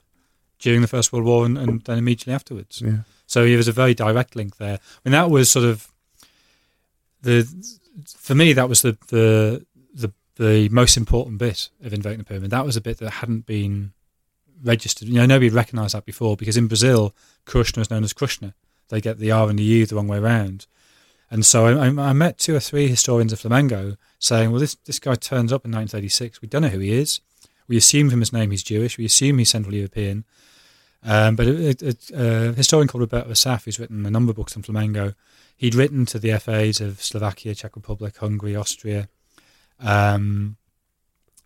during 0.60 0.82
the 0.82 0.86
First 0.86 1.12
World 1.12 1.24
War 1.24 1.44
and, 1.44 1.58
and 1.58 1.82
then 1.82 1.98
immediately 1.98 2.32
afterwards. 2.32 2.80
Yeah. 2.80 2.98
So 3.26 3.44
there 3.44 3.56
was 3.56 3.68
a 3.68 3.72
very 3.72 3.94
direct 3.94 4.36
link 4.36 4.58
there. 4.58 4.74
I 4.74 5.08
mean, 5.08 5.12
that 5.12 5.30
was 5.30 5.50
sort 5.50 5.64
of 5.64 5.90
the 7.22 7.46
for 8.06 8.34
me 8.34 8.52
that 8.52 8.68
was 8.68 8.82
the 8.82 8.96
the 9.08 9.66
the, 9.92 10.12
the 10.36 10.68
most 10.68 10.96
important 10.96 11.38
bit 11.38 11.70
of 11.82 11.92
Inverting 11.92 12.18
the 12.18 12.24
Pyramid. 12.24 12.50
That 12.50 12.64
was 12.64 12.76
a 12.76 12.80
bit 12.80 12.98
that 12.98 13.10
hadn't 13.10 13.46
been 13.46 13.92
registered. 14.62 15.08
You 15.08 15.14
know, 15.14 15.26
nobody 15.26 15.50
recognised 15.50 15.94
that 15.94 16.04
before 16.04 16.36
because 16.36 16.56
in 16.56 16.68
Brazil, 16.68 17.14
Kürschner 17.46 17.80
is 17.80 17.90
known 17.90 18.04
as 18.04 18.12
Kruschner. 18.12 18.54
They 18.88 19.00
get 19.00 19.18
the 19.18 19.30
R 19.30 19.48
and 19.48 19.58
the 19.58 19.64
U 19.64 19.86
the 19.86 19.96
wrong 19.96 20.08
way 20.08 20.18
around. 20.18 20.66
And 21.30 21.46
so 21.46 21.66
I, 21.66 21.86
I, 21.86 22.12
met 22.12 22.38
two 22.38 22.56
or 22.56 22.60
three 22.60 22.88
historians 22.88 23.32
of 23.32 23.40
Flamengo 23.40 23.96
saying, 24.18 24.50
well, 24.50 24.58
this, 24.58 24.74
this 24.74 24.98
guy 24.98 25.14
turns 25.14 25.52
up 25.52 25.64
in 25.64 25.70
1936. 25.70 26.42
We 26.42 26.48
don't 26.48 26.62
know 26.62 26.68
who 26.68 26.80
he 26.80 26.92
is. 26.92 27.20
We 27.68 27.76
assume 27.76 28.10
from 28.10 28.18
his 28.18 28.32
name 28.32 28.50
he's 28.50 28.64
Jewish. 28.64 28.98
We 28.98 29.04
assume 29.04 29.38
he's 29.38 29.50
Central 29.50 29.74
European. 29.74 30.24
Um, 31.04 31.36
but 31.36 31.46
a, 31.46 31.94
a, 32.14 32.50
a 32.50 32.52
historian 32.52 32.88
called 32.88 33.02
Roberto 33.02 33.30
Assaf, 33.30 33.64
who's 33.64 33.78
written 33.78 34.04
a 34.04 34.10
number 34.10 34.30
of 34.30 34.36
books 34.36 34.56
on 34.56 34.64
Flamengo, 34.64 35.14
he'd 35.56 35.76
written 35.76 36.04
to 36.06 36.18
the 36.18 36.36
FAs 36.38 36.80
of 36.80 37.00
Slovakia, 37.02 37.54
Czech 37.54 37.76
Republic, 37.76 38.16
Hungary, 38.16 38.56
Austria, 38.56 39.08
um, 39.78 40.56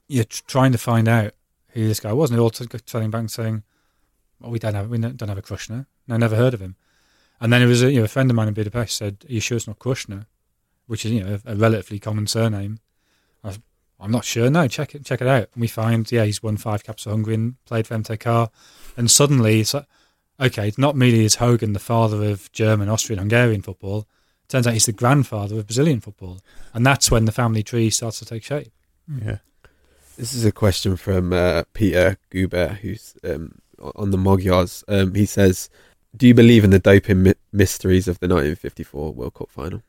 tr- 0.08 0.42
trying 0.46 0.72
to 0.72 0.78
find 0.78 1.08
out 1.08 1.34
who 1.74 1.86
this 1.86 2.00
guy 2.00 2.12
was. 2.12 2.30
And 2.30 2.38
they're 2.38 2.42
all 2.42 2.50
t- 2.50 2.66
back 2.66 3.14
and 3.14 3.30
saying, 3.30 3.62
well, 4.40 4.50
we 4.50 4.58
don't 4.58 4.74
have, 4.74 4.88
we 4.88 4.98
don't 4.98 5.28
have 5.28 5.38
a 5.38 5.42
Krushner. 5.42 5.86
I 6.08 6.16
never 6.16 6.36
heard 6.36 6.54
of 6.54 6.60
him. 6.60 6.76
And 7.40 7.52
then 7.52 7.62
it 7.62 7.66
was 7.66 7.82
a, 7.82 7.92
you 7.92 7.98
know, 7.98 8.04
a 8.04 8.08
friend 8.08 8.30
of 8.30 8.36
mine 8.36 8.48
in 8.48 8.54
Budapest 8.54 8.96
said, 8.96 9.24
"Are 9.28 9.32
you 9.32 9.40
sure 9.40 9.56
it's 9.56 9.66
not 9.66 9.78
Kürschner?" 9.78 10.26
Which 10.86 11.04
is 11.04 11.12
you 11.12 11.24
know 11.24 11.38
a 11.44 11.56
relatively 11.56 11.98
common 11.98 12.26
surname. 12.26 12.78
I 13.42 13.54
I'm 14.00 14.10
not 14.10 14.24
sure. 14.24 14.50
No, 14.50 14.68
check 14.68 14.94
it 14.94 15.04
check 15.04 15.20
it 15.20 15.26
out. 15.26 15.48
And 15.54 15.60
we 15.60 15.66
find 15.66 16.10
yeah 16.10 16.24
he's 16.24 16.42
won 16.42 16.56
five 16.56 16.84
caps 16.84 17.04
for 17.04 17.10
Hungary 17.10 17.34
and 17.34 17.64
played 17.64 17.86
for 17.86 17.96
MTK. 17.96 18.50
And 18.96 19.10
suddenly 19.10 19.60
it's 19.60 19.74
like, 19.74 19.86
okay, 20.40 20.72
not 20.78 20.96
merely 20.96 21.24
is 21.24 21.36
Hogan 21.36 21.72
the 21.72 21.78
father 21.78 22.24
of 22.30 22.50
German, 22.52 22.88
Austrian, 22.88 23.18
Hungarian 23.18 23.62
football. 23.62 24.06
Turns 24.48 24.66
out 24.66 24.74
he's 24.74 24.86
the 24.86 24.92
grandfather 24.92 25.58
of 25.58 25.66
Brazilian 25.66 26.00
football, 26.00 26.40
and 26.74 26.86
that's 26.86 27.10
when 27.10 27.24
the 27.24 27.32
family 27.32 27.62
tree 27.62 27.90
starts 27.90 28.18
to 28.18 28.24
take 28.26 28.44
shape. 28.44 28.72
Yeah. 29.22 29.38
This 30.16 30.32
is 30.32 30.44
a 30.44 30.52
question 30.52 30.96
from 30.96 31.32
uh, 31.32 31.64
Peter 31.72 32.18
Guber, 32.30 32.76
who's 32.76 33.14
um, 33.24 33.58
on 33.96 34.10
the 34.10 34.18
Magyars. 34.18 34.84
Um, 34.88 35.14
he 35.14 35.26
says, 35.26 35.68
"Do 36.16 36.26
you 36.26 36.34
believe 36.34 36.64
in 36.64 36.70
the 36.70 36.78
doping 36.78 37.32
mysteries 37.52 38.06
of 38.06 38.20
the 38.20 38.28
1954 38.28 39.12
World 39.12 39.34
Cup 39.34 39.50
final?" 39.50 39.82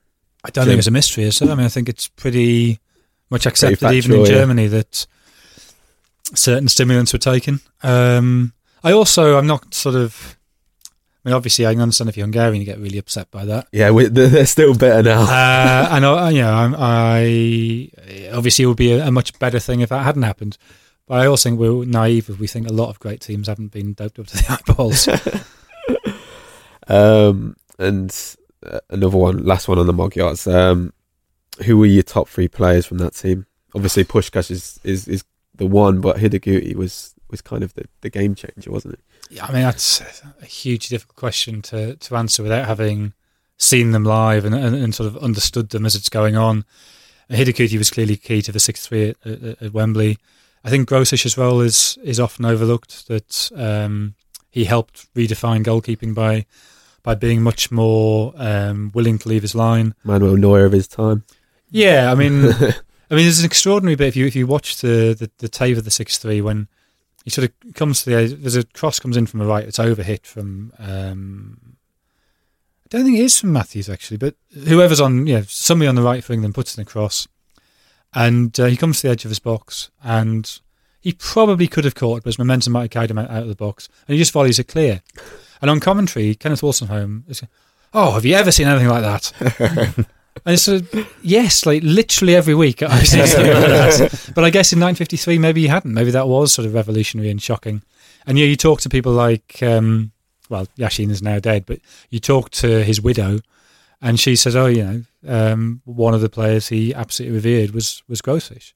I 0.44 0.50
don't 0.50 0.66
Jim? 0.66 0.72
think 0.72 0.78
it's 0.80 0.88
a 0.88 0.92
mystery, 0.92 1.24
is 1.24 1.42
it? 1.42 1.50
I 1.50 1.56
mean, 1.56 1.66
I 1.66 1.70
think 1.70 1.90
it's 1.90 2.08
pretty 2.08 2.80
much 3.30 3.46
accepted, 3.46 3.80
factual, 3.80 3.98
even 3.98 4.12
in 4.14 4.20
yeah. 4.22 4.28
Germany, 4.28 4.68
that 4.68 5.08
certain 6.34 6.68
stimulants 6.68 7.14
were 7.14 7.20
taken. 7.20 7.62
Um, 7.82 8.54
I 8.84 8.92
also, 8.92 9.38
I'm 9.38 9.48
not 9.48 9.74
sort 9.74 9.96
of. 9.96 10.38
I 11.26 11.30
mean, 11.30 11.36
obviously, 11.36 11.66
I 11.66 11.74
can 11.74 11.82
understand 11.82 12.08
if 12.10 12.18
you're 12.18 12.26
Hungarian, 12.26 12.62
you 12.62 12.66
get 12.66 12.78
really 12.78 13.00
upset 13.00 13.32
by 13.32 13.46
that. 13.46 13.68
Yeah, 13.72 13.90
we, 13.90 14.06
they're, 14.06 14.46
still 14.46 14.76
better 14.76 15.02
now. 15.02 15.22
uh, 15.24 15.88
and 15.92 16.06
I, 16.06 16.30
you 16.30 16.42
know, 16.42 16.54
I'm- 16.54 16.76
I 16.78 17.90
obviously 18.32 18.64
it 18.64 18.68
would 18.68 18.78
be 18.78 18.92
a, 18.92 19.08
a 19.08 19.12
much 19.12 19.38
better 19.40 19.58
thing 19.60 19.80
if 19.82 19.90
that 19.90 20.04
hadn't 20.04 20.22
happened. 20.22 20.58
But 21.08 21.22
I 21.22 21.26
also 21.26 21.50
think 21.50 21.60
we're 21.60 21.84
naive 21.86 22.30
if 22.30 22.40
we 22.40 22.46
think 22.48 22.68
a 22.68 22.74
lot 22.74 22.90
of 22.90 23.00
great 23.00 23.22
teams 23.22 23.48
haven't 23.48 23.72
been 23.72 23.94
doped 23.94 24.20
up 24.20 24.28
to 24.28 24.38
the 24.38 24.60
eyeballs. 24.70 25.08
Um, 26.88 27.56
and 27.80 28.36
uh, 28.66 28.80
another 28.90 29.18
one, 29.18 29.44
last 29.44 29.68
one 29.68 29.80
on 29.80 29.88
the 29.88 29.94
Magyars. 29.94 30.48
Um, 30.48 30.94
who 31.66 31.78
were 31.78 31.86
your 31.86 32.04
top 32.04 32.28
three 32.30 32.48
players 32.48 32.86
from 32.86 32.98
that 33.00 33.16
team? 33.16 33.46
Obviously, 33.74 34.04
Puskás 34.04 34.52
is, 34.52 34.80
is, 34.84 35.08
is 35.08 35.24
the 35.56 35.66
one, 35.66 36.02
but 36.02 36.18
Hidegkuti 36.18 36.76
was 36.76 37.14
was 37.32 37.42
kind 37.42 37.64
of 37.64 37.74
the, 37.74 37.86
the 38.02 38.10
game 38.10 38.36
changer, 38.36 38.70
wasn't 38.72 38.94
it? 38.94 39.00
Yeah, 39.30 39.46
I 39.46 39.54
mean 39.54 39.64
that's 39.64 40.02
a 40.42 40.46
huge, 40.46 40.90
difficult 40.90 41.16
question 41.16 41.62
to, 41.64 41.96
to 41.96 42.16
answer 42.16 42.44
without 42.44 42.68
having 42.68 43.14
seen 43.58 43.92
them 43.92 44.04
live 44.04 44.46
and, 44.46 44.54
and, 44.54 44.76
and 44.76 44.94
sort 44.94 45.08
of 45.08 45.18
understood 45.18 45.70
them 45.70 45.86
as 45.86 45.96
it's 45.96 46.10
going 46.10 46.36
on. 46.36 46.66
Hidegkuti 47.30 47.78
was 47.78 47.90
clearly 47.90 48.18
key 48.18 48.42
to 48.44 48.52
the 48.52 48.60
six 48.60 48.86
three 48.86 49.10
at, 49.10 49.18
at, 49.26 49.62
at 49.62 49.74
Wembley. 49.74 50.18
I 50.64 50.70
think 50.70 50.90
Grosics's 50.90 51.38
role 51.38 51.62
is 51.62 51.98
is 52.04 52.20
often 52.20 52.46
overlooked. 52.46 53.08
That 53.08 53.52
um, 53.56 54.16
he 54.50 54.66
helped 54.66 55.14
redefine 55.16 55.64
goalkeeping 55.64 56.14
by 56.14 56.46
by 57.04 57.16
being 57.16 57.42
much 57.42 57.72
more 57.72 58.34
um, 58.36 58.92
willing 58.94 59.20
to 59.20 59.30
leave 59.30 59.44
his 59.44 59.56
line. 59.56 59.94
Manuel 60.04 60.38
Neuer 60.38 60.66
of 60.66 60.72
his 60.72 60.88
time. 60.88 61.24
Yeah, 61.70 62.12
I 62.12 62.16
mean, 62.16 62.46
I 62.46 63.16
mean, 63.16 63.26
there's 63.26 63.40
an 63.40 63.46
extraordinary 63.46 63.96
bit 63.96 64.08
if 64.08 64.16
you 64.16 64.26
if 64.26 64.36
you 64.36 64.48
watch 64.48 64.82
the 64.82 65.16
the, 65.18 65.32
the 65.40 65.50
tape 65.50 65.78
of 65.78 65.84
the 65.86 65.92
six 65.92 66.18
three 66.18 66.42
when 66.42 66.68
he 67.26 67.32
sort 67.32 67.50
of 67.50 67.74
comes 67.74 68.04
to 68.04 68.10
the 68.12 68.16
edge, 68.16 68.34
there's 68.36 68.56
a 68.56 68.64
cross 68.64 69.00
comes 69.00 69.18
in 69.18 69.26
from 69.26 69.40
the 69.40 69.48
right. 69.48 69.66
It's 69.66 69.80
overhit 69.80 70.26
from. 70.26 70.72
Um, 70.78 71.76
I 72.84 72.88
don't 72.90 73.04
think 73.04 73.18
it 73.18 73.24
is 73.24 73.40
from 73.40 73.52
Matthews 73.52 73.90
actually, 73.90 74.18
but 74.18 74.36
whoever's 74.54 75.02
on, 75.02 75.26
yeah, 75.26 75.42
somebody 75.48 75.88
on 75.90 75.96
the 75.96 76.04
right 76.04 76.24
for 76.24 76.34
England 76.34 76.54
puts 76.54 76.78
it 76.78 76.82
across, 76.82 77.28
and 78.14 78.58
uh, 78.60 78.66
he 78.66 78.78
comes 78.78 79.02
to 79.02 79.08
the 79.08 79.12
edge 79.12 79.26
of 79.26 79.32
his 79.32 79.40
box, 79.40 79.90
and 80.04 80.60
he 81.02 81.14
probably 81.14 81.68
could 81.68 81.84
have 81.84 81.96
caught 81.96 82.18
it, 82.18 82.24
but 82.24 82.30
his 82.30 82.38
momentum 82.40 82.74
might 82.74 82.82
have 82.84 82.90
carried 82.92 83.10
him 83.10 83.18
out, 83.18 83.32
out 83.32 83.42
of 83.42 83.50
the 83.50 83.56
box, 83.56 83.90
and 84.08 84.14
he 84.14 84.22
just 84.22 84.32
volleys 84.32 84.60
it 84.60 84.68
clear. 84.68 85.02
And 85.62 85.72
on 85.72 85.80
commentary, 85.80 86.36
Kenneth 86.36 86.62
Wolstenholme 86.62 87.28
is, 87.28 87.42
"Oh, 87.92 88.12
have 88.12 88.24
you 88.26 88.36
ever 88.36 88.52
seen 88.52 88.68
anything 88.68 88.90
like 88.90 89.02
that?" 89.02 90.06
And 90.46 90.60
so, 90.60 90.82
yes, 91.22 91.66
like 91.66 91.82
literally 91.84 92.36
every 92.36 92.56
week 92.56 92.80
seen 92.80 93.26
something 93.26 93.52
that. 93.52 94.32
But 94.36 94.44
I 94.44 94.50
guess 94.50 94.74
in 94.74 94.80
1953, 94.80 95.38
maybe 95.40 95.62
he 95.62 95.68
hadn't. 95.68 95.94
Maybe 95.94 96.12
that 96.12 96.28
was 96.28 96.54
sort 96.54 96.66
of 96.66 96.74
revolutionary 96.74 97.30
and 97.30 97.42
shocking. 97.42 97.84
And 98.28 98.38
yeah, 98.38 98.46
you 98.46 98.56
talk 98.56 98.82
to 98.82 98.90
people 98.90 99.12
like, 99.12 99.62
um, 99.64 100.12
well, 100.50 100.68
Yashin 100.78 101.10
is 101.10 101.22
now 101.22 101.40
dead, 101.40 101.66
but 101.66 101.80
you 102.10 102.20
talk 102.20 102.50
to 102.52 102.84
his 102.84 103.02
widow, 103.02 103.40
and 104.02 104.20
she 104.20 104.36
says, 104.36 104.56
"Oh, 104.56 104.68
you 104.68 104.84
know, 104.84 105.04
um, 105.28 105.82
one 105.86 106.14
of 106.14 106.22
the 106.22 106.30
players 106.30 106.68
he 106.68 106.94
absolutely 106.94 107.36
revered 107.36 107.72
was 107.72 108.04
was 108.08 108.22
Grosics. 108.22 108.74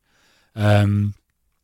Um, 0.56 1.13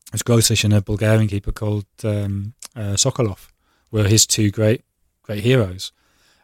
it 0.08 0.14
was 0.14 0.24
Grosics 0.24 0.64
and 0.64 0.74
a 0.74 0.82
Bulgarian 0.82 1.28
keeper 1.28 1.52
called 1.52 1.86
um, 2.04 2.54
uh, 2.76 2.96
Sokolov 2.96 3.48
were 3.92 4.08
his 4.08 4.28
two 4.28 4.52
great 4.52 4.84
great 5.24 5.44
heroes." 5.44 5.92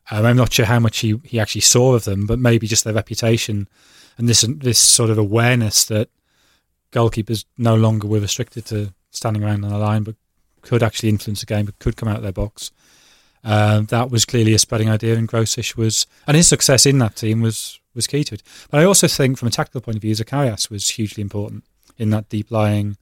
Um, 0.10 0.26
I'm 0.26 0.38
not 0.38 0.52
sure 0.52 0.66
how 0.66 0.80
much 0.80 1.00
he, 1.00 1.20
he 1.24 1.40
actually 1.40 1.62
saw 1.62 1.94
of 1.94 2.04
them, 2.06 2.26
but 2.26 2.40
maybe 2.40 2.68
just 2.68 2.84
their 2.84 2.94
reputation 2.94 3.68
and 4.18 4.28
this 4.28 4.42
this 4.42 4.80
sort 4.80 5.10
of 5.10 5.18
awareness 5.18 5.86
that 5.86 6.10
goalkeepers 6.92 7.46
no 7.58 7.76
longer 7.76 8.08
were 8.08 8.20
restricted 8.20 8.66
to 8.68 8.94
standing 9.12 9.44
around 9.44 9.64
on 9.64 9.72
the 9.72 9.78
line, 9.78 10.04
but 10.04 10.16
could 10.62 10.84
actually 10.84 11.10
influence 11.10 11.40
the 11.40 11.46
game, 11.46 11.66
but 11.66 11.80
could 11.80 11.98
come 11.98 12.10
out 12.10 12.18
of 12.18 12.24
their 12.24 12.32
box. 12.32 12.72
Um, 13.44 13.86
that 13.88 14.12
was 14.12 14.26
clearly 14.26 14.54
a 14.54 14.60
spreading 14.60 14.90
idea, 14.90 15.16
and 15.16 15.28
Grosics 15.28 15.76
was, 15.76 16.06
and 16.28 16.38
his 16.38 16.48
success 16.48 16.86
in 16.86 17.00
that 17.00 17.16
team 17.16 17.42
was 17.42 17.80
was 17.94 18.08
key 18.08 18.24
to 18.24 18.36
it. 18.36 18.44
But 18.70 18.80
I 18.80 18.84
also 18.84 19.08
think, 19.08 19.38
from 19.38 19.48
a 19.48 19.52
tactical 19.52 19.82
point 19.82 19.98
of 19.98 20.02
view, 20.02 20.16
Zakariás 20.16 20.70
was 20.70 20.90
hugely 20.92 21.22
important 21.22 21.64
in 21.98 22.10
that 22.12 22.30
deep 22.30 22.52
lying 22.52 22.98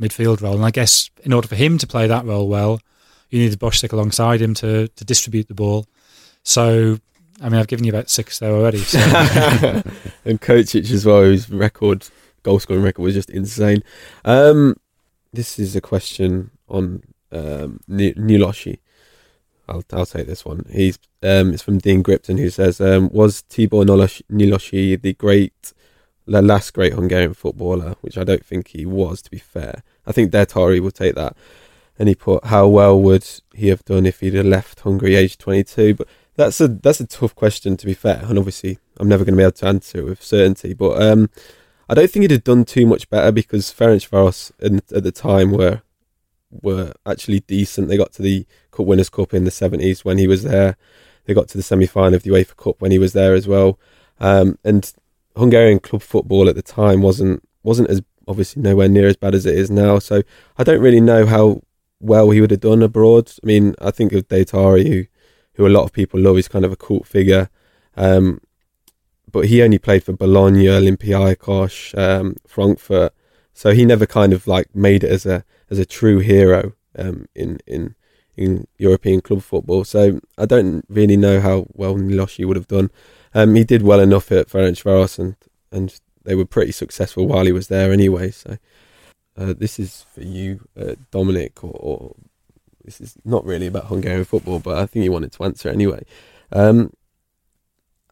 midfield 0.00 0.40
role. 0.40 0.54
And 0.54 0.64
I 0.64 0.70
guess 0.70 1.10
in 1.22 1.32
order 1.32 1.48
for 1.48 1.56
him 1.56 1.78
to 1.78 1.86
play 1.86 2.06
that 2.06 2.24
role 2.24 2.48
well, 2.48 2.80
you 3.30 3.38
needed 3.38 3.58
Bozsik 3.58 3.92
alongside 3.92 4.40
alongside 4.40 4.42
him 4.42 4.54
to 4.54 4.88
to 4.88 5.04
distribute 5.04 5.48
the 5.48 5.54
ball. 5.54 5.86
So, 6.44 6.98
I 7.40 7.48
mean, 7.48 7.58
I've 7.58 7.66
given 7.66 7.84
you 7.84 7.90
about 7.92 8.10
six 8.10 8.38
there 8.38 8.52
already. 8.52 8.78
So. 8.78 8.98
and 10.24 10.40
Kocsis 10.40 10.90
as 10.92 11.04
well, 11.04 11.22
whose 11.22 11.50
record, 11.50 12.06
goal 12.42 12.60
scoring 12.60 12.82
record 12.82 13.02
was 13.02 13.14
just 13.14 13.30
insane. 13.30 13.82
Um, 14.24 14.76
this 15.32 15.58
is 15.58 15.74
a 15.74 15.80
question 15.80 16.50
on 16.68 17.02
um, 17.32 17.80
Ni- 17.88 18.14
Nyilasi. 18.14 18.78
I'll 19.68 19.82
I'll 19.92 20.06
take 20.06 20.26
this 20.26 20.44
one. 20.44 20.66
He's 20.70 20.98
um, 21.22 21.54
it's 21.54 21.62
from 21.62 21.78
Dean 21.78 22.02
Gripton 22.02 22.38
who 22.38 22.50
says, 22.50 22.80
um, 22.80 23.08
"Was 23.12 23.42
Tibor 23.48 23.84
Nilosh- 23.84 24.22
Nyilasi 24.30 25.00
the 25.00 25.14
great, 25.14 25.72
the 26.26 26.42
last 26.42 26.74
great 26.74 26.92
Hungarian 26.92 27.32
footballer?" 27.32 27.96
Which 28.02 28.18
I 28.18 28.24
don't 28.24 28.44
think 28.44 28.68
he 28.68 28.84
was. 28.84 29.22
To 29.22 29.30
be 29.30 29.38
fair, 29.38 29.82
I 30.06 30.12
think 30.12 30.30
Détári 30.32 30.80
will 30.80 30.90
take 30.90 31.14
that. 31.14 31.34
And 31.98 32.08
he 32.08 32.14
put, 32.14 32.44
"How 32.44 32.68
well 32.68 33.00
would 33.00 33.26
he 33.54 33.68
have 33.68 33.84
done 33.86 34.04
if 34.04 34.20
he'd 34.20 34.34
have 34.34 34.44
left 34.44 34.80
Hungary 34.80 35.14
aged 35.14 35.40
22?" 35.40 35.94
But 35.94 36.08
that's 36.36 36.60
a 36.60 36.68
that's 36.68 37.00
a 37.00 37.06
tough 37.06 37.34
question 37.34 37.76
to 37.76 37.86
be 37.86 37.94
fair, 37.94 38.24
and 38.24 38.38
obviously 38.38 38.78
I'm 38.98 39.08
never 39.08 39.24
going 39.24 39.34
to 39.34 39.38
be 39.38 39.44
able 39.44 39.52
to 39.52 39.66
answer 39.66 39.98
it 39.98 40.04
with 40.04 40.22
certainty. 40.22 40.74
But 40.74 41.00
um, 41.02 41.30
I 41.88 41.94
don't 41.94 42.10
think 42.10 42.22
he'd 42.22 42.30
have 42.32 42.44
done 42.44 42.64
too 42.64 42.86
much 42.86 43.08
better 43.08 43.30
because 43.30 43.72
Ferencvaros 43.72 44.52
in, 44.60 44.82
at 44.94 45.04
the 45.04 45.12
time 45.12 45.52
were 45.52 45.82
were 46.50 46.92
actually 47.06 47.40
decent. 47.40 47.88
They 47.88 47.96
got 47.96 48.12
to 48.14 48.22
the 48.22 48.46
Cup 48.70 48.86
Winners' 48.86 49.10
Cup 49.10 49.34
in 49.34 49.44
the 49.44 49.50
seventies 49.50 50.04
when 50.04 50.18
he 50.18 50.26
was 50.26 50.42
there. 50.42 50.76
They 51.24 51.34
got 51.34 51.48
to 51.48 51.56
the 51.56 51.62
semi 51.62 51.86
final 51.86 52.14
of 52.14 52.22
the 52.22 52.30
UEFA 52.30 52.56
Cup 52.56 52.80
when 52.80 52.90
he 52.90 52.98
was 52.98 53.12
there 53.12 53.34
as 53.34 53.48
well. 53.48 53.78
Um, 54.20 54.58
and 54.64 54.92
Hungarian 55.36 55.80
club 55.80 56.02
football 56.02 56.48
at 56.48 56.54
the 56.54 56.62
time 56.62 57.02
wasn't 57.02 57.46
wasn't 57.62 57.90
as 57.90 58.02
obviously 58.26 58.62
nowhere 58.62 58.88
near 58.88 59.06
as 59.06 59.16
bad 59.16 59.34
as 59.34 59.46
it 59.46 59.56
is 59.56 59.70
now. 59.70 59.98
So 59.98 60.22
I 60.56 60.64
don't 60.64 60.80
really 60.80 61.00
know 61.00 61.26
how 61.26 61.62
well 62.00 62.30
he 62.30 62.40
would 62.40 62.50
have 62.50 62.60
done 62.60 62.82
abroad. 62.82 63.32
I 63.42 63.46
mean, 63.46 63.74
I 63.80 63.90
think 63.90 64.12
of 64.12 64.28
Détári, 64.28 64.86
who 64.86 65.04
who 65.54 65.66
a 65.66 65.68
lot 65.68 65.84
of 65.84 65.92
people 65.92 66.20
love. 66.20 66.36
He's 66.36 66.48
kind 66.48 66.64
of 66.64 66.72
a 66.72 66.76
cult 66.76 67.06
figure. 67.06 67.50
Um, 67.96 68.40
but 69.30 69.46
he 69.46 69.62
only 69.62 69.78
played 69.78 70.04
for 70.04 70.12
Bologna, 70.12 70.66
Olympiacos, 70.66 71.96
um, 71.98 72.36
Frankfurt. 72.46 73.12
So 73.52 73.72
he 73.72 73.84
never 73.84 74.06
kind 74.06 74.32
of 74.32 74.46
like 74.46 74.74
made 74.74 75.04
it 75.04 75.10
as 75.10 75.26
a 75.26 75.44
as 75.70 75.78
a 75.78 75.84
true 75.84 76.18
hero 76.18 76.72
um, 76.96 77.26
in 77.34 77.58
in 77.66 77.94
in 78.36 78.66
European 78.78 79.20
club 79.20 79.42
football. 79.42 79.84
So 79.84 80.20
I 80.38 80.46
don't 80.46 80.84
really 80.88 81.16
know 81.16 81.40
how 81.40 81.66
well 81.72 81.94
Nyilasi 81.96 82.44
would 82.46 82.56
have 82.56 82.68
done. 82.68 82.90
Um, 83.34 83.54
he 83.54 83.64
did 83.64 83.82
well 83.82 84.00
enough 84.00 84.30
at 84.30 84.48
Ferencvaros, 84.48 85.18
and 85.18 85.36
and 85.72 86.00
they 86.24 86.34
were 86.34 86.44
pretty 86.44 86.72
successful 86.72 87.26
while 87.26 87.44
he 87.44 87.52
was 87.52 87.68
there 87.68 87.92
anyway. 87.92 88.30
So 88.30 88.58
uh, 89.36 89.54
this 89.56 89.78
is 89.78 90.06
for 90.14 90.22
you, 90.22 90.68
uh, 90.80 90.94
Dominic, 91.10 91.62
or, 91.64 91.72
or 91.72 92.14
this 92.84 93.00
is 93.00 93.16
not 93.24 93.44
really 93.44 93.66
about 93.66 93.86
Hungarian 93.86 94.24
football, 94.24 94.58
but 94.58 94.78
I 94.78 94.86
think 94.86 95.04
you 95.04 95.12
wanted 95.12 95.32
to 95.32 95.44
answer 95.44 95.68
anyway. 95.68 96.04
Um, 96.52 96.92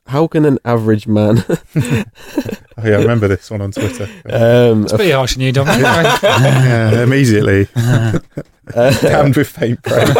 how 0.06 0.26
can 0.26 0.44
an 0.44 0.58
average 0.64 1.06
man 1.06 1.44
Oh, 2.78 2.88
yeah, 2.88 2.96
I 2.96 3.00
remember 3.02 3.28
this 3.28 3.50
one 3.50 3.60
on 3.60 3.70
Twitter. 3.70 4.04
um, 4.30 4.84
It's 4.84 4.92
pretty 4.94 5.10
harsh 5.12 5.36
on 5.36 5.42
you, 5.42 5.52
Dominic. 5.52 5.82
yeah, 6.22 7.02
immediately. 7.02 7.68
uh, 7.76 8.18
Damned 9.00 9.36
with 9.36 9.48
faint 9.48 9.82
praise. 9.82 10.16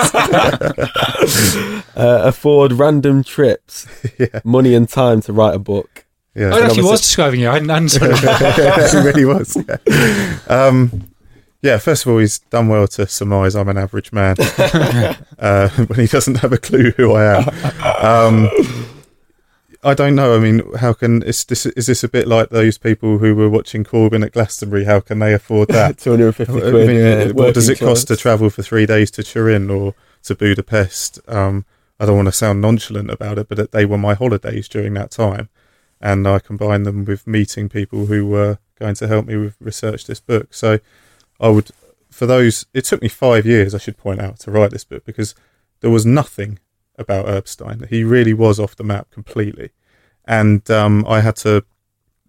uh, 1.96 2.22
afford 2.24 2.72
random 2.74 3.24
trips, 3.24 3.86
yeah, 4.18 4.40
money 4.44 4.74
and 4.74 4.88
time 4.88 5.20
to 5.22 5.32
write 5.32 5.54
a 5.54 5.58
book? 5.58 6.04
yeah. 6.34 6.54
I 6.54 6.60
actually 6.66 6.82
was 6.84 7.00
describing 7.00 7.40
you. 7.40 7.48
I 7.48 7.54
hadn't 7.54 7.70
answered. 7.70 8.10
it 8.12 9.04
really 9.04 9.24
was. 9.24 9.56
Yeah. 9.56 10.38
Um, 10.48 11.08
yeah, 11.62 11.78
first 11.78 12.04
of 12.04 12.12
all, 12.12 12.18
he's 12.18 12.40
done 12.40 12.68
well 12.68 12.88
to 12.88 13.06
surmise 13.06 13.54
I'm 13.54 13.68
an 13.68 13.78
average 13.78 14.12
man 14.12 14.36
uh, 15.38 15.68
when 15.68 16.00
he 16.00 16.06
doesn't 16.06 16.38
have 16.38 16.52
a 16.52 16.58
clue 16.58 16.90
who 16.92 17.12
I 17.12 17.36
am. 17.36 17.48
Um, 18.04 18.50
I 19.84 19.94
don't 19.94 20.14
know. 20.16 20.36
I 20.36 20.40
mean, 20.40 20.62
how 20.76 20.92
can 20.92 21.22
is 21.22 21.44
this 21.44 21.66
is 21.66 21.86
this 21.86 22.04
a 22.04 22.08
bit 22.08 22.28
like 22.28 22.50
those 22.50 22.78
people 22.78 23.18
who 23.18 23.34
were 23.34 23.48
watching 23.48 23.84
Corbyn 23.84 24.24
at 24.24 24.32
Glastonbury? 24.32 24.84
How 24.84 25.00
can 25.00 25.20
they 25.20 25.32
afford 25.34 25.68
that? 25.68 25.98
250 25.98 26.52
I 26.52 26.70
quid. 26.70 26.88
mean, 26.88 26.96
yeah, 26.96 27.32
what 27.32 27.54
does 27.54 27.68
it 27.68 27.78
cost 27.78 28.08
to 28.08 28.16
travel 28.16 28.50
for 28.50 28.62
three 28.62 28.86
days 28.86 29.10
to 29.12 29.22
Turin 29.22 29.70
or 29.70 29.94
to 30.24 30.34
Budapest? 30.34 31.20
Um, 31.28 31.64
I 31.98 32.06
don't 32.06 32.16
want 32.16 32.28
to 32.28 32.32
sound 32.32 32.60
nonchalant 32.60 33.10
about 33.10 33.38
it, 33.38 33.48
but 33.48 33.70
they 33.70 33.84
were 33.84 33.98
my 33.98 34.14
holidays 34.14 34.68
during 34.68 34.94
that 34.94 35.12
time, 35.12 35.48
and 36.00 36.26
I 36.26 36.40
combined 36.40 36.86
them 36.86 37.04
with 37.04 37.26
meeting 37.26 37.68
people 37.68 38.06
who 38.06 38.26
were 38.26 38.58
going 38.78 38.94
to 38.96 39.08
help 39.08 39.26
me 39.26 39.36
with 39.36 39.56
research 39.60 40.06
this 40.06 40.20
book. 40.20 40.54
So 40.54 40.80
I 41.42 41.48
would 41.48 41.70
for 42.10 42.26
those. 42.26 42.66
It 42.72 42.84
took 42.84 43.02
me 43.02 43.08
five 43.08 43.44
years, 43.44 43.74
I 43.74 43.78
should 43.78 43.98
point 43.98 44.20
out, 44.20 44.38
to 44.40 44.50
write 44.50 44.70
this 44.70 44.84
book 44.84 45.04
because 45.04 45.34
there 45.80 45.90
was 45.90 46.06
nothing 46.06 46.58
about 46.96 47.28
Erbstein. 47.28 47.86
He 47.90 48.04
really 48.04 48.32
was 48.32 48.60
off 48.60 48.76
the 48.76 48.84
map 48.84 49.10
completely, 49.10 49.70
and 50.24 50.70
um, 50.70 51.04
I 51.08 51.20
had 51.20 51.36
to. 51.36 51.64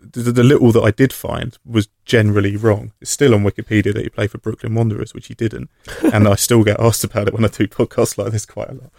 The, 0.05 0.33
the 0.33 0.43
little 0.43 0.73
that 0.73 0.81
I 0.81 0.91
did 0.91 1.13
find 1.13 1.57
was 1.65 1.87
generally 2.03 2.57
wrong. 2.57 2.91
It's 2.99 3.11
still 3.11 3.33
on 3.33 3.45
Wikipedia 3.45 3.93
that 3.93 4.03
he 4.03 4.09
played 4.09 4.31
for 4.31 4.37
Brooklyn 4.37 4.75
Wanderers, 4.75 5.13
which 5.13 5.27
he 5.27 5.33
didn't, 5.33 5.69
and 6.13 6.27
I 6.27 6.35
still 6.35 6.63
get 6.65 6.79
asked 6.79 7.05
about 7.05 7.29
it 7.29 7.33
when 7.33 7.45
I 7.45 7.47
do 7.47 7.67
podcasts 7.67 8.17
like 8.17 8.33
this 8.33 8.45
quite 8.45 8.69
a 8.69 8.73
lot. 8.73 8.91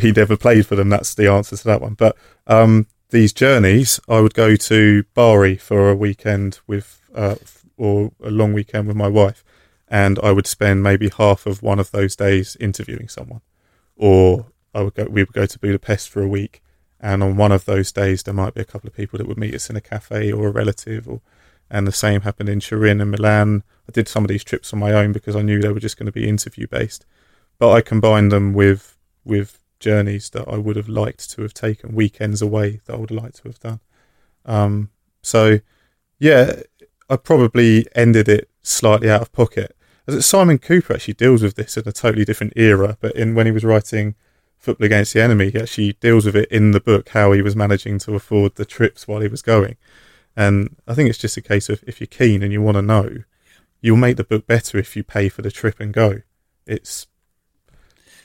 He 0.00 0.12
never 0.12 0.36
played 0.36 0.66
for 0.66 0.76
them. 0.76 0.90
That's 0.90 1.14
the 1.14 1.28
answer 1.28 1.56
to 1.56 1.64
that 1.64 1.80
one. 1.80 1.94
But 1.94 2.16
um, 2.46 2.86
these 3.10 3.32
journeys, 3.32 3.98
I 4.08 4.20
would 4.20 4.34
go 4.34 4.54
to 4.54 5.04
Bari 5.14 5.56
for 5.56 5.90
a 5.90 5.96
weekend 5.96 6.60
with, 6.68 7.00
uh, 7.14 7.36
or 7.76 8.12
a 8.22 8.30
long 8.30 8.52
weekend 8.52 8.86
with 8.86 8.96
my 8.96 9.08
wife, 9.08 9.44
and 9.94 10.18
I 10.24 10.32
would 10.32 10.48
spend 10.48 10.82
maybe 10.82 11.08
half 11.08 11.46
of 11.46 11.62
one 11.62 11.78
of 11.78 11.92
those 11.92 12.16
days 12.16 12.56
interviewing 12.58 13.08
someone, 13.08 13.42
or 13.94 14.46
I 14.74 14.82
would 14.82 14.94
go. 14.94 15.04
We 15.04 15.22
would 15.22 15.32
go 15.32 15.46
to 15.46 15.58
Budapest 15.60 16.10
for 16.10 16.20
a 16.20 16.26
week, 16.26 16.60
and 16.98 17.22
on 17.22 17.36
one 17.36 17.52
of 17.52 17.64
those 17.64 17.92
days 17.92 18.24
there 18.24 18.34
might 18.34 18.54
be 18.54 18.60
a 18.60 18.64
couple 18.64 18.88
of 18.88 18.96
people 18.96 19.18
that 19.18 19.28
would 19.28 19.38
meet 19.38 19.54
us 19.54 19.70
in 19.70 19.76
a 19.76 19.80
cafe 19.80 20.32
or 20.32 20.48
a 20.48 20.50
relative, 20.50 21.08
or 21.08 21.20
and 21.70 21.86
the 21.86 21.92
same 21.92 22.22
happened 22.22 22.48
in 22.48 22.58
Turin 22.58 23.00
and 23.00 23.12
Milan. 23.12 23.62
I 23.88 23.92
did 23.92 24.08
some 24.08 24.24
of 24.24 24.28
these 24.28 24.42
trips 24.42 24.72
on 24.72 24.80
my 24.80 24.92
own 24.92 25.12
because 25.12 25.36
I 25.36 25.42
knew 25.42 25.60
they 25.60 25.70
were 25.70 25.78
just 25.78 25.96
going 25.96 26.06
to 26.06 26.20
be 26.20 26.28
interview 26.28 26.66
based, 26.66 27.06
but 27.60 27.70
I 27.70 27.80
combined 27.80 28.32
them 28.32 28.52
with 28.52 28.98
with 29.24 29.60
journeys 29.78 30.30
that 30.30 30.48
I 30.48 30.56
would 30.56 30.74
have 30.74 30.88
liked 30.88 31.30
to 31.30 31.42
have 31.42 31.54
taken, 31.54 31.94
weekends 31.94 32.42
away 32.42 32.80
that 32.86 32.94
I 32.94 32.96
would 32.96 33.10
have 33.10 33.22
liked 33.22 33.36
to 33.42 33.48
have 33.48 33.60
done. 33.60 33.80
Um, 34.44 34.90
so, 35.22 35.60
yeah, 36.18 36.62
I 37.08 37.16
probably 37.16 37.86
ended 37.94 38.28
it 38.28 38.50
slightly 38.60 39.08
out 39.08 39.22
of 39.22 39.30
pocket. 39.30 39.76
As 40.06 40.26
Simon 40.26 40.58
Kuper 40.58 40.94
actually 40.94 41.14
deals 41.14 41.42
with 41.42 41.54
this 41.54 41.76
in 41.76 41.88
a 41.88 41.92
totally 41.92 42.24
different 42.24 42.52
era, 42.56 42.96
but 43.00 43.14
in 43.16 43.34
when 43.34 43.46
he 43.46 43.52
was 43.52 43.64
writing 43.64 44.14
Football 44.58 44.86
Against 44.86 45.14
the 45.14 45.22
Enemy, 45.22 45.50
he 45.50 45.58
actually 45.60 45.92
deals 45.94 46.26
with 46.26 46.36
it 46.36 46.50
in 46.50 46.72
the 46.72 46.80
book 46.80 47.10
how 47.10 47.32
he 47.32 47.42
was 47.42 47.56
managing 47.56 47.98
to 48.00 48.14
afford 48.14 48.54
the 48.56 48.64
trips 48.64 49.08
while 49.08 49.20
he 49.20 49.28
was 49.28 49.42
going. 49.42 49.76
And 50.36 50.76
I 50.86 50.94
think 50.94 51.08
it's 51.08 51.18
just 51.18 51.36
a 51.36 51.42
case 51.42 51.68
of 51.68 51.82
if 51.86 52.00
you're 52.00 52.06
keen 52.08 52.42
and 52.42 52.52
you 52.52 52.60
want 52.60 52.76
to 52.76 52.82
know, 52.82 53.18
you'll 53.80 53.96
make 53.96 54.16
the 54.16 54.24
book 54.24 54.46
better 54.46 54.78
if 54.78 54.96
you 54.96 55.04
pay 55.04 55.28
for 55.28 55.42
the 55.42 55.50
trip 55.50 55.80
and 55.80 55.92
go. 55.92 56.22
It's 56.66 57.06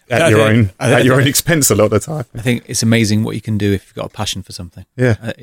at 0.09 0.21
I 0.23 0.29
your 0.29 0.39
think- 0.47 0.69
own 0.69 0.73
I 0.79 0.93
at 0.93 1.05
your 1.05 1.19
own 1.21 1.27
expense 1.27 1.69
a 1.69 1.75
lot 1.75 1.85
of 1.85 1.91
the 1.91 1.99
time. 1.99 2.25
I 2.33 2.41
think 2.41 2.63
it's 2.67 2.81
amazing 2.83 3.23
what 3.23 3.35
you 3.35 3.41
can 3.41 3.57
do 3.57 3.71
if 3.73 3.85
you've 3.87 3.95
got 3.95 4.05
a 4.07 4.09
passion 4.09 4.41
for 4.43 4.51
something. 4.53 4.85
Yeah. 4.95 5.15
Uh, 5.21 5.33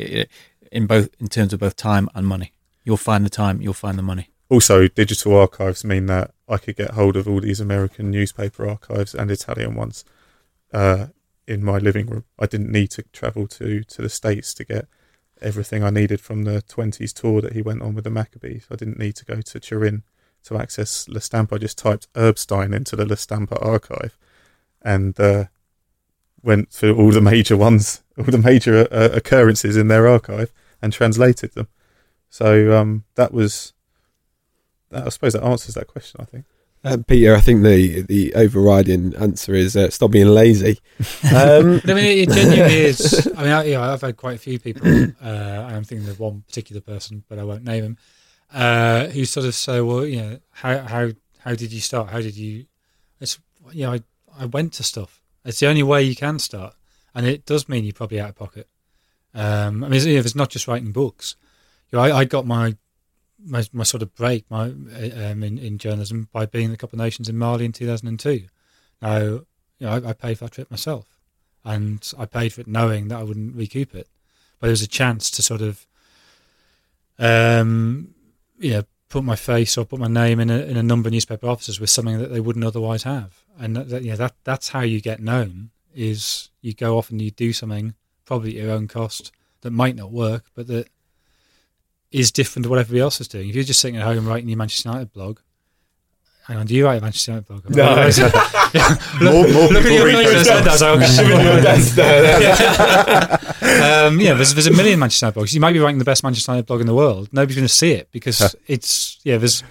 in 0.73 0.87
both 0.87 1.11
in 1.21 1.29
terms 1.29 1.53
of 1.53 1.61
both 1.61 1.77
time 1.77 2.09
and 2.15 2.27
money. 2.27 2.53
You'll 2.85 2.97
find 2.97 3.25
the 3.25 3.31
time. 3.31 3.61
You'll 3.63 3.73
find 3.75 3.97
the 3.99 4.03
money. 4.03 4.31
Also, 4.49 4.87
digital 4.87 5.37
archives 5.37 5.85
mean 5.85 6.07
that 6.07 6.33
I 6.49 6.59
could 6.59 6.77
get 6.77 6.93
hold 6.93 7.17
of 7.17 7.27
all 7.27 7.41
these 7.41 7.61
American 7.61 8.11
newspaper 8.11 8.69
archives 8.69 9.15
and 9.15 9.31
Italian 9.31 9.75
ones 9.75 10.05
uh, 10.73 11.09
in 11.49 11.65
my 11.65 11.79
living 11.79 12.07
room. 12.07 12.25
I 12.39 12.47
didn't 12.47 12.71
need 12.71 12.91
to 12.93 13.03
travel 13.13 13.49
to, 13.49 13.83
to 13.83 14.03
the 14.03 14.09
States 14.09 14.55
to 14.55 14.65
get 14.65 14.87
everything 15.43 15.83
I 15.83 15.91
needed 15.91 16.21
from 16.21 16.45
the 16.45 16.63
20s 16.63 17.13
tour 17.13 17.41
that 17.41 17.53
he 17.53 17.63
went 17.63 17.83
on 17.83 17.95
with 17.95 18.05
the 18.05 18.11
Maccabees. 18.11 18.67
I 18.71 18.77
didn't 18.77 18.99
need 18.99 19.17
to 19.17 19.25
go 19.25 19.41
to 19.41 19.61
Turin 19.61 20.05
to 20.45 20.57
access 20.57 21.09
La 21.09 21.19
Stampa. 21.19 21.57
I 21.57 21.59
just 21.59 21.79
typed 21.79 22.07
Erbstein 22.17 22.73
into 22.73 22.97
the 22.97 23.05
La 23.05 23.17
Stampa 23.17 23.59
archive 23.59 24.17
and 24.81 25.19
uh, 25.19 25.47
went 26.43 26.71
through 26.71 26.97
all 26.97 27.11
the 27.11 27.21
major 27.21 27.57
ones, 27.57 28.03
all 28.19 28.25
the 28.25 28.39
major 28.39 28.87
uh, 28.93 29.11
occurrences 29.13 29.77
in 29.77 29.89
their 29.89 30.07
archive 30.07 30.53
and 30.81 30.93
translated 30.93 31.55
them. 31.55 31.69
So 32.31 32.79
um, 32.79 33.05
that 33.17 33.33
was 33.33 33.73
I 35.05 35.09
suppose 35.11 35.35
that 35.35 35.45
answers 35.45 35.75
that 35.75 35.87
question. 35.89 36.21
I 36.21 36.25
think. 36.25 36.45
Uh, 36.85 36.99
Peter, 37.05 37.35
I 37.35 37.41
think 37.41 37.65
the 37.65 38.03
the 38.03 38.33
overriding 38.35 39.15
answer 39.17 39.55
is 39.55 39.77
uh, 39.77 39.91
stop 39.91 40.13
being 40.13 40.29
lazy. 40.29 40.79
Um, 41.35 41.81
I 41.85 41.95
mean, 41.95 42.19
it 42.19 42.31
genuinely 42.31 42.77
is. 42.77 43.31
I 43.37 43.43
mean, 43.43 43.53
I, 43.53 43.65
you 43.65 43.75
know, 43.75 43.83
I've 43.83 44.01
had 44.01 44.17
quite 44.17 44.37
a 44.37 44.39
few 44.39 44.59
people. 44.59 44.87
Uh, 45.23 45.67
I'm 45.69 45.85
thinking 45.85 46.09
of 46.09 46.21
one 46.21 46.43
particular 46.47 46.81
person, 46.81 47.25
but 47.29 47.39
I 47.39 47.45
won't 47.45 47.65
name 47.65 47.85
him. 47.85 47.99
Uh, 48.53 49.09
who 49.09 49.25
sort 49.25 49.45
of 49.45 49.55
say, 49.55 49.81
"Well, 49.81 50.07
you 50.07 50.23
know, 50.23 50.39
how 50.53 50.79
how 50.79 51.11
how 51.41 51.55
did 51.55 51.73
you 51.73 51.81
start? 51.81 52.11
How 52.11 52.21
did 52.21 52.37
you?" 52.37 52.67
It's 53.21 53.39
you 53.73 53.83
know, 53.87 53.95
I 53.95 54.01
I 54.39 54.47
went 54.47 54.73
to 54.75 54.85
stuff. 54.85 55.21
It's 55.45 55.61
the 55.61 55.67
only 55.67 55.83
way 55.83 56.03
you 56.03 56.15
can 56.15 56.39
start, 56.39 56.75
and 57.15 57.27
it 57.27 57.45
does 57.45 57.69
mean 57.69 57.85
you're 57.85 57.93
probably 57.93 58.21
out 58.21 58.31
of 58.31 58.37
pocket. 58.37 58.69
Um, 59.35 59.85
I 59.85 59.89
mean, 59.89 60.01
you 60.01 60.15
know, 60.15 60.21
if 60.21 60.27
it's 60.27 60.35
not 60.35 60.51
just 60.51 60.69
writing 60.69 60.93
books, 60.93 61.37
you 61.91 61.99
know, 61.99 62.05
I, 62.05 62.19
I 62.19 62.25
got 62.25 62.47
my 62.47 62.77
my, 63.45 63.65
my 63.73 63.85
sort 63.85 64.03
of 64.03 64.15
break 64.15 64.51
my 64.51 64.67
um, 64.67 65.43
in, 65.43 65.59
in 65.59 65.79
journalism 65.79 66.29
by 66.33 66.47
being 66.47 66.67
in 66.67 66.71
the 66.71 66.77
Cup 66.77 66.93
of 66.93 66.99
Nations 66.99 67.29
in 67.29 67.37
Mali 67.37 67.65
in 67.65 67.73
2002. 67.73 68.45
Now, 69.03 69.19
you 69.19 69.47
know, 69.81 69.91
I, 69.91 70.11
I 70.11 70.13
paid 70.13 70.39
for 70.39 70.45
that 70.45 70.53
trip 70.53 70.71
myself, 70.71 71.07
and 71.65 72.13
I 72.19 72.27
paid 72.27 72.53
for 72.53 72.63
it 72.63 72.67
knowing 72.67 73.09
that 73.09 73.19
I 73.19 73.23
wouldn't 73.23 73.55
recoup 73.55 73.95
it. 73.95 74.09
But 74.59 74.69
it 74.69 74.71
was 74.71 74.83
a 74.83 74.89
chance 74.89 75.31
to 75.33 75.43
sort 75.43 75.61
of, 75.61 75.87
um, 77.19 78.15
you 78.59 78.71
know, 78.71 78.83
put 79.09 79.23
my 79.23 79.37
face 79.37 79.77
or 79.77 79.85
put 79.85 80.01
my 80.01 80.09
name 80.09 80.41
in 80.41 80.51
a, 80.51 80.59
in 80.59 80.77
a 80.77 80.83
number 80.83 81.09
of 81.09 81.13
newspaper 81.13 81.47
offices 81.47 81.79
with 81.79 81.91
something 81.91 82.19
that 82.19 82.33
they 82.33 82.41
wouldn't 82.41 82.65
otherwise 82.65 83.03
have, 83.03 83.43
and 83.59 83.77
that, 83.77 83.89
that, 83.91 84.03
you 84.03 84.11
know, 84.11 84.17
that 84.17 84.35
that's 84.45 84.71
how 84.71 84.81
you 84.81 85.01
get 85.01 85.21
known. 85.21 85.71
Is 85.95 86.51
you 86.61 86.75
go 86.75 86.99
off 86.99 87.11
and 87.11 87.23
you 87.23 87.31
do 87.31 87.55
something 87.55 87.95
probably 88.27 88.59
at 88.59 88.65
your 88.65 88.73
own 88.73 88.87
cost 88.89 89.33
that 89.63 89.71
might 89.71 89.97
not 89.97 90.13
work, 90.13 90.45
but 90.55 90.67
that 90.67 90.89
is 92.11 92.31
different 92.31 92.65
to 92.65 92.71
what 92.71 92.79
everybody 92.79 93.01
else 93.01 93.21
is 93.21 93.29
doing. 93.29 93.49
If 93.49 93.55
you're 93.55 93.65
just 93.65 93.81
sitting 93.81 93.97
at 93.97 94.03
home 94.03 94.27
writing 94.27 94.49
your 94.49 94.59
Manchester 94.59 94.89
United 94.89 95.13
blog, 95.13 95.41
hang 96.47 96.57
on, 96.57 96.67
do 96.67 96.75
you 96.75 96.85
write 96.85 96.99
a 96.99 97.01
Manchester 97.01 97.33
United 97.33 97.47
blog? 97.47 97.71
No. 97.71 97.95
More, 99.23 99.49
more 99.49 99.69
Look 99.69 99.85
at 99.85 99.89
people 99.89 99.97
your 99.97 100.05
read 100.07 100.27
those 100.27 100.47
That 100.47 100.67
um, 104.07 104.21
yeah, 104.21 104.35
there's, 104.35 104.53
there's 104.53 104.67
a 104.67 104.73
million 104.73 104.99
Manchester 104.99 105.27
United 105.27 105.41
blogs. 105.41 105.55
You 105.55 105.61
might 105.61 105.73
be 105.73 105.79
writing 105.79 105.99
the 105.99 106.05
best 106.05 106.23
Manchester 106.23 106.53
United 106.53 106.67
blog 106.67 106.81
in 106.81 106.87
the 106.87 106.95
world. 106.95 107.29
Nobody's 107.33 107.57
going 107.57 107.67
to 107.67 107.73
see 107.73 107.93
it 107.93 108.09
because 108.13 108.55
it's 108.67 109.19
yeah. 109.25 109.39
There's 109.39 109.63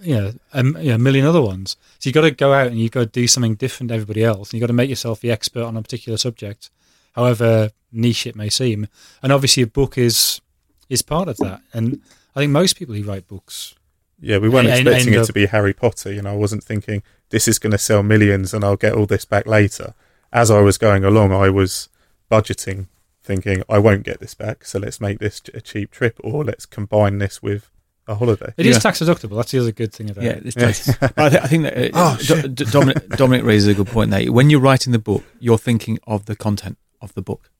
you 0.00 0.14
know, 0.14 0.32
a, 0.52 0.64
you 0.64 0.88
know, 0.90 0.94
a 0.94 0.98
million 0.98 1.26
other 1.26 1.40
ones. 1.40 1.76
So 1.98 2.08
you've 2.08 2.14
got 2.14 2.22
to 2.22 2.30
go 2.30 2.52
out 2.52 2.68
and 2.68 2.78
you've 2.78 2.92
got 2.92 3.00
to 3.00 3.06
do 3.06 3.26
something 3.26 3.54
different 3.54 3.88
to 3.88 3.94
everybody 3.94 4.24
else. 4.24 4.50
And 4.50 4.54
you've 4.54 4.62
got 4.62 4.68
to 4.68 4.72
make 4.74 4.90
yourself 4.90 5.20
the 5.20 5.30
expert 5.30 5.64
on 5.64 5.76
a 5.76 5.82
particular 5.82 6.18
subject, 6.18 6.70
however 7.14 7.70
niche 7.92 8.26
it 8.26 8.36
may 8.36 8.48
seem. 8.48 8.88
And 9.22 9.32
obviously, 9.32 9.62
a 9.62 9.66
book 9.66 9.98
is 9.98 10.40
is 10.88 11.02
part 11.02 11.28
of 11.28 11.36
that. 11.38 11.60
And 11.72 12.00
I 12.34 12.40
think 12.40 12.52
most 12.52 12.76
people 12.76 12.94
who 12.94 13.02
write 13.04 13.26
books, 13.28 13.74
Yeah, 14.20 14.38
we 14.38 14.48
weren't 14.48 14.66
And- 14.68 14.78
expecting 14.88 15.08
and 15.08 15.16
it 15.16 15.18
the- 15.20 15.26
to 15.26 15.32
be 15.32 15.46
Harry 15.46 15.72
Potter. 15.72 16.12
You 16.12 16.22
know, 16.22 16.32
I 16.32 16.36
wasn't 16.36 16.64
thinking 16.64 17.02
this 17.30 17.46
is 17.46 17.58
going 17.60 17.70
to 17.70 17.78
sell 17.78 18.02
millions 18.02 18.52
and 18.52 18.64
I'll 18.64 18.76
get 18.76 18.94
all 18.94 19.06
this 19.06 19.24
back 19.24 19.46
later. 19.46 19.94
As 20.32 20.50
I 20.50 20.60
was 20.60 20.76
going 20.76 21.04
along, 21.04 21.30
I 21.32 21.50
was 21.50 21.88
budgeting, 22.30 22.86
thinking 23.22 23.62
I 23.68 23.78
won't 23.78 24.02
get 24.02 24.18
this 24.20 24.34
back, 24.34 24.64
so 24.64 24.78
let's 24.80 25.00
make 25.00 25.18
this 25.20 25.40
a 25.54 25.60
cheap 25.60 25.90
trip, 25.92 26.18
or 26.24 26.44
let's 26.44 26.66
combine 26.66 27.18
this 27.18 27.42
with 27.42 27.70
a 28.08 28.14
holiday. 28.16 28.52
it 28.56 28.66
is 28.66 28.76
Yeah. 28.76 28.80
tax 28.80 28.98
deductible. 29.00 29.36
That's 29.36 29.52
the 29.52 29.60
other 29.60 29.70
good 29.72 29.92
thing 29.92 30.10
about 30.10 30.24
Yeah, 30.24 30.30
it. 30.32 30.46
it's 30.46 30.54
tax. 30.56 30.90
But 31.00 31.12
I, 31.16 31.28
th- 31.28 31.42
I 31.42 31.46
think 31.46 31.62
that 31.64 31.90
uh, 31.94 32.16
Do- 32.16 32.48
D- 32.48 32.64
Dominic, 32.64 33.08
Dominic 33.10 33.44
raises 33.44 33.68
a 33.68 33.74
good 33.74 33.86
point 33.88 34.10
there. 34.10 34.32
When 34.32 34.50
you're 34.50 34.60
writing 34.60 34.92
the 34.92 34.98
book, 34.98 35.22
you're 35.38 35.58
thinking 35.58 35.98
of 36.06 36.24
the 36.26 36.34
content 36.34 36.76
of 37.00 37.12
the 37.14 37.22
book, 37.22 37.50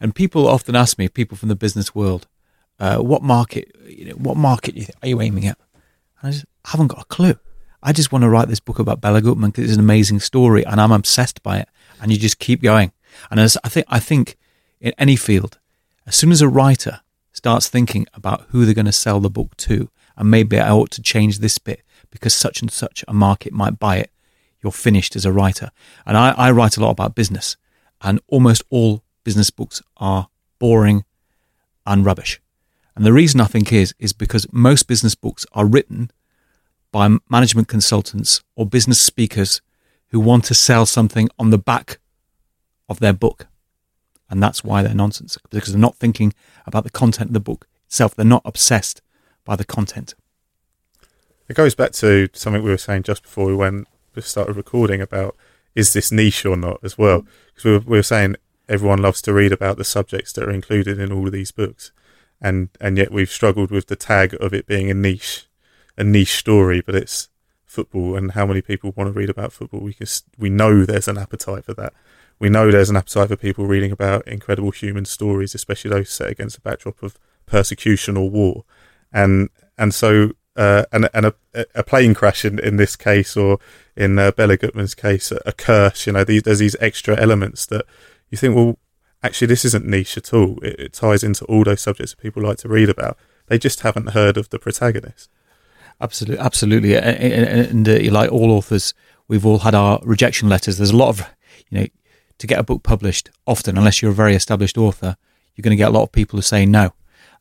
and 0.00 0.14
people 0.14 0.46
often 0.48 0.74
ask 0.76 0.98
me, 0.98 1.08
people 1.08 1.36
from 1.38 1.48
the 1.48 1.56
business 1.56 1.94
world, 1.94 2.26
uh, 2.80 2.98
what 2.98 3.22
market, 3.22 3.70
you 3.86 4.06
know, 4.06 4.14
what 4.14 4.36
market 4.36 4.90
are 5.02 5.08
you 5.08 5.20
aiming 5.20 5.46
at? 5.46 5.58
And 6.20 6.28
I 6.28 6.30
just 6.32 6.46
haven't 6.64 6.88
got 6.88 7.02
a 7.02 7.04
clue. 7.04 7.38
I 7.82 7.92
just 7.92 8.10
want 8.10 8.22
to 8.22 8.28
write 8.28 8.48
this 8.48 8.60
book 8.60 8.78
about 8.78 9.00
Bela 9.00 9.22
Guttmann 9.22 9.46
because 9.46 9.64
it's 9.64 9.74
an 9.74 9.80
amazing 9.80 10.20
story, 10.20 10.64
and 10.64 10.80
I'm 10.80 10.92
obsessed 10.92 11.42
by 11.42 11.58
it. 11.58 11.68
And 12.00 12.10
you 12.10 12.18
just 12.18 12.38
keep 12.38 12.62
going. 12.62 12.92
And 13.30 13.38
as 13.38 13.56
I 13.62 13.68
think, 13.68 13.86
I 13.88 14.00
think 14.00 14.36
in 14.80 14.92
any 14.98 15.16
field, 15.16 15.58
as 16.06 16.16
soon 16.16 16.32
as 16.32 16.42
a 16.42 16.48
writer 16.48 17.00
starts 17.32 17.68
thinking 17.68 18.06
about 18.14 18.46
who 18.48 18.64
they're 18.64 18.74
going 18.74 18.86
to 18.86 18.92
sell 18.92 19.20
the 19.20 19.30
book 19.30 19.56
to, 19.58 19.90
and 20.16 20.30
maybe 20.30 20.58
I 20.58 20.70
ought 20.70 20.90
to 20.92 21.02
change 21.02 21.38
this 21.38 21.58
bit 21.58 21.82
because 22.10 22.34
such 22.34 22.60
and 22.60 22.70
such 22.70 23.04
a 23.06 23.14
market 23.14 23.52
might 23.52 23.78
buy 23.78 23.96
it, 23.96 24.10
you're 24.62 24.72
finished 24.72 25.16
as 25.16 25.24
a 25.24 25.32
writer. 25.32 25.70
And 26.06 26.16
I, 26.16 26.30
I 26.32 26.50
write 26.50 26.76
a 26.76 26.80
lot 26.80 26.90
about 26.90 27.14
business, 27.14 27.56
and 28.00 28.20
almost 28.28 28.62
all 28.70 29.02
business 29.24 29.50
books 29.50 29.82
are 29.98 30.28
boring 30.58 31.04
and 31.86 32.04
rubbish. 32.04 32.40
And 33.00 33.06
the 33.06 33.14
reason 33.14 33.40
I 33.40 33.46
think 33.46 33.72
is 33.72 33.94
is 33.98 34.12
because 34.12 34.46
most 34.52 34.86
business 34.86 35.14
books 35.14 35.46
are 35.54 35.64
written 35.64 36.10
by 36.92 37.08
management 37.30 37.66
consultants 37.66 38.42
or 38.56 38.66
business 38.66 39.00
speakers 39.00 39.62
who 40.08 40.20
want 40.20 40.44
to 40.44 40.54
sell 40.54 40.84
something 40.84 41.30
on 41.38 41.48
the 41.48 41.56
back 41.56 41.98
of 42.90 42.98
their 42.98 43.14
book. 43.14 43.46
And 44.28 44.42
that's 44.42 44.62
why 44.62 44.82
they're 44.82 44.92
nonsense 44.92 45.38
because 45.48 45.72
they're 45.72 45.80
not 45.80 45.96
thinking 45.96 46.34
about 46.66 46.84
the 46.84 46.90
content 46.90 47.30
of 47.30 47.32
the 47.32 47.40
book 47.40 47.66
itself. 47.86 48.14
They're 48.14 48.26
not 48.26 48.42
obsessed 48.44 49.00
by 49.46 49.56
the 49.56 49.64
content. 49.64 50.14
It 51.48 51.56
goes 51.56 51.74
back 51.74 51.92
to 51.92 52.28
something 52.34 52.62
we 52.62 52.68
were 52.68 52.76
saying 52.76 53.04
just 53.04 53.22
before 53.22 53.46
we 53.46 53.54
went 53.54 53.88
we 54.14 54.20
started 54.20 54.56
recording 54.56 55.00
about 55.00 55.34
is 55.74 55.94
this 55.94 56.12
niche 56.12 56.44
or 56.44 56.54
not 56.54 56.78
as 56.82 56.98
well 56.98 57.24
because 57.46 57.64
we 57.64 57.78
we 57.78 57.96
were 57.96 58.02
saying 58.02 58.36
everyone 58.68 59.00
loves 59.00 59.22
to 59.22 59.32
read 59.32 59.52
about 59.52 59.78
the 59.78 59.84
subjects 59.84 60.34
that 60.34 60.44
are 60.44 60.50
included 60.50 60.98
in 60.98 61.10
all 61.10 61.26
of 61.26 61.32
these 61.32 61.50
books 61.50 61.92
and 62.40 62.68
and 62.80 62.96
yet 62.96 63.12
we've 63.12 63.30
struggled 63.30 63.70
with 63.70 63.86
the 63.86 63.96
tag 63.96 64.36
of 64.40 64.52
it 64.54 64.66
being 64.66 64.90
a 64.90 64.94
niche 64.94 65.46
a 65.96 66.04
niche 66.04 66.36
story, 66.36 66.80
but 66.80 66.94
it's 66.94 67.28
football 67.66 68.16
and 68.16 68.32
how 68.32 68.46
many 68.46 68.60
people 68.60 68.92
want 68.96 69.08
to 69.08 69.18
read 69.18 69.30
about 69.30 69.52
football. 69.52 69.80
We 69.80 69.94
can, 69.94 70.06
we 70.38 70.50
know 70.50 70.84
there's 70.84 71.08
an 71.08 71.18
appetite 71.18 71.64
for 71.64 71.74
that. 71.74 71.92
We 72.38 72.48
know 72.48 72.70
there's 72.70 72.90
an 72.90 72.96
appetite 72.96 73.28
for 73.28 73.36
people 73.36 73.66
reading 73.66 73.92
about 73.92 74.26
incredible 74.26 74.70
human 74.70 75.04
stories, 75.04 75.54
especially 75.54 75.90
those 75.90 76.10
set 76.10 76.30
against 76.30 76.58
a 76.58 76.62
backdrop 76.62 77.02
of 77.02 77.18
persecution 77.46 78.16
or 78.16 78.30
war. 78.30 78.64
And 79.12 79.50
and 79.76 79.94
so 79.94 80.32
uh, 80.56 80.84
and 80.92 81.08
and 81.14 81.26
a, 81.26 81.34
a 81.74 81.82
plane 81.84 82.14
crash 82.14 82.44
in, 82.44 82.58
in 82.58 82.76
this 82.76 82.96
case, 82.96 83.36
or 83.36 83.58
in 83.96 84.18
uh, 84.18 84.30
Bela 84.32 84.56
Guttmann's 84.56 84.94
case, 84.94 85.30
a, 85.30 85.40
a 85.46 85.52
curse. 85.52 86.06
You 86.06 86.14
know, 86.14 86.24
these, 86.24 86.42
there's 86.42 86.58
these 86.58 86.76
extra 86.80 87.16
elements 87.20 87.66
that 87.66 87.84
you 88.30 88.38
think, 88.38 88.56
well, 88.56 88.78
actually, 89.22 89.46
this 89.48 89.64
isn't 89.64 89.86
niche 89.86 90.16
at 90.16 90.32
all. 90.32 90.58
It, 90.62 90.78
it 90.80 90.92
ties 90.92 91.22
into 91.22 91.44
all 91.46 91.64
those 91.64 91.80
subjects 91.82 92.12
that 92.12 92.20
people 92.22 92.42
like 92.42 92.58
to 92.58 92.68
read 92.68 92.88
about. 92.88 93.16
They 93.46 93.58
just 93.58 93.80
haven't 93.80 94.10
heard 94.10 94.36
of 94.36 94.48
the 94.50 94.58
protagonist. 94.58 95.28
Absolutely, 96.00 96.38
absolutely. 96.38 96.94
A- 96.94 97.00
a- 97.02 97.68
And 97.70 97.88
uh, 97.88 97.98
like 98.10 98.30
all 98.32 98.50
authors, 98.50 98.94
we've 99.28 99.44
all 99.46 99.58
had 99.60 99.74
our 99.74 100.00
rejection 100.02 100.48
letters. 100.48 100.76
There's 100.78 100.90
a 100.90 100.96
lot 100.96 101.08
of, 101.08 101.26
you 101.68 101.78
know, 101.80 101.86
to 102.38 102.46
get 102.46 102.58
a 102.58 102.62
book 102.62 102.82
published, 102.82 103.30
often, 103.46 103.76
unless 103.76 104.00
you're 104.00 104.10
a 104.12 104.14
very 104.14 104.34
established 104.34 104.78
author, 104.78 105.16
you're 105.54 105.62
going 105.62 105.76
to 105.76 105.82
get 105.82 105.88
a 105.88 105.92
lot 105.92 106.04
of 106.04 106.12
people 106.12 106.38
who 106.38 106.42
say 106.42 106.64
no. 106.64 106.92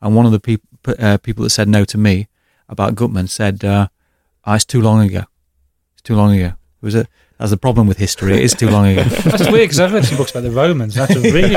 And 0.02 0.16
one 0.16 0.26
of 0.26 0.32
the 0.34 0.60
uh, 1.00 1.18
people 1.18 1.44
that 1.44 1.52
said 1.52 1.70
no 1.70 1.86
to 1.86 1.98
me 1.98 2.28
about 2.68 2.96
Guttmann 2.96 3.30
said, 3.30 3.64
uh, 3.64 3.88
oh, 4.46 4.54
"It's 4.54 4.66
too 4.66 4.82
long 4.82 5.02
ago. 5.06 5.24
It's 5.94 6.02
too 6.02 6.16
long 6.16 6.34
ago." 6.36 6.48
It 6.82 6.86
was 6.86 6.96
a 6.96 7.06
that's 7.40 7.52
the 7.52 7.58
problem 7.58 7.88
with 7.88 7.98
history. 7.98 8.34
It 8.34 8.44
is 8.44 8.54
too 8.54 8.70
long 8.70 8.86
ago. 8.88 9.04
That's 9.24 9.50
weird 9.50 9.70
because 9.70 9.80
I've 9.80 9.94
read 9.94 10.04
some 10.04 10.18
books 10.18 10.32
about 10.32 10.44
the 10.44 10.52
Romans. 10.52 10.94
That's 10.94 11.16
a 11.16 11.22
really 11.22 11.56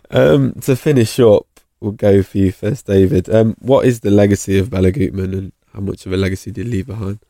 Um, 0.10 0.52
to 0.60 0.76
finish 0.76 1.18
up, 1.18 1.46
we'll 1.80 1.92
go 1.92 2.22
for 2.22 2.36
you 2.36 2.52
first, 2.52 2.86
David. 2.86 3.28
Um, 3.30 3.56
what 3.58 3.86
is 3.86 4.00
the 4.00 4.10
legacy 4.10 4.58
of 4.58 4.68
Bela 4.68 4.92
Guttmann 4.92 5.32
and 5.32 5.52
how 5.72 5.80
much 5.80 6.04
of 6.04 6.12
a 6.12 6.16
legacy 6.18 6.50
did 6.50 6.66
he 6.66 6.72
leave 6.72 6.86
behind? 6.86 7.20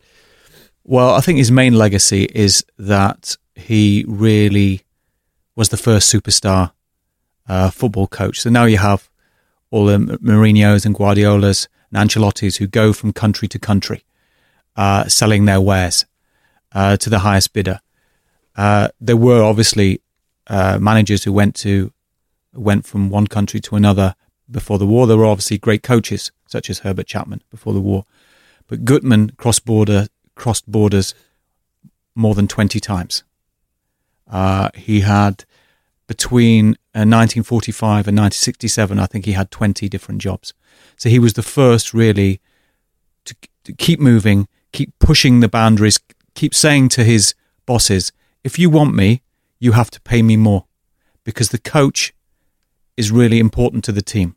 Well, 0.83 1.15
I 1.15 1.21
think 1.21 1.39
his 1.39 1.53
main 1.53 1.75
legacy 1.75 2.29
is 2.35 2.65
that 2.79 3.37
he 3.55 4.05
really 4.09 4.83
was 5.55 5.69
the 5.69 5.77
first 5.77 6.13
superstar 6.13 6.73
uh, 7.49 7.71
football 7.71 8.09
coach. 8.09 8.41
So 8.41 8.51
now 8.51 8.65
you 8.65 8.79
have 8.79 9.09
all 9.71 9.87
the 9.87 9.99
Mourinho's 9.99 10.85
and 10.85 10.97
Guardiolas 10.97 11.69
and 11.93 12.11
Ancelotti's 12.11 12.57
who 12.57 12.67
go 12.67 12.93
from 12.93 13.13
country 13.13 13.47
to 13.49 13.59
country, 13.59 14.03
uh, 14.75 15.07
selling 15.07 15.45
their 15.45 15.61
wares 15.61 16.07
uh, 16.79 16.97
to 16.97 17.11
the 17.11 17.19
highest 17.19 17.53
bidder. 17.53 17.81
Uh, 18.57 18.89
there 19.01 19.17
were 19.17 19.43
obviously 19.43 20.01
uh, 20.47 20.79
managers 20.81 21.25
who 21.25 21.33
went 21.33 21.57
to 21.57 21.93
went 22.55 22.87
from 22.87 23.11
one 23.11 23.27
country 23.27 23.61
to 23.61 23.75
another 23.75 24.15
before 24.49 24.79
the 24.79 24.87
war. 24.87 25.07
There 25.07 25.17
were 25.17 25.27
obviously 25.27 25.59
great 25.59 25.83
coaches 25.83 26.31
such 26.47 26.71
as 26.71 26.81
Herbert 26.81 27.09
Chapman 27.09 27.43
before 27.51 27.73
the 27.73 27.81
war, 27.81 28.05
but 28.69 28.85
Guttmann 28.85 29.37
cross 29.37 29.59
border 29.59 30.07
crossed 30.37 30.71
borders 30.71 31.15
more 32.15 32.37
than 32.37 32.47
20 32.47 32.79
times. 32.79 33.25
Uh, 34.31 34.71
he 34.75 35.01
had 35.01 35.45
between 36.07 36.75
uh, 36.95 37.03
1945 37.03 38.07
and 38.07 38.17
1967, 38.17 38.99
I 39.01 39.07
think 39.07 39.25
he 39.25 39.33
had 39.33 39.51
20 39.51 39.89
different 39.89 40.21
jobs. 40.21 40.55
So 40.97 41.09
he 41.09 41.19
was 41.19 41.33
the 41.33 41.43
first 41.43 41.93
really 41.93 42.41
to, 43.25 43.35
to 43.65 43.73
keep 43.73 43.99
moving, 43.99 44.47
keep 44.73 44.97
pushing 45.01 45.41
the 45.41 45.49
boundaries, 45.49 45.99
keep 46.39 46.55
saying 46.55 46.89
to 46.89 47.03
his 47.03 47.35
bosses, 47.67 48.13
if 48.45 48.59
you 48.61 48.71
want 48.71 48.95
me, 48.95 49.23
you 49.59 49.73
have 49.73 49.91
to 49.91 50.01
pay 50.01 50.23
me 50.23 50.37
more 50.37 50.67
because 51.25 51.49
the 51.49 51.59
coach 51.59 52.15
is 52.97 53.11
really 53.11 53.41
important 53.41 53.83
to 53.85 53.93
the 53.93 54.03
team. 54.03 54.37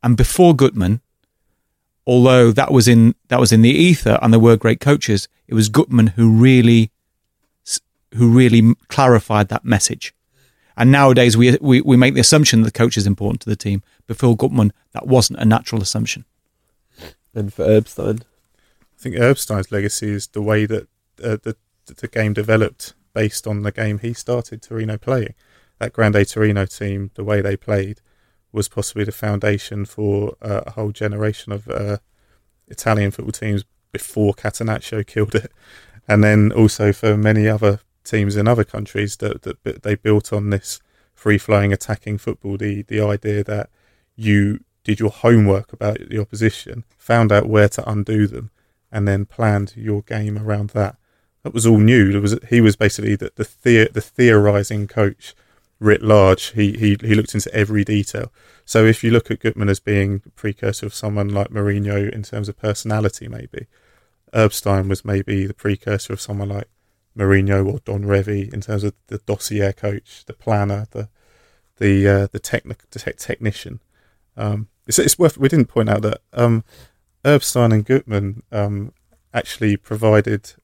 And 0.00 0.16
before 0.16 0.54
Guttmann, 0.54 1.00
although 2.06 2.52
that 2.52 2.70
was 2.70 2.86
in 2.86 3.14
that 3.28 3.40
was 3.40 3.50
in 3.50 3.62
the 3.62 3.76
ether 3.88 4.16
and 4.22 4.32
there 4.32 4.46
were 4.48 4.56
great 4.56 4.80
coaches, 4.80 5.28
it 5.48 5.54
was 5.54 5.68
Guttmann 5.68 6.10
who 6.10 6.30
really 6.30 6.92
who 8.14 8.30
really 8.30 8.74
clarified 8.88 9.48
that 9.48 9.64
message. 9.64 10.14
And 10.76 10.92
nowadays 10.92 11.36
we, 11.36 11.58
we 11.60 11.80
we 11.80 11.96
make 11.96 12.14
the 12.14 12.20
assumption 12.20 12.62
that 12.62 12.72
the 12.72 12.78
coach 12.78 12.96
is 12.96 13.06
important 13.08 13.40
to 13.42 13.50
the 13.50 13.56
team. 13.56 13.82
But 14.06 14.18
Before 14.18 14.36
Guttmann, 14.36 14.70
that 14.92 15.08
wasn't 15.08 15.40
a 15.40 15.44
natural 15.44 15.82
assumption. 15.82 16.24
And 17.34 17.52
for 17.52 17.64
Erbstein, 17.64 18.20
I 18.96 18.98
think 19.02 19.16
Erbstein's 19.16 19.72
legacy 19.72 20.10
is 20.10 20.28
the 20.28 20.42
way 20.42 20.66
that 20.66 20.88
uh, 21.22 21.38
the 21.42 21.56
the 21.86 22.08
game 22.08 22.32
developed 22.32 22.94
based 23.12 23.46
on 23.46 23.62
the 23.62 23.72
game 23.72 23.98
he 23.98 24.12
started 24.12 24.62
Torino 24.62 24.96
playing. 24.96 25.34
That 25.78 25.92
Grande 25.92 26.26
Torino 26.28 26.66
team, 26.66 27.10
the 27.14 27.24
way 27.24 27.40
they 27.40 27.56
played, 27.56 28.00
was 28.52 28.68
possibly 28.68 29.04
the 29.04 29.12
foundation 29.12 29.84
for 29.84 30.36
uh, 30.42 30.62
a 30.66 30.70
whole 30.72 30.92
generation 30.92 31.52
of 31.52 31.68
uh, 31.68 31.98
Italian 32.68 33.10
football 33.10 33.32
teams 33.32 33.64
before 33.92 34.34
Catenaccio 34.34 35.06
killed 35.06 35.34
it, 35.34 35.52
and 36.06 36.22
then 36.22 36.52
also 36.52 36.92
for 36.92 37.16
many 37.16 37.48
other 37.48 37.80
teams 38.04 38.36
in 38.36 38.48
other 38.48 38.64
countries 38.64 39.16
that, 39.16 39.42
that 39.42 39.82
they 39.82 39.94
built 39.94 40.32
on 40.32 40.50
this 40.50 40.80
free 41.14 41.38
flowing 41.38 41.72
attacking 41.72 42.18
football. 42.18 42.56
The 42.56 42.82
the 42.82 43.00
idea 43.00 43.44
that 43.44 43.70
you 44.16 44.60
did 44.84 45.00
your 45.00 45.10
homework 45.10 45.72
about 45.72 45.98
the 46.08 46.18
opposition, 46.18 46.84
found 46.96 47.30
out 47.30 47.48
where 47.48 47.68
to 47.68 47.90
undo 47.90 48.26
them, 48.26 48.50
and 48.90 49.06
then 49.06 49.26
planned 49.26 49.74
your 49.76 50.02
game 50.02 50.38
around 50.38 50.70
that. 50.70 50.96
That 51.42 51.54
was 51.54 51.66
all 51.66 51.78
new. 51.78 52.12
There 52.12 52.20
was 52.20 52.38
he 52.48 52.60
was 52.60 52.76
basically 52.76 53.16
the 53.16 53.32
the, 53.34 53.48
the, 53.62 53.90
the 53.92 54.00
theorizing 54.00 54.86
coach 54.86 55.34
writ 55.78 56.02
large. 56.02 56.52
He, 56.52 56.72
he 56.72 56.96
he 57.00 57.14
looked 57.14 57.34
into 57.34 57.52
every 57.54 57.84
detail. 57.84 58.32
So 58.64 58.84
if 58.84 59.02
you 59.02 59.10
look 59.10 59.30
at 59.30 59.40
Guttmann 59.40 59.70
as 59.70 59.80
being 59.80 60.18
the 60.18 60.30
precursor 60.30 60.86
of 60.86 60.94
someone 60.94 61.28
like 61.28 61.48
Mourinho 61.48 62.10
in 62.10 62.22
terms 62.22 62.48
of 62.48 62.58
personality, 62.58 63.26
maybe 63.26 63.66
Erbstein 64.34 64.88
was 64.88 65.04
maybe 65.04 65.46
the 65.46 65.54
precursor 65.54 66.12
of 66.12 66.20
someone 66.20 66.50
like 66.50 66.68
Mourinho 67.16 67.66
or 67.66 67.80
Don 67.84 68.04
Revie 68.04 68.52
in 68.52 68.60
terms 68.60 68.84
of 68.84 68.94
the 69.08 69.18
dossier 69.18 69.72
coach, 69.72 70.24
the 70.26 70.34
planner, 70.34 70.86
the 70.92 71.08
the 71.78 72.06
uh, 72.06 72.26
the 72.30 72.38
technic 72.38 72.88
the 72.90 72.98
te- 72.98 73.12
technician. 73.12 73.80
Um, 74.36 74.68
it's, 74.86 74.98
it's 74.98 75.18
worth. 75.18 75.38
We 75.38 75.48
didn't 75.48 75.66
point 75.66 75.88
out 75.88 76.02
that 76.02 76.20
um, 76.32 76.64
Erbstein 77.24 77.72
and 77.72 77.84
Guttmann 77.86 78.42
um, 78.52 78.92
actually 79.34 79.76
provided 79.76 80.54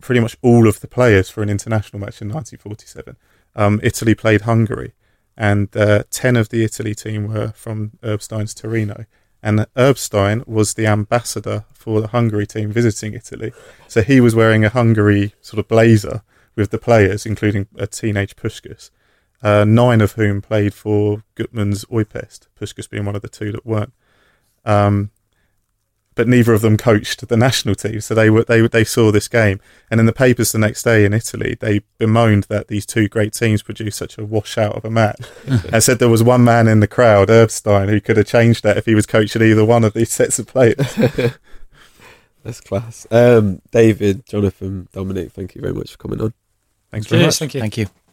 pretty 0.00 0.20
much 0.20 0.36
all 0.42 0.68
of 0.68 0.80
the 0.80 0.88
players 0.88 1.30
for 1.30 1.42
an 1.42 1.50
international 1.50 2.00
match 2.00 2.20
in 2.20 2.28
1947. 2.28 3.16
Um, 3.54 3.80
Italy 3.82 4.14
played 4.14 4.42
Hungary, 4.42 4.92
and 5.36 5.74
uh, 5.76 6.04
ten 6.10 6.36
of 6.36 6.48
the 6.48 6.64
Italy 6.64 6.94
team 6.94 7.28
were 7.28 7.52
from 7.54 7.92
Erbstein's 8.02 8.54
Torino. 8.54 9.06
And 9.42 9.66
Erbstein 9.76 10.42
was 10.46 10.74
the 10.74 10.86
ambassador 10.86 11.64
for 11.72 12.00
the 12.00 12.08
Hungary 12.08 12.46
team 12.46 12.72
visiting 12.72 13.14
Italy. 13.14 13.52
So 13.86 14.02
he 14.02 14.20
was 14.20 14.34
wearing 14.34 14.64
a 14.64 14.70
Hungary 14.70 15.34
sort 15.40 15.60
of 15.60 15.68
blazer 15.68 16.22
with 16.56 16.70
the 16.70 16.78
players, 16.78 17.26
including 17.26 17.68
a 17.76 17.86
teenage 17.86 18.34
Puskás, 18.34 18.90
uh, 19.42 19.64
nine 19.64 20.00
of 20.00 20.12
whom 20.12 20.40
played 20.42 20.74
for 20.74 21.22
Guttmann's 21.36 21.84
Újpest, 21.84 22.48
Puskás 22.58 22.90
being 22.90 23.04
one 23.04 23.14
of 23.14 23.22
the 23.22 23.28
two 23.28 23.52
that 23.52 23.66
weren't. 23.66 23.92
Um, 24.64 25.10
but 26.16 26.26
neither 26.26 26.54
of 26.54 26.62
them 26.62 26.76
coached 26.76 27.28
the 27.28 27.36
national 27.36 27.76
team, 27.76 28.00
so 28.00 28.14
they 28.14 28.30
were 28.30 28.42
they 28.42 28.66
they 28.66 28.82
saw 28.82 29.12
this 29.12 29.28
game, 29.28 29.60
and 29.90 30.00
in 30.00 30.06
the 30.06 30.12
papers 30.12 30.50
the 30.50 30.58
next 30.58 30.82
day 30.82 31.04
in 31.04 31.12
Italy, 31.12 31.56
they 31.60 31.82
bemoaned 31.98 32.44
that 32.44 32.66
these 32.66 32.84
two 32.84 33.06
great 33.06 33.34
teams 33.34 33.62
produced 33.62 33.98
such 33.98 34.18
a 34.18 34.24
washout 34.24 34.74
of 34.74 34.84
a 34.84 34.90
match, 34.90 35.20
and 35.46 35.82
said 35.82 36.00
there 36.00 36.08
was 36.08 36.22
one 36.22 36.42
man 36.42 36.66
in 36.66 36.80
the 36.80 36.88
crowd, 36.88 37.30
Erbstein, 37.30 37.88
who 37.88 38.00
could 38.00 38.16
have 38.16 38.26
changed 38.26 38.64
that 38.64 38.78
if 38.78 38.86
he 38.86 38.94
was 38.94 39.06
coaching 39.06 39.42
either 39.42 39.64
one 39.64 39.84
of 39.84 39.92
these 39.92 40.10
sets 40.10 40.38
of 40.38 40.46
players. 40.46 40.76
that's 42.42 42.60
class. 42.62 43.06
Um, 43.10 43.60
David, 43.70 44.26
Jonathan, 44.26 44.88
Dominic, 44.92 45.32
thank 45.32 45.54
you 45.54 45.60
very 45.60 45.74
much 45.74 45.92
for 45.92 45.98
coming 45.98 46.20
on. 46.20 46.32
Thanks 46.90 47.06
very 47.06 47.24
much. 47.24 47.38
thank 47.38 47.54
you. 47.54 47.60
Thank 47.60 47.76
you. 47.76 47.86